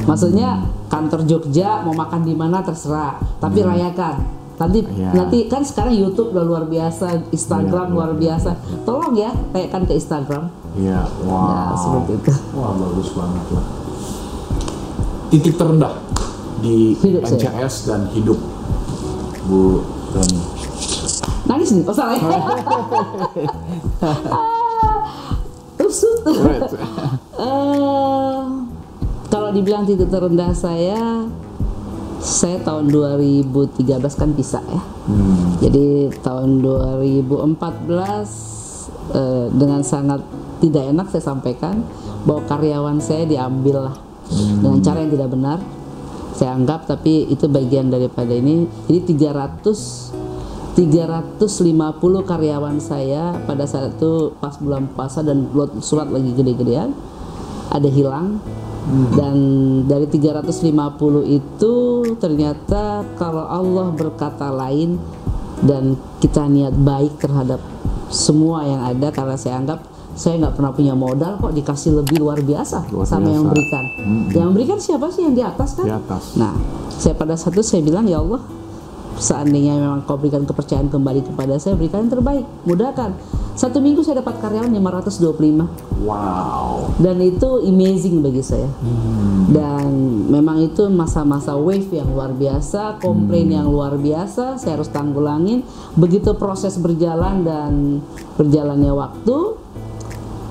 Maksudnya 0.06 0.66
kantor 0.88 1.26
Jogja 1.26 1.82
mau 1.82 1.94
makan 1.94 2.22
di 2.22 2.34
mana 2.34 2.62
terserah, 2.62 3.18
tapi 3.38 3.62
rayakan. 3.62 4.40
Nanti 4.60 4.84
Iya. 4.84 5.16
nanti 5.16 5.48
kan 5.48 5.64
sekarang 5.64 5.96
YouTube 5.96 6.36
udah 6.36 6.44
luar 6.44 6.64
biasa, 6.68 7.32
Instagram 7.32 7.86
Iya, 7.88 7.94
luar 7.96 8.10
iya, 8.12 8.18
biasa. 8.20 8.50
Tolong 8.84 9.14
ya, 9.16 9.32
kayakan 9.56 9.82
ke 9.88 9.92
Instagram. 9.96 10.44
Iya, 10.76 11.00
wow. 11.24 11.48
Ya, 11.48 11.60
seperti 11.80 12.12
itu. 12.20 12.32
Wah, 12.52 12.72
bagus 12.76 13.08
banget 13.16 13.44
lah. 13.56 13.64
Titik 15.30 15.54
terendah 15.54 15.94
di 16.58 16.98
Hidup 16.98 17.22
saya. 17.22 17.70
Dan 17.86 18.10
hidup 18.10 18.34
Bu 19.46 19.78
Rani. 20.10 20.42
Nangis 21.46 21.70
nih, 21.70 21.86
oh 21.86 21.94
salah 21.94 22.18
ya. 22.18 22.26
Ah, 24.00 25.84
Usut. 25.86 26.26
Eh, 26.26 28.42
kalau 29.30 29.54
dibilang 29.54 29.86
titik 29.86 30.10
terendah 30.10 30.50
saya, 30.50 31.30
saya 32.18 32.58
tahun 32.66 32.90
2013 32.90 34.18
kan 34.18 34.34
pisah 34.34 34.66
ya. 34.66 34.82
Hmm. 35.06 35.62
Jadi 35.62 36.10
tahun 36.26 36.58
2014 36.58 39.14
eh, 39.14 39.46
dengan 39.54 39.86
sangat 39.86 40.26
tidak 40.58 40.90
enak 40.90 41.06
saya 41.08 41.22
sampaikan 41.22 41.86
bahwa 42.26 42.42
karyawan 42.50 42.98
saya 43.00 43.24
diambil 43.24 43.88
lah 43.88 44.09
dengan 44.30 44.80
cara 44.80 45.02
yang 45.02 45.12
tidak 45.12 45.30
benar. 45.34 45.58
Saya 46.34 46.56
anggap 46.56 46.88
tapi 46.88 47.28
itu 47.28 47.50
bagian 47.50 47.90
daripada 47.92 48.32
ini. 48.32 48.64
Jadi 48.88 49.18
300 49.18 50.20
350 50.70 51.50
karyawan 52.24 52.78
saya 52.78 53.34
pada 53.44 53.66
saat 53.66 53.98
itu 53.98 54.32
pas 54.38 54.54
bulan 54.56 54.86
puasa 54.94 55.20
dan 55.20 55.50
surat 55.82 56.08
lagi 56.08 56.30
gede-gedean 56.30 56.94
ada 57.68 57.90
hilang 57.90 58.38
dan 59.12 59.36
dari 59.84 60.08
350 60.08 61.26
itu 61.26 61.74
ternyata 62.16 63.04
kalau 63.18 63.44
Allah 63.44 63.92
berkata 63.92 64.48
lain 64.48 64.96
dan 65.60 66.00
kita 66.22 66.48
niat 66.48 66.72
baik 66.72 67.20
terhadap 67.20 67.60
semua 68.08 68.64
yang 68.64 68.82
ada 68.82 69.12
karena 69.12 69.36
saya 69.36 69.60
anggap 69.60 69.84
saya 70.12 70.38
nggak 70.38 70.54
pernah 70.54 70.70
punya 70.70 70.92
modal 70.92 71.36
kok 71.36 71.52
dikasih 71.52 71.90
lebih 71.96 72.20
luar 72.20 72.40
biasa 72.40 72.90
Luar 72.90 73.04
sama 73.04 73.26
yang 73.26 73.42
biasa. 73.42 73.46
memberikan. 73.46 73.84
Yang 74.30 74.46
memberikan 74.46 74.78
siapa 74.78 75.06
sih 75.08 75.22
yang 75.22 75.34
di 75.34 75.42
atas 75.42 75.70
kan? 75.74 75.86
Di 75.86 75.94
atas. 75.94 76.24
nah 76.34 76.54
saya 76.92 77.14
pada 77.14 77.32
satu 77.34 77.60
saya 77.60 77.80
bilang 77.80 78.04
ya 78.04 78.18
Allah 78.18 78.42
seandainya 79.16 79.76
memang 79.76 80.00
kau 80.04 80.16
berikan 80.16 80.42
kepercayaan 80.42 80.88
kembali 80.88 81.20
kepada 81.22 81.56
saya 81.56 81.74
berikan 81.74 82.04
yang 82.04 82.12
terbaik 82.12 82.44
mudahkan. 82.64 83.12
Satu 83.52 83.76
minggu 83.76 84.00
saya 84.00 84.20
dapat 84.20 84.40
karyawan 84.40 84.72
525 84.72 85.68
Wow. 86.00 86.96
dan 86.96 87.20
itu 87.20 87.60
amazing 87.60 88.24
bagi 88.24 88.40
saya. 88.40 88.64
Dan 89.46 89.92
memang 90.30 90.62
itu 90.62 90.88
masa-masa 90.88 91.52
wave 91.52 91.90
yang 91.90 92.08
luar 92.08 92.32
biasa 92.32 92.96
komplain 92.98 93.52
yang 93.52 93.68
luar 93.68 94.00
biasa 94.00 94.56
saya 94.56 94.80
harus 94.80 94.88
tanggulangin. 94.88 95.60
Begitu 95.92 96.32
proses 96.34 96.78
berjalan 96.78 97.44
dan 97.44 98.00
berjalannya 98.34 98.92
waktu 98.94 99.36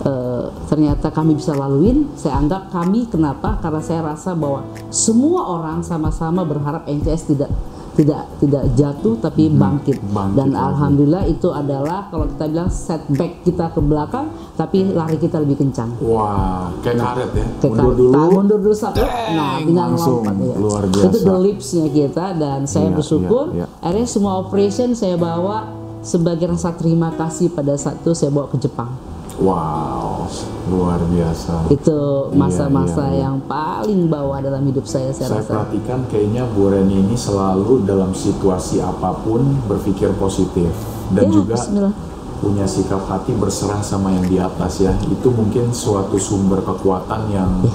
eh, 0.02 0.46
ternyata 0.66 1.08
kami 1.10 1.36
bisa 1.36 1.52
laluin 1.52 2.08
saya 2.16 2.38
anggap 2.38 2.70
kami 2.70 3.06
kenapa 3.06 3.60
karena 3.60 3.82
saya 3.82 4.02
rasa 4.06 4.34
bahwa 4.34 4.64
semua 4.90 5.48
orang 5.50 5.82
sama-sama 5.82 6.42
berharap 6.42 6.86
NCS 6.86 7.24
tidak 7.30 7.52
tidak 7.90 8.32
tidak 8.40 8.64
jatuh 8.80 9.20
tapi 9.20 9.52
bangkit, 9.52 10.00
bangkit 10.16 10.38
dan 10.40 10.56
lagi. 10.56 10.64
alhamdulillah 10.72 11.24
itu 11.28 11.52
adalah 11.52 12.08
kalau 12.08 12.32
kita 12.32 12.48
bilang 12.48 12.72
setback 12.72 13.44
kita 13.44 13.66
ke 13.76 13.82
belakang 13.84 14.26
tapi 14.56 14.88
lari 14.88 15.20
kita 15.20 15.36
lebih 15.36 15.60
kencang 15.60 16.00
Wah, 16.00 16.72
kayak 16.80 16.96
karet 16.96 17.32
ya. 17.36 17.46
Ke 17.60 17.68
Mundur 17.68 17.92
dulu. 18.00 18.14
tak, 18.16 18.28
mundur 18.32 18.60
dulu 18.64 18.76
satu 18.78 19.04
nah 19.04 19.60
tinggal 19.60 19.88
langsung. 19.92 20.24
lompat 20.24 20.36
ya. 20.40 20.56
Luar 20.56 20.84
itu 20.88 20.96
biasa. 21.12 21.28
the 21.28 21.36
lipsnya 21.44 21.86
kita 21.92 22.26
dan 22.40 22.60
saya 22.64 22.88
Iya, 22.88 22.96
bersyukur 22.96 23.46
iya, 23.52 23.58
iya. 23.60 23.66
akhirnya 23.84 24.08
semua 24.08 24.34
operation 24.40 24.90
saya 24.96 25.16
bawa 25.20 25.58
sebagai 26.00 26.48
rasa 26.48 26.72
terima 26.72 27.12
kasih 27.12 27.52
pada 27.52 27.76
saat 27.76 28.00
itu 28.00 28.16
saya 28.16 28.32
bawa 28.32 28.48
ke 28.48 28.64
Jepang 28.64 28.96
Wow, 29.40 30.28
luar 30.68 31.00
biasa. 31.08 31.72
itu 31.72 31.98
masa-masa 32.32 33.08
iya, 33.08 33.14
iya. 33.14 33.22
yang 33.24 33.40
paling 33.42 34.06
bawah 34.06 34.38
dalam 34.38 34.62
hidup 34.64 34.84
saya 34.84 35.10
saya, 35.10 35.32
Saya 35.32 35.40
rasa 35.40 35.52
perhatikan 35.56 36.00
kayaknya 36.06 36.44
Bu 36.46 36.68
Reni 36.68 37.00
ini 37.00 37.16
selalu 37.16 37.82
dalam 37.84 38.12
situasi 38.12 38.78
apa 38.78 39.16
pun 39.18 39.42
berpikir 39.66 40.12
positif 40.14 40.68
dan 41.10 41.26
Ya, 41.26 41.34
juga 41.34 41.56
bismillah. 41.56 41.94
punya 42.38 42.64
sikap 42.64 43.04
hati 43.06 43.32
berserah 43.32 43.80
sama 43.80 44.12
yang 44.12 44.24
di 44.24 44.38
atas 44.38 44.80
ya. 44.80 44.92
Itu 45.06 45.28
mungkin 45.30 45.72
suatu 45.72 46.16
sumber 46.16 46.60
kekuatan 46.62 47.22
yang 47.30 47.52
Ya. 47.64 47.72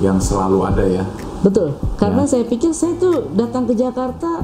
yang 0.00 0.18
selalu 0.18 0.58
ada 0.64 0.84
ya. 0.84 1.04
betul 1.38 1.70
karena 1.94 2.22
Ya. 2.22 2.30
saya 2.30 2.44
pikir 2.44 2.70
saya 2.70 2.94
tuh 2.94 3.30
datang 3.32 3.62
ke 3.62 3.70
Jakarta 3.72 4.42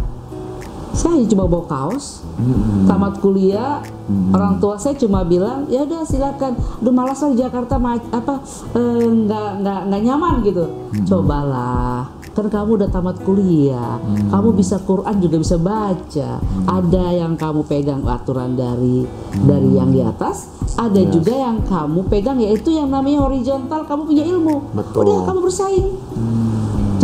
saya 0.95 1.11
hanya 1.15 1.27
cuma 1.27 1.45
bawa 1.45 1.65
kaos. 1.67 2.23
Tamat 2.87 3.19
kuliah 3.19 3.83
orang 4.31 4.59
tua 4.59 4.77
saya 4.77 4.95
cuma 4.95 5.23
bilang 5.23 5.67
ya 5.67 5.83
udah 5.83 6.03
silakan. 6.03 6.55
Udah 6.79 6.93
malas 6.93 7.19
lah 7.19 7.31
di 7.31 7.39
Jakarta 7.39 7.75
ma- 7.77 7.99
apa 8.11 8.41
eh, 8.73 9.05
nggak 9.05 9.49
nggak 9.61 9.81
nggak 9.87 10.03
nyaman 10.03 10.35
gitu. 10.43 10.65
Cobalah 11.05 12.07
kan 12.35 12.51
kamu 12.51 12.71
udah 12.77 12.91
tamat 12.91 13.23
kuliah. 13.23 13.99
Kamu 14.29 14.49
bisa 14.53 14.79
Quran 14.81 15.17
juga 15.19 15.37
bisa 15.37 15.55
baca. 15.55 16.43
Ada 16.67 17.05
yang 17.15 17.35
kamu 17.35 17.63
pegang 17.63 18.03
aturan 18.05 18.55
dari 18.55 19.07
dari 19.39 19.71
yang 19.73 19.91
di 19.91 20.03
atas 20.03 20.51
ada 20.75 20.99
Yes. 20.99 21.15
juga 21.15 21.31
yang 21.31 21.63
kamu 21.63 22.11
pegang 22.11 22.39
yaitu 22.39 22.75
yang 22.75 22.91
namanya 22.91 23.23
horizontal. 23.23 23.87
Kamu 23.87 24.03
punya 24.05 24.27
ilmu. 24.27 24.75
Betul. 24.75 25.07
udah 25.07 25.19
kamu 25.25 25.39
bersaing 25.41 25.87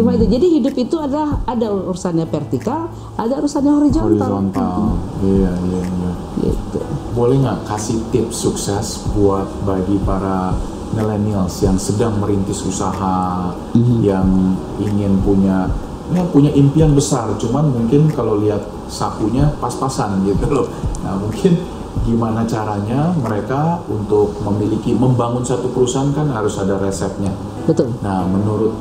Cuma 0.01 0.17
itu. 0.17 0.27
Jadi 0.33 0.47
hidup 0.57 0.75
itu 0.81 0.97
adalah 0.97 1.45
ada 1.45 1.69
urusannya 1.69 2.25
vertikal, 2.25 2.89
ada 3.21 3.37
urusannya 3.37 3.73
horizontal. 3.77 4.17
Horizontal. 4.17 4.77
Iya, 5.21 5.53
iya, 5.53 5.83
iya. 5.85 6.13
Gitu. 6.41 6.79
Boleh 7.13 7.37
nggak 7.45 7.69
kasih 7.69 8.01
tips 8.09 8.37
sukses 8.41 9.05
buat 9.13 9.45
bagi 9.69 10.01
para 10.09 10.57
millennials 10.97 11.61
yang 11.63 11.77
sedang 11.77 12.17
merintis 12.19 12.65
usaha, 12.65 13.53
yang 14.01 14.57
ingin 14.81 15.21
punya 15.23 15.71
ya 16.11 16.27
punya 16.27 16.51
impian 16.51 16.91
besar, 16.91 17.31
cuman 17.39 17.71
mungkin 17.71 18.11
kalau 18.11 18.43
lihat 18.43 18.67
sapunya 18.91 19.47
pas-pasan 19.63 20.27
gitu 20.27 20.51
loh. 20.51 20.67
Nah 21.07 21.15
mungkin 21.15 21.55
gimana 22.03 22.43
caranya 22.43 23.15
mereka 23.15 23.79
untuk 23.87 24.35
memiliki 24.43 24.91
membangun 24.91 25.47
satu 25.47 25.71
perusahaan 25.71 26.11
kan 26.11 26.27
harus 26.35 26.59
ada 26.59 26.83
resepnya. 26.83 27.31
Betul. 27.63 27.95
Nah 28.03 28.27
menurut 28.27 28.75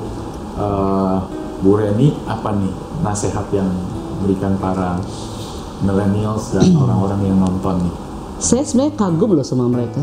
eh, 0.59 1.17
Bu 1.59 1.71
Reni 1.75 2.11
apa 2.27 2.55
nih 2.55 2.71
nasihat 2.99 3.47
yang 3.51 3.67
berikan 4.19 4.59
para 4.59 4.99
millennials 5.79 6.51
dan 6.51 6.75
orang-orang 6.83 7.21
yang 7.23 7.37
nonton 7.39 7.87
nih 7.87 7.95
Saya 8.39 8.63
sebenarnya 8.63 8.95
kagum 8.95 9.35
loh 9.35 9.43
sama 9.43 9.67
mereka. 9.67 9.99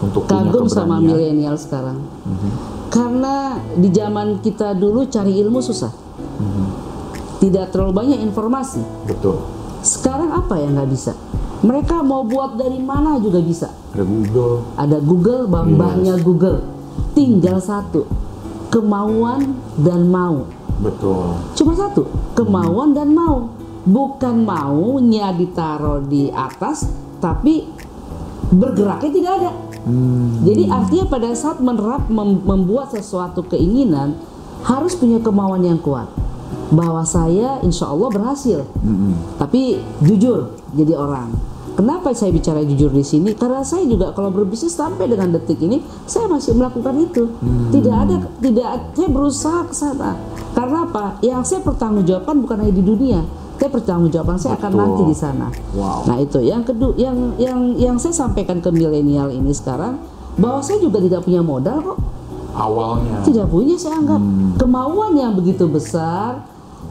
untuk 0.00 0.24
Kagum 0.30 0.64
sama 0.64 0.96
milenial 0.96 1.58
sekarang. 1.58 1.98
Karena 2.88 3.58
di 3.74 3.90
zaman 3.90 4.38
kita 4.40 4.72
dulu 4.72 5.04
cari 5.04 5.34
ilmu 5.42 5.58
susah. 5.58 5.90
Tidak 7.42 7.68
terlalu 7.68 7.92
banyak 7.92 8.18
informasi. 8.22 8.80
Betul. 9.04 9.42
Sekarang 9.82 10.30
apa 10.32 10.54
yang 10.56 10.78
nggak 10.78 10.88
bisa? 10.88 11.12
Mereka 11.60 12.00
mau 12.00 12.24
buat 12.24 12.56
dari 12.56 12.80
mana 12.80 13.20
juga 13.20 13.42
bisa. 13.42 13.68
Ada 13.90 14.04
Google. 14.06 14.54
Ada 14.78 14.98
Google, 15.02 15.42
bambahnya 15.50 16.14
Google. 16.22 16.64
Tinggal 17.12 17.58
satu, 17.60 18.06
kemauan 18.70 19.58
dan 19.76 20.06
mau. 20.08 20.46
Betul. 20.80 21.36
Cuma 21.58 21.76
satu, 21.76 22.08
kemauan 22.38 22.96
dan 22.96 23.12
mau. 23.12 23.52
Bukan 23.84 24.44
maunya 24.46 25.32
ditaruh 25.34 26.04
di 26.04 26.30
atas, 26.30 26.88
tapi 27.18 27.68
bergeraknya 28.54 29.10
tidak 29.12 29.32
ada. 29.40 29.50
Jadi 30.44 30.68
artinya 30.68 31.04
pada 31.08 31.32
saat 31.32 31.58
menerap 31.58 32.08
mem- 32.12 32.44
membuat 32.44 32.92
sesuatu 32.92 33.40
keinginan 33.48 34.16
harus 34.64 34.92
punya 34.94 35.18
kemauan 35.20 35.64
yang 35.64 35.80
kuat. 35.80 36.08
Bahwa 36.70 37.02
saya 37.02 37.58
insya 37.66 37.90
Allah 37.90 38.08
berhasil. 38.12 38.62
Tapi 39.40 39.80
jujur 40.04 40.54
jadi 40.76 40.94
orang. 40.94 41.32
Kenapa 41.80 42.12
saya 42.12 42.28
bicara 42.36 42.60
jujur 42.60 42.92
di 42.92 43.00
sini? 43.00 43.32
Karena 43.32 43.64
saya 43.64 43.88
juga 43.88 44.12
kalau 44.12 44.28
berbisnis 44.28 44.76
sampai 44.76 45.08
dengan 45.08 45.32
detik 45.32 45.56
ini 45.64 45.80
saya 46.04 46.28
masih 46.28 46.52
melakukan 46.52 46.92
itu. 47.00 47.32
Tidak 47.72 47.96
ada 47.96 48.16
tidak 48.44 48.68
saya 48.92 49.08
berusaha 49.08 49.60
ke 49.64 49.72
sana. 49.72 50.20
Karena 50.52 50.84
apa? 50.84 51.16
Yang 51.24 51.42
saya 51.48 51.60
pertanggungjawabkan 51.64 52.36
bukan 52.44 52.56
hanya 52.60 52.74
di 52.76 52.84
dunia. 52.84 53.20
Saya 53.56 53.70
pertanggungjawaban 53.76 54.36
saya 54.40 54.56
akan 54.56 54.72
Betul. 54.72 54.80
nanti 54.80 55.02
di 55.08 55.16
sana. 55.16 55.46
Wow. 55.76 56.08
Nah 56.08 56.16
itu 56.20 56.38
yang 56.40 56.64
kedua 56.64 56.92
yang 56.96 57.16
yang 57.36 57.60
yang 57.76 57.96
saya 57.96 58.12
sampaikan 58.12 58.60
ke 58.60 58.68
milenial 58.72 59.28
ini 59.32 59.52
sekarang 59.52 60.00
bahwa 60.40 60.60
saya 60.64 60.80
juga 60.80 61.00
tidak 61.00 61.28
punya 61.28 61.44
modal 61.44 61.80
kok 61.84 61.98
Awalnya. 62.56 63.22
tidak 63.22 63.46
punya 63.52 63.76
saya 63.76 64.00
anggap 64.00 64.22
kemauan 64.58 65.12
yang 65.14 65.32
begitu 65.36 65.68
besar 65.70 66.40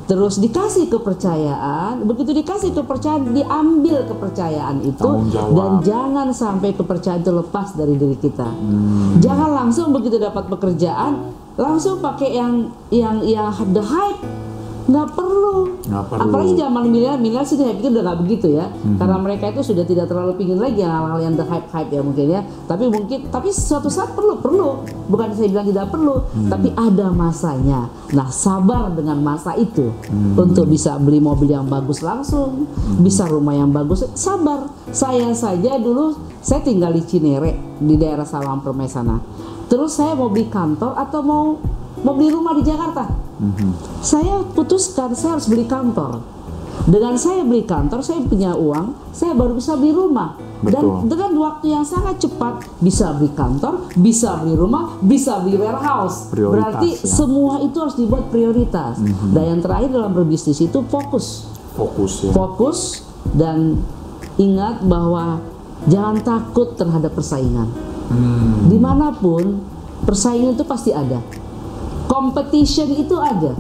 terus 0.10 0.42
dikasih 0.42 0.90
kepercayaan. 0.90 2.02
Begitu 2.10 2.34
dikasih 2.42 2.74
kepercayaan 2.74 3.30
diambil 3.30 4.10
kepercayaan 4.10 4.82
itu. 4.82 5.10
Dan 5.30 5.86
jangan 5.86 6.34
sampai 6.34 6.74
kepercayaan 6.74 7.22
itu 7.22 7.30
lepas 7.30 7.78
dari 7.78 7.94
diri 7.94 8.18
kita. 8.18 8.50
Jangan 9.22 9.50
langsung 9.54 9.94
begitu 9.94 10.18
dapat 10.18 10.50
pekerjaan 10.50 11.30
langsung 11.60 12.02
pakai 12.02 12.34
yang 12.34 12.74
yang 12.90 13.22
yang 13.22 13.54
the 13.76 13.84
hype 13.84 14.39
nggak 14.90 15.08
perlu. 15.14 15.78
Nggak 15.86 16.04
perlu. 16.10 16.22
apalagi 16.26 16.54
zaman 16.58 16.84
milenial 16.90 17.18
milenial 17.22 17.46
sih 17.46 17.58
saya 17.62 17.78
pikir 17.78 17.94
udah 17.94 18.04
nggak 18.10 18.20
begitu 18.26 18.48
ya. 18.58 18.66
Karena 18.98 19.18
mereka 19.22 19.46
itu 19.54 19.62
sudah 19.62 19.86
tidak 19.86 20.10
terlalu 20.10 20.34
pingin 20.42 20.58
lagi 20.58 20.82
hal-hal 20.82 21.20
yang 21.22 21.38
the 21.38 21.46
hype 21.46 21.70
hype 21.70 21.92
ya 21.94 22.02
mungkin 22.02 22.26
ya. 22.26 22.42
Tapi 22.66 22.90
mungkin 22.90 23.30
tapi 23.30 23.50
suatu 23.54 23.88
saat 23.88 24.18
perlu 24.18 24.42
perlu. 24.42 24.84
Bukan 25.10 25.38
saya 25.38 25.48
bilang 25.54 25.68
tidak 25.70 25.94
perlu 25.94 26.26
tapi 26.50 26.74
ada 26.74 27.14
masanya. 27.14 27.88
Nah 28.18 28.30
sabar 28.34 28.90
dengan 28.98 29.22
masa 29.22 29.54
itu. 29.54 29.94
Untuk 30.34 30.66
bisa 30.66 30.98
beli 30.98 31.22
mobil 31.22 31.54
yang 31.54 31.70
bagus 31.70 32.02
langsung 32.02 32.66
bisa 33.06 33.30
rumah 33.30 33.54
yang 33.54 33.70
bagus 33.70 34.10
sabar. 34.18 34.74
Saya 34.90 35.30
saja 35.38 35.78
dulu 35.78 36.18
saya 36.42 36.66
tinggal 36.66 36.96
di 36.98 37.06
Cinere 37.06 37.78
di 37.78 37.94
daerah 37.94 38.26
Sawang 38.26 38.66
Permai 38.66 38.90
sana. 38.90 39.22
Terus 39.70 39.94
saya 39.94 40.18
mau 40.18 40.34
beli 40.34 40.50
kantor 40.50 40.98
atau 40.98 41.22
mau 41.22 41.46
mau 42.02 42.14
beli 42.18 42.34
rumah 42.34 42.58
di 42.58 42.64
Jakarta 42.66 43.29
saya 44.04 44.44
putuskan 44.52 45.16
saya 45.16 45.40
harus 45.40 45.48
beli 45.48 45.64
kantor. 45.64 46.20
Dengan 46.88 47.20
saya 47.20 47.44
beli 47.44 47.68
kantor, 47.68 48.00
saya 48.00 48.24
punya 48.24 48.56
uang, 48.56 49.12
saya 49.12 49.36
baru 49.36 49.56
bisa 49.56 49.76
beli 49.76 49.92
rumah. 49.92 50.40
Dan 50.60 50.84
Betul. 50.84 51.08
dengan 51.08 51.32
waktu 51.40 51.72
yang 51.72 51.86
sangat 51.88 52.20
cepat 52.20 52.68
bisa 52.84 53.16
beli 53.16 53.32
kantor, 53.32 53.88
bisa 53.96 54.44
beli 54.44 54.56
rumah, 54.60 55.00
bisa 55.00 55.40
beli 55.40 55.56
warehouse. 55.56 56.28
Prioritas, 56.32 56.56
Berarti 56.56 56.90
ya. 57.00 57.08
semua 57.08 57.54
itu 57.64 57.78
harus 57.80 57.96
dibuat 57.96 58.28
prioritas. 58.28 59.00
Dan 59.32 59.44
yang 59.56 59.62
terakhir 59.64 59.90
dalam 59.92 60.12
berbisnis 60.12 60.60
itu 60.60 60.84
fokus. 60.88 61.48
Fokus 61.80 62.28
ya. 62.28 62.32
Fokus 62.36 62.80
dan 63.32 63.80
ingat 64.36 64.84
bahwa 64.84 65.40
jangan 65.88 66.20
takut 66.24 66.76
terhadap 66.76 67.16
persaingan. 67.16 67.72
Hmm. 68.12 68.68
Di 68.68 68.80
mana 68.80 69.16
pun 69.16 69.64
persaingan 70.04 70.60
itu 70.60 70.68
pasti 70.68 70.92
ada. 70.92 71.24
Competition 72.10 72.90
itu 72.98 73.16
ada. 73.22 73.54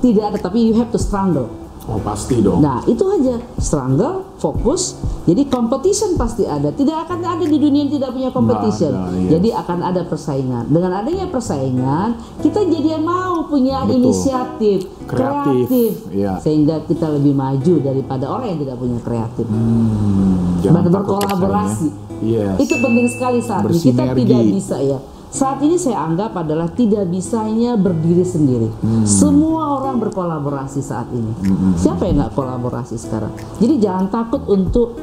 Tidak 0.00 0.22
ada, 0.22 0.38
tapi 0.38 0.70
you 0.70 0.78
have 0.78 0.94
to 0.94 1.00
struggle. 1.02 1.50
Oh 1.90 1.98
pasti 1.98 2.38
dong. 2.38 2.62
Nah, 2.62 2.84
itu 2.86 3.02
aja. 3.08 3.42
Struggle, 3.58 4.36
fokus. 4.38 5.00
Jadi 5.26 5.48
competition 5.50 6.14
pasti 6.14 6.46
ada. 6.46 6.70
Tidak 6.70 7.08
akan 7.08 7.18
ada 7.24 7.42
di 7.42 7.58
dunia 7.58 7.88
yang 7.88 7.92
tidak 7.98 8.10
punya 8.14 8.30
competition. 8.30 8.92
Nggak 8.94 9.10
ada, 9.10 9.18
yes. 9.18 9.30
Jadi 9.34 9.48
akan 9.50 9.78
ada 9.82 10.02
persaingan. 10.06 10.64
Dengan 10.70 10.92
adanya 11.02 11.26
persaingan, 11.26 12.08
kita 12.44 12.60
jadi 12.68 13.00
mau 13.02 13.48
punya 13.50 13.82
Betul. 13.88 13.96
inisiatif, 14.06 14.78
Kreatif, 15.10 15.66
kreatif, 15.66 15.92
iya. 16.14 16.38
sehingga 16.38 16.86
kita 16.86 17.10
lebih 17.10 17.34
maju 17.34 17.74
daripada 17.82 18.24
orang 18.30 18.46
yang 18.54 18.60
tidak 18.62 18.76
punya 18.78 18.98
kreatif. 19.02 19.46
Hmm, 19.50 20.62
berkolaborasi. 20.94 21.88
ya. 22.22 22.54
Yes. 22.54 22.56
Itu 22.60 22.74
penting 22.78 23.06
sekali 23.10 23.40
saat 23.42 23.64
ini. 23.66 23.80
Kita 23.80 24.04
tidak 24.14 24.42
bisa 24.52 24.76
ya. 24.78 24.98
Saat 25.30 25.62
ini 25.62 25.78
saya 25.78 26.10
anggap 26.10 26.34
adalah 26.34 26.66
tidak 26.74 27.06
bisanya 27.06 27.78
berdiri 27.78 28.26
sendiri. 28.26 28.66
Hmm. 28.82 29.06
Semua 29.06 29.78
orang 29.78 30.02
berkolaborasi 30.02 30.82
saat 30.82 31.06
ini. 31.14 31.30
Siapa 31.78 32.02
yang 32.10 32.18
nggak 32.26 32.34
kolaborasi 32.34 32.98
sekarang? 32.98 33.30
Jadi 33.62 33.78
jangan 33.78 34.10
takut 34.10 34.42
untuk 34.50 34.98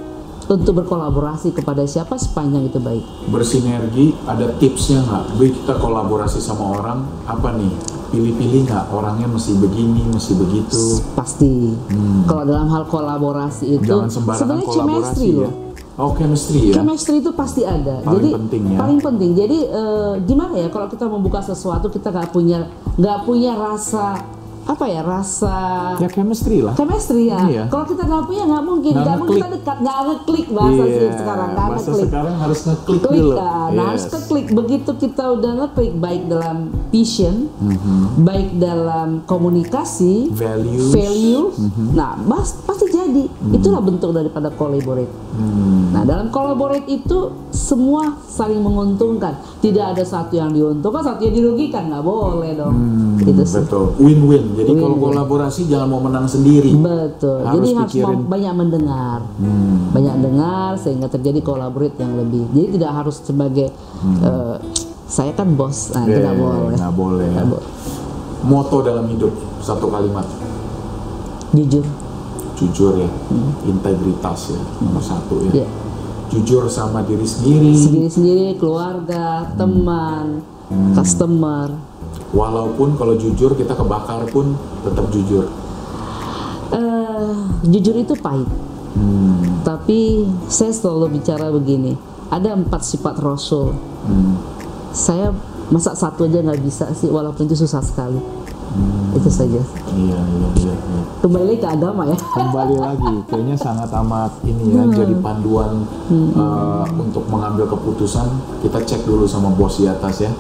untuk 0.47 0.79
berkolaborasi 0.83 1.51
kepada 1.51 1.83
siapa 1.83 2.15
sepanjang 2.15 2.71
itu 2.71 2.79
baik. 2.79 3.03
bersinergi 3.27 4.15
ada 4.23 4.55
tipsnya 4.55 5.03
nggak? 5.03 5.23
Boy 5.35 5.51
kita 5.51 5.75
kolaborasi 5.75 6.39
sama 6.39 6.75
orang 6.79 7.03
apa 7.27 7.55
nih? 7.55 7.71
Pilih-pilih 8.07 8.63
nggak 8.63 8.87
orangnya 8.87 9.27
mesti 9.27 9.59
begini, 9.59 10.07
mesti 10.07 10.33
begitu. 10.39 11.03
Pasti. 11.15 11.75
Kalau 12.23 12.43
dalam 12.47 12.71
hal 12.71 12.87
kolaborasi 12.87 13.79
itu 13.79 13.95
Hmm. 13.95 14.07
Sebenarnya 14.11 14.67
chemistry 14.71 15.31
ya. 15.35 15.51
loh. 15.51 15.66
Oh 15.97 16.13
chemistry 16.13 16.69
ya. 16.69 16.77
Chemistry 16.77 17.25
itu 17.25 17.33
pasti 17.33 17.65
ada. 17.65 18.05
Paling 18.05 18.13
Jadi 18.21 18.29
penting 18.37 18.61
ya. 18.69 18.77
paling 18.77 18.99
penting. 19.01 19.31
Jadi 19.33 19.57
eh, 19.65 20.13
gimana 20.29 20.53
ya 20.61 20.69
kalau 20.69 20.85
kita 20.93 21.09
membuka 21.09 21.41
sesuatu 21.41 21.89
kita 21.89 22.13
nggak 22.13 22.29
punya 22.29 22.69
nggak 23.01 23.19
punya 23.25 23.57
rasa 23.57 24.36
apa 24.67 24.83
ya 24.85 24.99
rasa 24.99 25.55
Ya 25.95 26.07
chemistry 26.07 26.59
lah. 26.59 26.75
chemistry 26.75 27.31
ya. 27.31 27.39
Iya. 27.41 27.63
Kalau 27.67 27.87
kita 27.87 28.03
nggak 28.03 28.23
punya 28.25 28.43
nggak 28.45 28.63
mungkin, 28.63 28.91
Nggak 28.93 29.15
mungkin 29.15 29.31
kita 29.33 29.47
ngeklik. 29.47 29.55
dekat, 29.57 29.77
nggak 29.79 29.97
ngeklik 30.03 30.47
bahasa 30.49 30.83
sih 30.83 30.91
Iya, 30.99 31.11
sekarang 31.13 31.47
nggak 31.47 31.67
bahasa 31.67 31.87
ngeklik. 31.87 32.03
sekarang 32.03 32.35
harus 32.35 32.59
ngeklik 32.61 33.01
Klik 33.01 33.15
dulu. 33.17 33.33
kan, 33.33 33.69
nah 33.71 33.83
harus 33.87 34.03
Yes. 34.03 34.11
keklik. 34.13 34.47
Begitu 34.49 34.91
kita 34.97 35.23
udah 35.31 35.51
ngeklik 35.57 35.93
baik 35.97 36.21
dalam 36.27 36.57
vision, 36.89 37.35
Mhm. 37.55 38.03
baik 38.21 38.49
dalam 38.57 39.07
komunikasi, 39.23 40.15
Values. 40.29 40.91
value, 40.91 41.45
Mhm. 41.49 41.85
nah 41.93 42.19
mas 42.19 42.51
pasti 42.59 42.85
jadi. 42.87 43.23
Itulah 43.49 43.79
bentuk 43.79 44.11
daripada 44.11 44.51
collaborate. 44.51 45.09
Hmm. 45.31 45.93
Nah, 45.93 46.03
dalam 46.03 46.27
collaborate 46.27 46.85
itu 46.87 47.17
semua 47.49 48.17
saling 48.27 48.57
menguntungkan. 48.57 49.31
Tidak 49.57 49.85
ada 49.87 50.01
satu 50.01 50.33
yang 50.33 50.49
diuntungkan, 50.49 50.99
satu 50.99 51.21
yang 51.21 51.35
dirugikan, 51.35 51.87
nggak 51.87 52.01
boleh 52.01 52.51
dong. 52.53 52.73
Itu 53.19 53.43
sih. 53.43 53.55
Hmm, 53.55 53.63
Betul. 53.63 53.85
Win-win. 53.99 54.43
Jadi 54.57 54.71
kalau 54.73 54.97
Win-win. 54.97 55.05
kolaborasi 55.13 55.61
jangan 55.65 55.87
mau 55.87 56.01
menang 56.01 56.25
sendiri. 56.25 56.73
Betul. 56.73 57.39
Harus 57.39 57.53
Jadi 57.61 57.69
harus 57.71 57.91
pikirin. 57.93 58.19
banyak 58.25 58.53
mendengar, 58.55 59.19
Hmm. 59.35 59.93
banyak 59.93 60.15
dengar 60.19 60.71
sehingga 60.75 61.07
terjadi 61.07 61.39
collaborate 61.39 61.93
yang 61.95 62.17
lebih. 62.17 62.49
Jadi 62.51 62.67
tidak 62.75 62.91
harus 62.95 63.21
sebagai 63.21 63.69
eh, 64.19 64.55
saya 65.05 65.31
kan 65.31 65.53
bos, 65.53 65.89
nah, 65.91 66.03
itu 66.03 66.11
Eh, 66.11 66.23
nggak 66.23 66.35
boleh. 66.35 66.75
nggak 66.75 66.93
boleh. 66.95 67.29
ya. 67.29 67.43
Boleh. 67.43 67.67
Moto 68.39 68.77
dalam 68.81 69.05
hidup 69.07 69.31
satu 69.59 69.87
kalimat. 69.87 70.25
Jujur, 71.49 71.85
Jujur 72.55 72.97
ya. 72.97 73.09
Integritas 73.63 74.49
ya. 74.49 74.61
Nomor 74.79 74.99
satu 74.99 75.37
ya. 75.43 75.47
Hmm. 75.47 75.55
Iya. 75.55 75.67
Jujur 76.27 76.67
sama 76.67 76.99
diri 77.01 77.23
sendiri. 77.23 77.71
sendiri-sendiri, 77.71 78.57
keluarga, 78.57 79.47
teman, 79.53 80.43
Hmm. 80.67 80.91
customer. 80.91 81.71
Walaupun 82.35 82.99
kalau 82.99 83.15
jujur 83.15 83.55
kita 83.55 83.73
kebakar 83.73 84.27
pun 84.29 84.57
tetap 84.83 85.07
jujur. 85.13 85.47
Eh, 86.75 87.33
jujur 87.71 87.95
itu 87.95 88.13
pahit. 88.19 88.49
Hmm. 88.97 89.63
Tapi 89.63 90.27
saya 90.51 90.73
selalu 90.75 91.21
bicara 91.21 91.47
begini, 91.53 91.95
ada 92.27 92.57
empat 92.57 92.83
sifat 92.83 93.21
Rasul. 93.23 93.71
Hmm. 94.03 94.35
Saya 94.91 95.31
masa 95.71 95.95
satu 95.95 96.27
aja 96.27 96.43
nggak 96.43 96.63
bisa 96.63 96.91
sih, 96.95 97.07
walaupun 97.07 97.47
itu 97.47 97.55
susah 97.55 97.79
sekali. 97.83 98.19
Itu 99.15 99.31
saja. 99.31 99.57
Iya, 99.95 100.19
iya, 100.21 100.49
iya, 100.61 100.75
iya. 100.75 101.03
Kembali 101.23 101.57
ke 101.57 101.65
agama 101.65 102.05
ya. 102.05 102.13
Kembali 102.13 102.77
lagi, 102.77 103.15
kayaknya 103.25 103.57
sangat 103.57 103.89
amat 103.89 104.37
ini 104.45 104.75
ya, 104.75 104.85
jadi 104.85 105.17
panduan 105.17 105.81
uh, 106.37 106.85
untuk 106.93 107.25
mengambil 107.25 107.65
keputusan. 107.65 108.27
Kita 108.61 108.77
cek 108.85 109.09
dulu 109.09 109.25
sama 109.25 109.49
bos 109.49 109.81
di 109.81 109.89
atas 109.89 110.21
ya, 110.21 110.31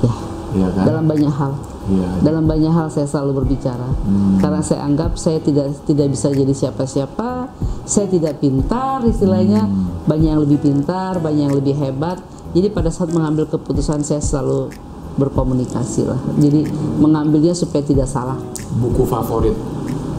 ya, 0.00 0.12
iya 0.54 0.68
kan? 0.72 0.84
dalam 0.84 1.04
banyak 1.08 1.32
hal. 1.32 1.52
Iya. 1.82 2.08
Dalam 2.22 2.44
banyak 2.46 2.72
hal 2.72 2.86
saya 2.94 3.10
selalu 3.10 3.42
berbicara. 3.42 3.90
Karena 4.38 4.62
saya 4.62 4.86
anggap 4.86 5.18
saya 5.18 5.42
tidak 5.42 5.74
tidak 5.82 6.14
bisa 6.14 6.30
jadi 6.30 6.54
siapa-siapa. 6.54 7.50
Saya 7.82 8.06
tidak 8.06 8.38
pintar 8.38 9.02
istilahnya. 9.02 9.66
Banyak 10.06 10.28
yang 10.34 10.42
lebih 10.42 10.62
pintar, 10.62 11.18
banyak 11.18 11.50
yang 11.50 11.56
lebih 11.56 11.74
hebat. 11.74 12.22
Jadi 12.52 12.70
pada 12.70 12.92
saat 12.92 13.10
mengambil 13.10 13.50
keputusan 13.50 14.06
saya 14.06 14.22
selalu 14.22 14.70
berkomunikasi 15.18 16.06
lah. 16.06 16.20
Jadi 16.38 16.68
mengambilnya 17.00 17.52
supaya 17.52 17.82
tidak 17.82 18.06
salah. 18.06 18.38
Buku 18.78 19.04
favorit. 19.04 19.56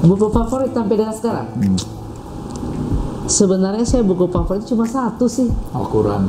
Buku 0.04 0.28
favorit 0.30 0.76
sampai 0.76 0.96
dengan 1.00 1.16
sekarang. 1.16 1.48
Sebenarnya 3.24 3.88
saya 3.88 4.04
buku 4.04 4.28
favorit 4.28 4.68
cuma 4.68 4.84
satu 4.84 5.26
sih. 5.26 5.48
Al-Quran. 5.72 6.28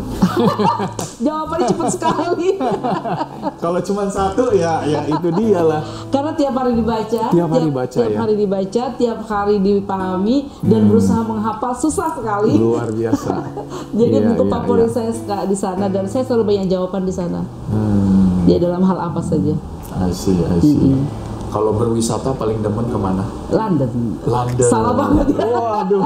Jawabannya 1.27 1.67
cepat 1.67 1.89
sekali. 1.91 2.49
Kalau 3.63 3.81
cuma 3.83 4.07
satu 4.07 4.55
ya, 4.55 4.87
ya 4.87 5.03
itu 5.05 5.29
dia 5.35 5.59
lah. 5.59 5.83
Karena 6.09 6.31
tiap 6.33 6.55
hari 6.55 6.79
dibaca, 6.79 7.23
Tiap 7.35 7.49
hari 7.51 7.71
baca, 7.71 7.91
tiap 7.91 8.07
ya. 8.07 8.15
Hmm. 8.15 8.23
hari 8.23 8.35
dibaca, 8.39 8.83
tiap 8.95 9.19
hari 9.27 9.57
dipahami 9.59 10.37
dan 10.63 10.87
berusaha 10.87 11.21
menghafal 11.23 11.75
susah 11.75 12.15
sekali. 12.15 12.55
Luar 12.55 12.87
biasa. 12.89 13.33
Jadi 13.99 14.15
Iya, 14.15 14.27
buku 14.31 14.45
iya, 14.47 14.53
favorit 14.53 14.89
iya. 14.89 14.95
saya 14.95 15.11
suka 15.11 15.39
di 15.51 15.57
sana 15.59 15.85
dan 15.91 16.05
saya 16.07 16.23
selalu 16.23 16.45
banyak 16.47 16.67
jawaban 16.71 17.03
di 17.03 17.15
sana. 17.15 17.43
Hmm, 17.71 18.47
Ya 18.47 18.61
dalam 18.61 18.87
hal 18.87 18.99
apa 19.01 19.19
saja. 19.19 19.55
I 19.95 20.11
see, 20.15 20.39
I 20.47 20.59
see. 20.63 21.24
Kalau 21.55 21.71
berwisata 21.71 22.35
paling 22.35 22.59
demen 22.59 22.91
ke 22.91 22.99
mana? 22.99 23.23
London. 23.47 24.19
London. 24.27 24.67
Salah 24.67 24.91
banget 24.91 25.39
ya. 25.39 25.47
Waduh. 25.47 26.03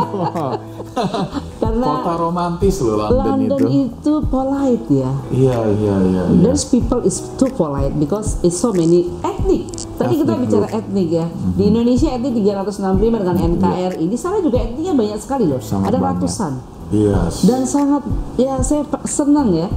karena 1.62 1.86
Kota 1.88 2.14
romantis 2.18 2.76
loh 2.82 3.00
London, 3.00 3.48
London 3.48 3.60
itu. 3.64 3.88
itu 3.88 4.12
polite 4.28 4.86
ya. 4.92 5.10
Iya, 5.32 5.58
iya, 5.72 5.94
iya. 6.04 6.22
iya. 6.28 6.42
Those 6.44 6.68
people 6.68 7.00
is 7.00 7.24
too 7.40 7.48
polite 7.48 7.96
because 7.96 8.36
it's 8.44 8.60
so 8.60 8.76
many 8.76 9.08
ethnic. 9.24 9.72
Tadi 9.96 10.20
kita 10.20 10.36
Ethnic 10.36 10.44
bicara 10.44 10.68
group. 10.68 10.78
etnik 10.84 11.08
ya. 11.08 11.26
Di 11.56 11.64
Indonesia 11.64 12.08
etnik 12.12 12.32
365 12.36 13.00
dengan 13.00 13.36
NKRI. 13.56 14.04
Di 14.04 14.18
sana 14.20 14.36
juga 14.38 14.60
etniknya 14.60 14.92
banyak 14.92 15.16
sekali 15.16 15.48
loh. 15.48 15.64
Sangat 15.64 15.88
Ada 15.88 15.96
banyak. 15.96 16.12
ratusan. 16.20 16.52
Yes. 16.88 17.44
Dan 17.44 17.64
sangat 17.64 18.04
ya 18.36 18.60
saya 18.60 18.84
senang 19.04 19.56
ya. 19.56 19.72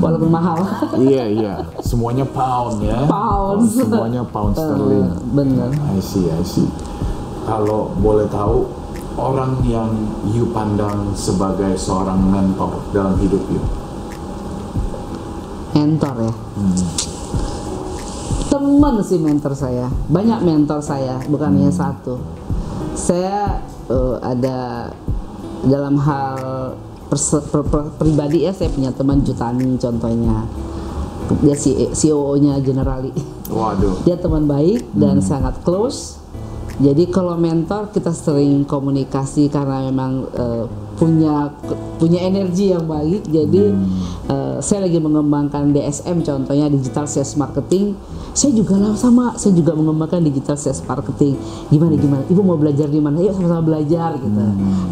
Walaupun 0.00 0.30
mahal. 0.30 0.58
iya, 1.00 1.24
iya. 1.28 1.54
Semuanya 1.80 2.24
pound 2.28 2.84
ya. 2.84 3.04
Pounds. 3.08 3.76
Semuanya 3.76 4.22
pound 4.28 4.52
sterling. 4.52 5.08
Bener. 5.32 5.70
I 5.92 6.00
see, 6.00 6.28
I 6.28 6.44
see. 6.44 6.68
Kalau 7.44 7.92
boleh 8.00 8.28
tahu, 8.28 8.68
orang 9.14 9.62
yang 9.64 9.90
you 10.32 10.50
pandang 10.50 11.14
sebagai 11.14 11.78
seorang 11.78 12.18
mentor 12.18 12.82
dalam 12.90 13.14
hidup 13.20 13.42
you. 13.48 13.62
Mentor 15.74 16.14
ya. 16.30 16.34
Teman 18.50 18.94
sih 19.02 19.18
mentor 19.18 19.52
saya. 19.54 19.90
Banyak 20.08 20.40
mentor 20.46 20.78
saya, 20.78 21.18
bukan 21.26 21.58
hanya 21.58 21.72
satu. 21.74 22.22
Saya 22.94 23.58
eh, 23.90 24.16
ada 24.22 24.90
dalam 25.64 25.96
hal 25.98 26.38
perse- 27.14 27.46
per- 27.46 27.62
per- 27.62 27.94
pribadi 27.94 28.42
ya, 28.42 28.50
saya 28.50 28.74
punya 28.74 28.90
teman 28.90 29.22
Jutani 29.22 29.78
contohnya. 29.78 30.50
Dia 31.40 31.56
CEO-nya 31.94 32.58
Generali. 32.58 33.14
Waduh. 33.48 34.02
Dia 34.02 34.18
teman 34.18 34.50
baik 34.50 34.92
dan 34.98 35.22
sangat 35.22 35.62
close. 35.62 36.18
Jadi 36.82 37.06
kalau 37.06 37.38
mentor 37.38 37.94
kita 37.94 38.10
sering 38.10 38.66
komunikasi 38.66 39.46
karena 39.46 39.86
memang 39.88 40.26
eh, 40.34 40.66
punya 40.98 41.54
punya 42.02 42.26
energi 42.26 42.74
yang 42.74 42.84
baik. 42.84 43.30
Jadi 43.30 43.72
eh, 44.54 44.60
saya 44.62 44.86
lagi 44.86 45.02
mengembangkan 45.02 45.74
DSM 45.74 46.22
contohnya 46.22 46.70
digital 46.70 47.10
sales 47.10 47.34
marketing. 47.34 47.98
Saya 48.34 48.50
juga 48.50 48.74
lah 48.78 48.94
sama, 48.98 49.34
saya 49.38 49.54
juga 49.54 49.74
mengembangkan 49.74 50.22
digital 50.22 50.54
sales 50.54 50.82
marketing. 50.86 51.34
Gimana 51.70 51.94
gimana? 51.98 52.22
Ibu 52.30 52.40
mau 52.42 52.58
belajar 52.58 52.86
di 52.86 53.02
mana? 53.02 53.18
Yuk 53.18 53.34
sama-sama 53.34 53.62
belajar 53.62 54.10
gitu. 54.18 54.42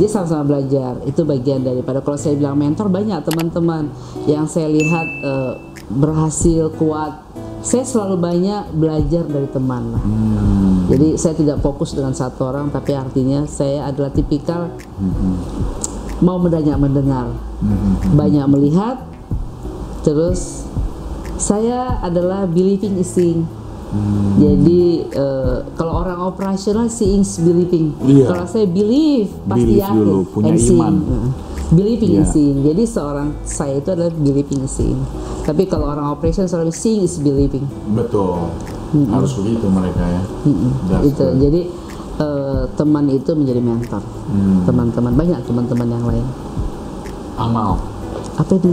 Dia 0.02 0.08
sama-sama 0.10 0.44
belajar. 0.46 0.92
Itu 1.06 1.22
bagian 1.22 1.62
daripada 1.62 2.02
kalau 2.02 2.18
saya 2.18 2.34
bilang 2.34 2.58
mentor 2.58 2.90
banyak 2.90 3.18
teman-teman 3.22 3.90
yang 4.26 4.50
saya 4.50 4.66
lihat 4.66 5.06
eh, 5.22 5.52
berhasil 5.90 6.74
kuat. 6.74 7.22
Saya 7.62 7.86
selalu 7.86 8.18
banyak 8.18 8.74
belajar 8.74 9.22
dari 9.22 9.46
teman 9.46 9.94
lah. 9.94 10.02
Jadi 10.90 11.14
saya 11.14 11.38
tidak 11.38 11.62
fokus 11.62 11.94
dengan 11.94 12.10
satu 12.10 12.50
orang, 12.50 12.74
tapi 12.74 12.90
artinya 12.90 13.46
saya 13.46 13.86
adalah 13.86 14.10
tipikal 14.10 14.66
mau 16.22 16.38
banyak 16.38 16.78
mendengar, 16.78 17.34
banyak 18.14 18.46
melihat, 18.46 19.02
terus 20.02 20.66
saya 21.36 21.98
adalah 22.00 22.44
believing 22.44 22.94
is 22.96 23.08
seeing. 23.08 23.42
Jadi 24.34 25.04
eh, 25.04 25.56
kalau 25.74 26.00
orang 26.00 26.24
operasional 26.24 26.88
seeing 26.88 27.20
is 27.20 27.36
believing. 27.36 27.92
Iya. 28.00 28.24
Kalau 28.26 28.44
saya 28.46 28.64
believe 28.64 29.28
pasti 29.44 29.68
Believe 29.68 29.82
yakin. 29.82 29.98
dulu, 29.98 30.18
punya 30.26 30.50
and 30.50 30.60
iman. 30.66 30.94
Heeh. 30.98 31.28
Believing 31.72 32.12
is 32.14 32.20
Iya. 32.22 32.32
seeing. 32.32 32.56
Jadi 32.62 32.82
seorang 32.84 33.28
saya 33.42 33.74
itu 33.76 33.88
adalah 33.90 34.08
believing 34.10 34.60
is 34.60 34.72
seeing. 34.72 34.96
Tapi 35.42 35.66
kalau 35.66 35.86
orang 35.86 36.08
operation 36.08 36.46
selalu 36.46 36.70
seeing 36.70 37.02
is 37.02 37.16
believing. 37.16 37.68
Betul. 37.90 38.48
Harus 39.08 39.32
begitu 39.34 39.66
mereka 39.66 40.00
ya. 40.00 40.22
That's 40.86 41.06
itu 41.06 41.20
good. 41.22 41.36
jadi 41.38 41.60
eh, 42.14 42.62
teman 42.72 43.08
itu 43.08 43.30
menjadi 43.32 43.60
mentor 43.60 44.00
Hmm. 44.22 44.64
teman-teman 44.64 45.12
banyak 45.12 45.40
teman-teman 45.42 45.84
yang 45.86 46.04
lain 46.06 46.24
Amal. 47.34 47.76
apa 48.32 48.48
itu 48.50 48.68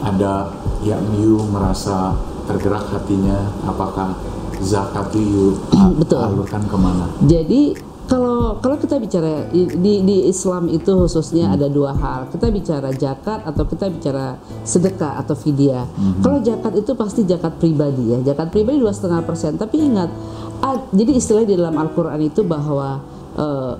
ada 0.00 0.48
yang 0.80 1.02
you 1.16 1.40
merasa 1.48 2.16
tergerak 2.48 2.88
hatinya 2.88 3.36
apakah 3.62 4.16
zakat 4.60 5.12
itu 5.14 5.56
a- 5.72 5.92
Betul. 5.92 6.18
alurkan 6.20 6.64
ke 6.64 6.76
mana? 6.76 7.06
Jadi 7.24 7.62
kalau 8.04 8.58
kalau 8.58 8.74
kita 8.74 8.98
bicara 8.98 9.46
di 9.54 9.70
di 10.02 10.16
Islam 10.26 10.66
itu 10.66 10.90
khususnya 10.98 11.54
ada 11.54 11.70
dua 11.70 11.94
hal. 11.94 12.26
Kita 12.26 12.50
bicara 12.50 12.90
zakat 12.90 13.46
atau 13.46 13.62
kita 13.62 13.86
bicara 13.86 14.34
sedekah 14.66 15.14
atau 15.16 15.38
fidyah. 15.38 15.86
Kalau 16.18 16.42
zakat 16.42 16.74
itu 16.74 16.90
pasti 16.98 17.22
zakat 17.22 17.62
pribadi 17.62 18.10
ya. 18.10 18.18
Zakat 18.26 18.50
pribadi 18.50 18.82
dua 18.82 18.90
setengah 18.90 19.22
persen. 19.22 19.54
Tapi 19.54 19.78
ingat 19.86 20.10
ad- 20.58 20.90
jadi 20.90 21.12
istilah 21.14 21.46
di 21.46 21.54
dalam 21.54 21.78
Al-Quran 21.78 22.18
itu 22.18 22.42
bahwa 22.42 22.98
eh, 23.38 23.72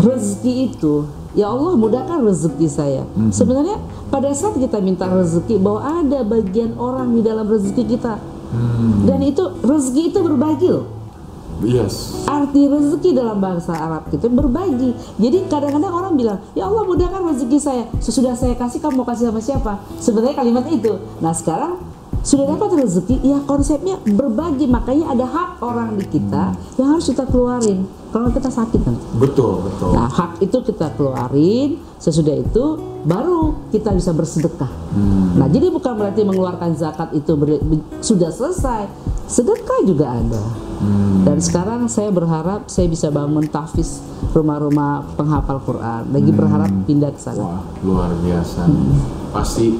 rezeki 0.00 0.52
itu 0.68 1.08
ya 1.34 1.50
Allah 1.50 1.74
mudahkan 1.78 2.18
rezeki 2.26 2.68
saya. 2.70 3.02
Sebenarnya 3.30 3.78
pada 4.10 4.30
saat 4.34 4.58
kita 4.58 4.82
minta 4.82 5.06
rezeki 5.06 5.62
bahwa 5.62 6.02
ada 6.02 6.26
bagian 6.26 6.74
orang 6.76 7.14
di 7.14 7.22
dalam 7.22 7.46
rezeki 7.46 7.84
kita. 7.96 8.18
Dan 9.06 9.22
itu 9.22 9.42
rezeki 9.62 10.10
itu 10.10 10.18
berbagi 10.26 10.68
loh. 10.70 10.86
Yes. 11.60 12.24
Arti 12.24 12.64
rezeki 12.64 13.12
dalam 13.12 13.36
bahasa 13.36 13.76
Arab 13.76 14.08
itu 14.08 14.26
berbagi. 14.32 14.96
Jadi 15.20 15.44
kadang-kadang 15.44 15.92
orang 15.92 16.12
bilang 16.16 16.38
ya 16.56 16.66
Allah 16.66 16.88
mudahkan 16.88 17.20
rezeki 17.36 17.58
saya. 17.60 17.84
Sesudah 18.00 18.32
saya 18.32 18.56
kasih 18.56 18.80
kamu 18.80 19.04
mau 19.04 19.06
kasih 19.06 19.28
sama 19.28 19.40
siapa? 19.44 19.72
Sebenarnya 20.00 20.40
kalimat 20.40 20.64
itu. 20.72 20.96
Nah 21.20 21.36
sekarang 21.36 21.76
sudah 22.20 22.44
dapat 22.46 22.68
rezeki 22.78 23.16
ya 23.20 23.40
konsepnya 23.42 23.96
berbagi 24.02 24.64
makanya 24.64 25.10
ada 25.10 25.24
hak 25.24 25.50
orang 25.58 25.94
di 25.94 26.04
kita 26.06 26.52
yang 26.76 26.92
harus 26.92 27.08
kita 27.08 27.24
keluarin 27.24 27.82
kalau 28.10 28.28
kita 28.28 28.48
sakit 28.48 28.80
nanti 28.82 29.04
betul 29.16 29.62
betul 29.62 29.90
Nah, 29.90 30.06
hak 30.06 30.40
itu 30.40 30.58
kita 30.60 30.92
keluarin, 30.94 31.78
sesudah 31.96 32.34
itu 32.34 32.64
baru 33.00 33.54
kita 33.68 33.90
bisa 33.90 34.10
bersedekah. 34.10 34.68
Nah, 35.34 35.46
jadi 35.46 35.68
bukan 35.68 35.94
berarti 35.94 36.20
mengeluarkan 36.20 36.74
zakat 36.74 37.10
itu 37.12 37.32
ber- 37.32 37.60
be- 37.60 37.80
sudah 38.00 38.28
selesai. 38.28 38.90
Sedekah 39.24 39.80
juga 39.84 40.10
ada. 40.10 40.42
Dan 41.22 41.38
sekarang 41.38 41.86
saya 41.86 42.08
berharap 42.08 42.66
saya 42.66 42.88
bisa 42.88 43.08
bangun 43.08 43.46
tahfiz 43.46 44.02
rumah-rumah 44.32 45.06
penghafal 45.14 45.60
Quran. 45.60 46.10
Lagi 46.10 46.30
berharap 46.30 46.70
pindah 46.84 47.10
ke 47.10 47.20
sana. 47.20 47.38
wah 47.38 47.62
luar 47.80 48.10
biasa 48.16 48.66
pasti 49.30 49.76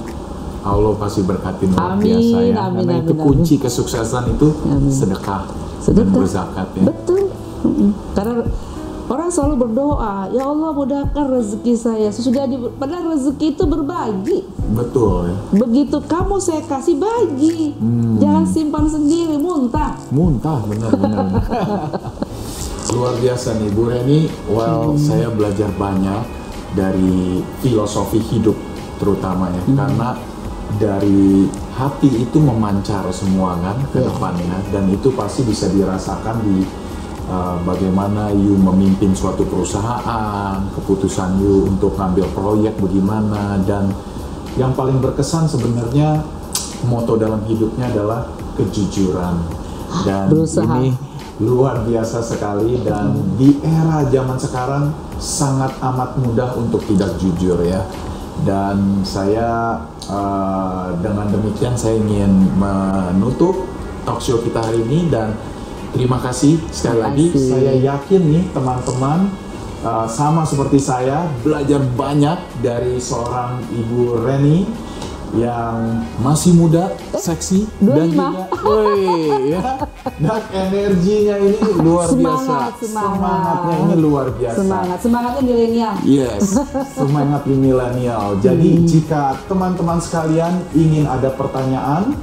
Allah 0.63 0.93
pasti 0.95 1.21
berkatin 1.21 1.71
luar 1.71 1.95
Amin, 1.95 2.05
biasa 2.07 2.37
ya 2.43 2.55
amin, 2.63 2.77
karena 2.79 2.95
itu 2.99 3.13
amin, 3.13 3.25
kunci 3.25 3.55
kesuksesan 3.57 4.25
itu 4.31 4.49
Amin. 4.63 4.89
sedekah, 4.89 5.43
dan 5.47 5.81
Sedekah. 5.81 6.15
berzakat 6.15 6.69
ya 6.75 6.85
Betul. 6.87 7.21
Karena 8.13 8.45
orang 9.07 9.29
selalu 9.29 9.55
berdoa, 9.61 10.29
ya 10.29 10.43
Allah 10.45 10.71
mudahkan 10.71 11.25
rezeki 11.29 11.75
saya. 11.75 12.09
Sesudah 12.09 12.45
di, 12.45 12.57
padahal 12.57 13.13
rezeki 13.13 13.47
itu 13.51 13.65
berbagi. 13.65 14.39
betul 14.71 15.27
ya 15.27 15.37
Begitu 15.57 15.97
kamu 16.01 16.39
saya 16.39 16.63
kasih 16.63 16.95
bagi, 16.95 17.75
jangan 18.17 18.45
simpan 18.45 18.87
sendiri 18.87 19.35
muntah. 19.35 19.99
muntah 20.09 20.63
benar-benar 20.63 21.27
luar 22.91 23.15
biasa 23.17 23.55
nih 23.57 23.71
Bu 23.71 23.87
Reni 23.87 24.21
well 24.47 24.95
saya 24.97 25.31
belajar 25.31 25.71
banyak 25.73 26.23
dari 26.73 27.39
filosofi 27.61 28.19
hidup 28.21 28.55
terutama 28.97 29.47
ya 29.49 29.63
karena 29.73 30.09
dari 30.79 31.49
hati 31.75 32.23
itu 32.23 32.39
memancar 32.39 33.09
semua 33.11 33.57
kan 33.59 33.79
ke 33.91 33.99
Iya. 33.99 34.13
depannya. 34.13 34.57
Dan 34.71 34.93
itu 34.93 35.11
pasti 35.17 35.43
bisa 35.43 35.67
dirasakan 35.73 36.37
di 36.45 36.63
uh, 37.27 37.57
bagaimana 37.65 38.31
you 38.37 38.55
memimpin 38.55 39.17
suatu 39.17 39.43
perusahaan 39.49 40.61
keputusan 40.77 41.41
you 41.41 41.67
untuk 41.67 41.97
ngambil 41.97 42.27
proyek 42.37 42.75
bagaimana. 42.79 43.59
Dan 43.65 43.91
yang 44.55 44.77
paling 44.77 45.01
berkesan 45.01 45.49
sebenarnya 45.49 46.23
moto 46.87 47.17
dalam 47.17 47.41
hidupnya 47.49 47.91
adalah 47.91 48.29
kejujuran. 48.55 49.41
Dan 50.07 50.31
Berusaha. 50.31 50.79
ini 50.79 50.95
luar 51.43 51.83
biasa 51.83 52.23
sekali. 52.23 52.79
Dan 52.85 53.35
di 53.41 53.59
era 53.65 54.05
zaman 54.07 54.39
sekarang 54.39 54.85
sangat 55.21 55.77
amat 55.83 56.17
mudah 56.21 56.57
untuk 56.57 56.81
tidak 56.89 57.17
jujur 57.21 57.61
ya 57.61 57.85
dan 58.45 59.05
saya 59.05 59.81
eh, 60.09 60.87
dengan 61.01 61.27
demikian 61.29 61.77
saya 61.77 61.97
ingin 62.01 62.51
menutup 62.57 63.69
talk 64.05 64.21
show 64.21 64.41
kita 64.41 64.61
hari 64.65 64.81
ini 64.85 65.13
dan 65.13 65.37
terima 65.93 66.17
kasih 66.23 66.57
sekali 66.73 66.97
Terima 66.97 67.07
lagi 67.09 67.27
kasih. 67.35 67.49
saya 67.51 67.73
yakin 67.77 68.21
nih 68.25 68.45
teman-teman 68.57 69.19
eh, 69.85 70.07
sama 70.09 70.43
seperti 70.49 70.79
saya 70.81 71.29
belajar 71.45 71.81
banyak 71.97 72.39
dari 72.65 72.97
seorang 72.97 73.61
ibu 73.73 74.21
Reni 74.25 74.65
yang 75.31 76.03
masih 76.19 76.59
muda, 76.59 76.91
seksi 77.15 77.63
dan 77.79 78.11
25. 78.11 78.19
juga 78.19 78.43
Woi, 78.67 79.55
ya. 79.55 79.61
Dan 80.01 80.41
energinya 80.53 81.37
ini 81.37 81.59
luar 81.81 82.09
biasa. 82.09 82.17
Semangat, 82.17 82.73
semangat. 82.81 83.17
Semangatnya 83.17 83.77
ini 83.77 83.95
luar 84.01 84.27
biasa. 84.33 84.59
Semangat, 84.59 84.99
semangatnya 85.05 85.43
milenial. 85.45 85.95
Yes, 86.09 86.45
semangat 86.97 87.43
milenial. 87.45 88.25
Jadi 88.41 88.71
jika 88.89 89.37
teman-teman 89.45 90.01
sekalian 90.01 90.65
ingin 90.73 91.05
ada 91.05 91.29
pertanyaan, 91.33 92.17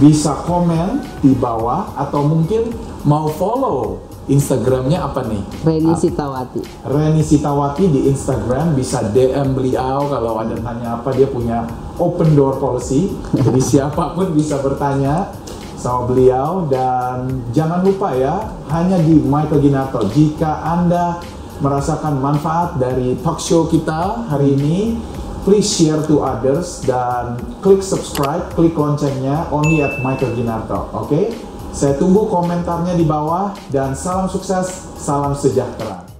bisa 0.00 0.34
komen 0.48 1.04
di 1.20 1.36
bawah 1.36 1.94
atau 1.94 2.24
mungkin 2.24 2.72
mau 3.04 3.28
follow 3.30 4.00
Instagramnya 4.30 5.02
apa 5.02 5.26
nih? 5.26 5.42
Reni 5.66 5.94
Sitawati. 5.98 6.62
Reni 6.86 7.22
Sitawati 7.26 7.84
di 7.90 8.00
Instagram 8.06 8.78
bisa 8.78 9.02
DM 9.10 9.50
beliau 9.52 10.06
kalau 10.06 10.38
ada 10.38 10.54
tanya 10.62 11.02
apa 11.02 11.10
dia 11.10 11.26
punya 11.26 11.66
open 11.98 12.38
door 12.38 12.56
policy 12.62 13.10
jadi 13.34 13.60
siapa 13.60 14.14
pun 14.14 14.30
bisa 14.30 14.62
bertanya 14.62 15.34
sama 15.82 16.06
beliau 16.06 16.70
dan 16.70 17.42
jangan 17.50 17.82
lupa 17.82 18.14
ya 18.14 18.54
hanya 18.70 19.02
di 19.02 19.18
Michael 19.18 19.58
Ginato 19.58 20.06
jika 20.14 20.62
anda 20.62 21.18
merasakan 21.58 22.22
manfaat 22.22 22.78
dari 22.78 23.18
talk 23.26 23.42
show 23.42 23.66
kita 23.66 24.30
hari 24.30 24.54
ini 24.54 25.02
please 25.42 25.66
share 25.66 25.98
to 26.06 26.22
others 26.22 26.86
dan 26.86 27.42
klik 27.58 27.82
subscribe 27.82 28.46
klik 28.54 28.78
loncengnya 28.78 29.50
only 29.50 29.82
at 29.82 29.98
Michael 30.06 30.38
Ginato 30.38 30.86
oke 30.94 31.10
okay? 31.10 31.26
Saya 31.72 31.96
tunggu 31.96 32.28
komentarnya 32.28 33.00
di 33.00 33.08
bawah 33.08 33.56
dan 33.72 33.96
salam 33.96 34.28
sukses, 34.28 34.92
salam 35.00 35.32
sejahtera. 35.32 36.11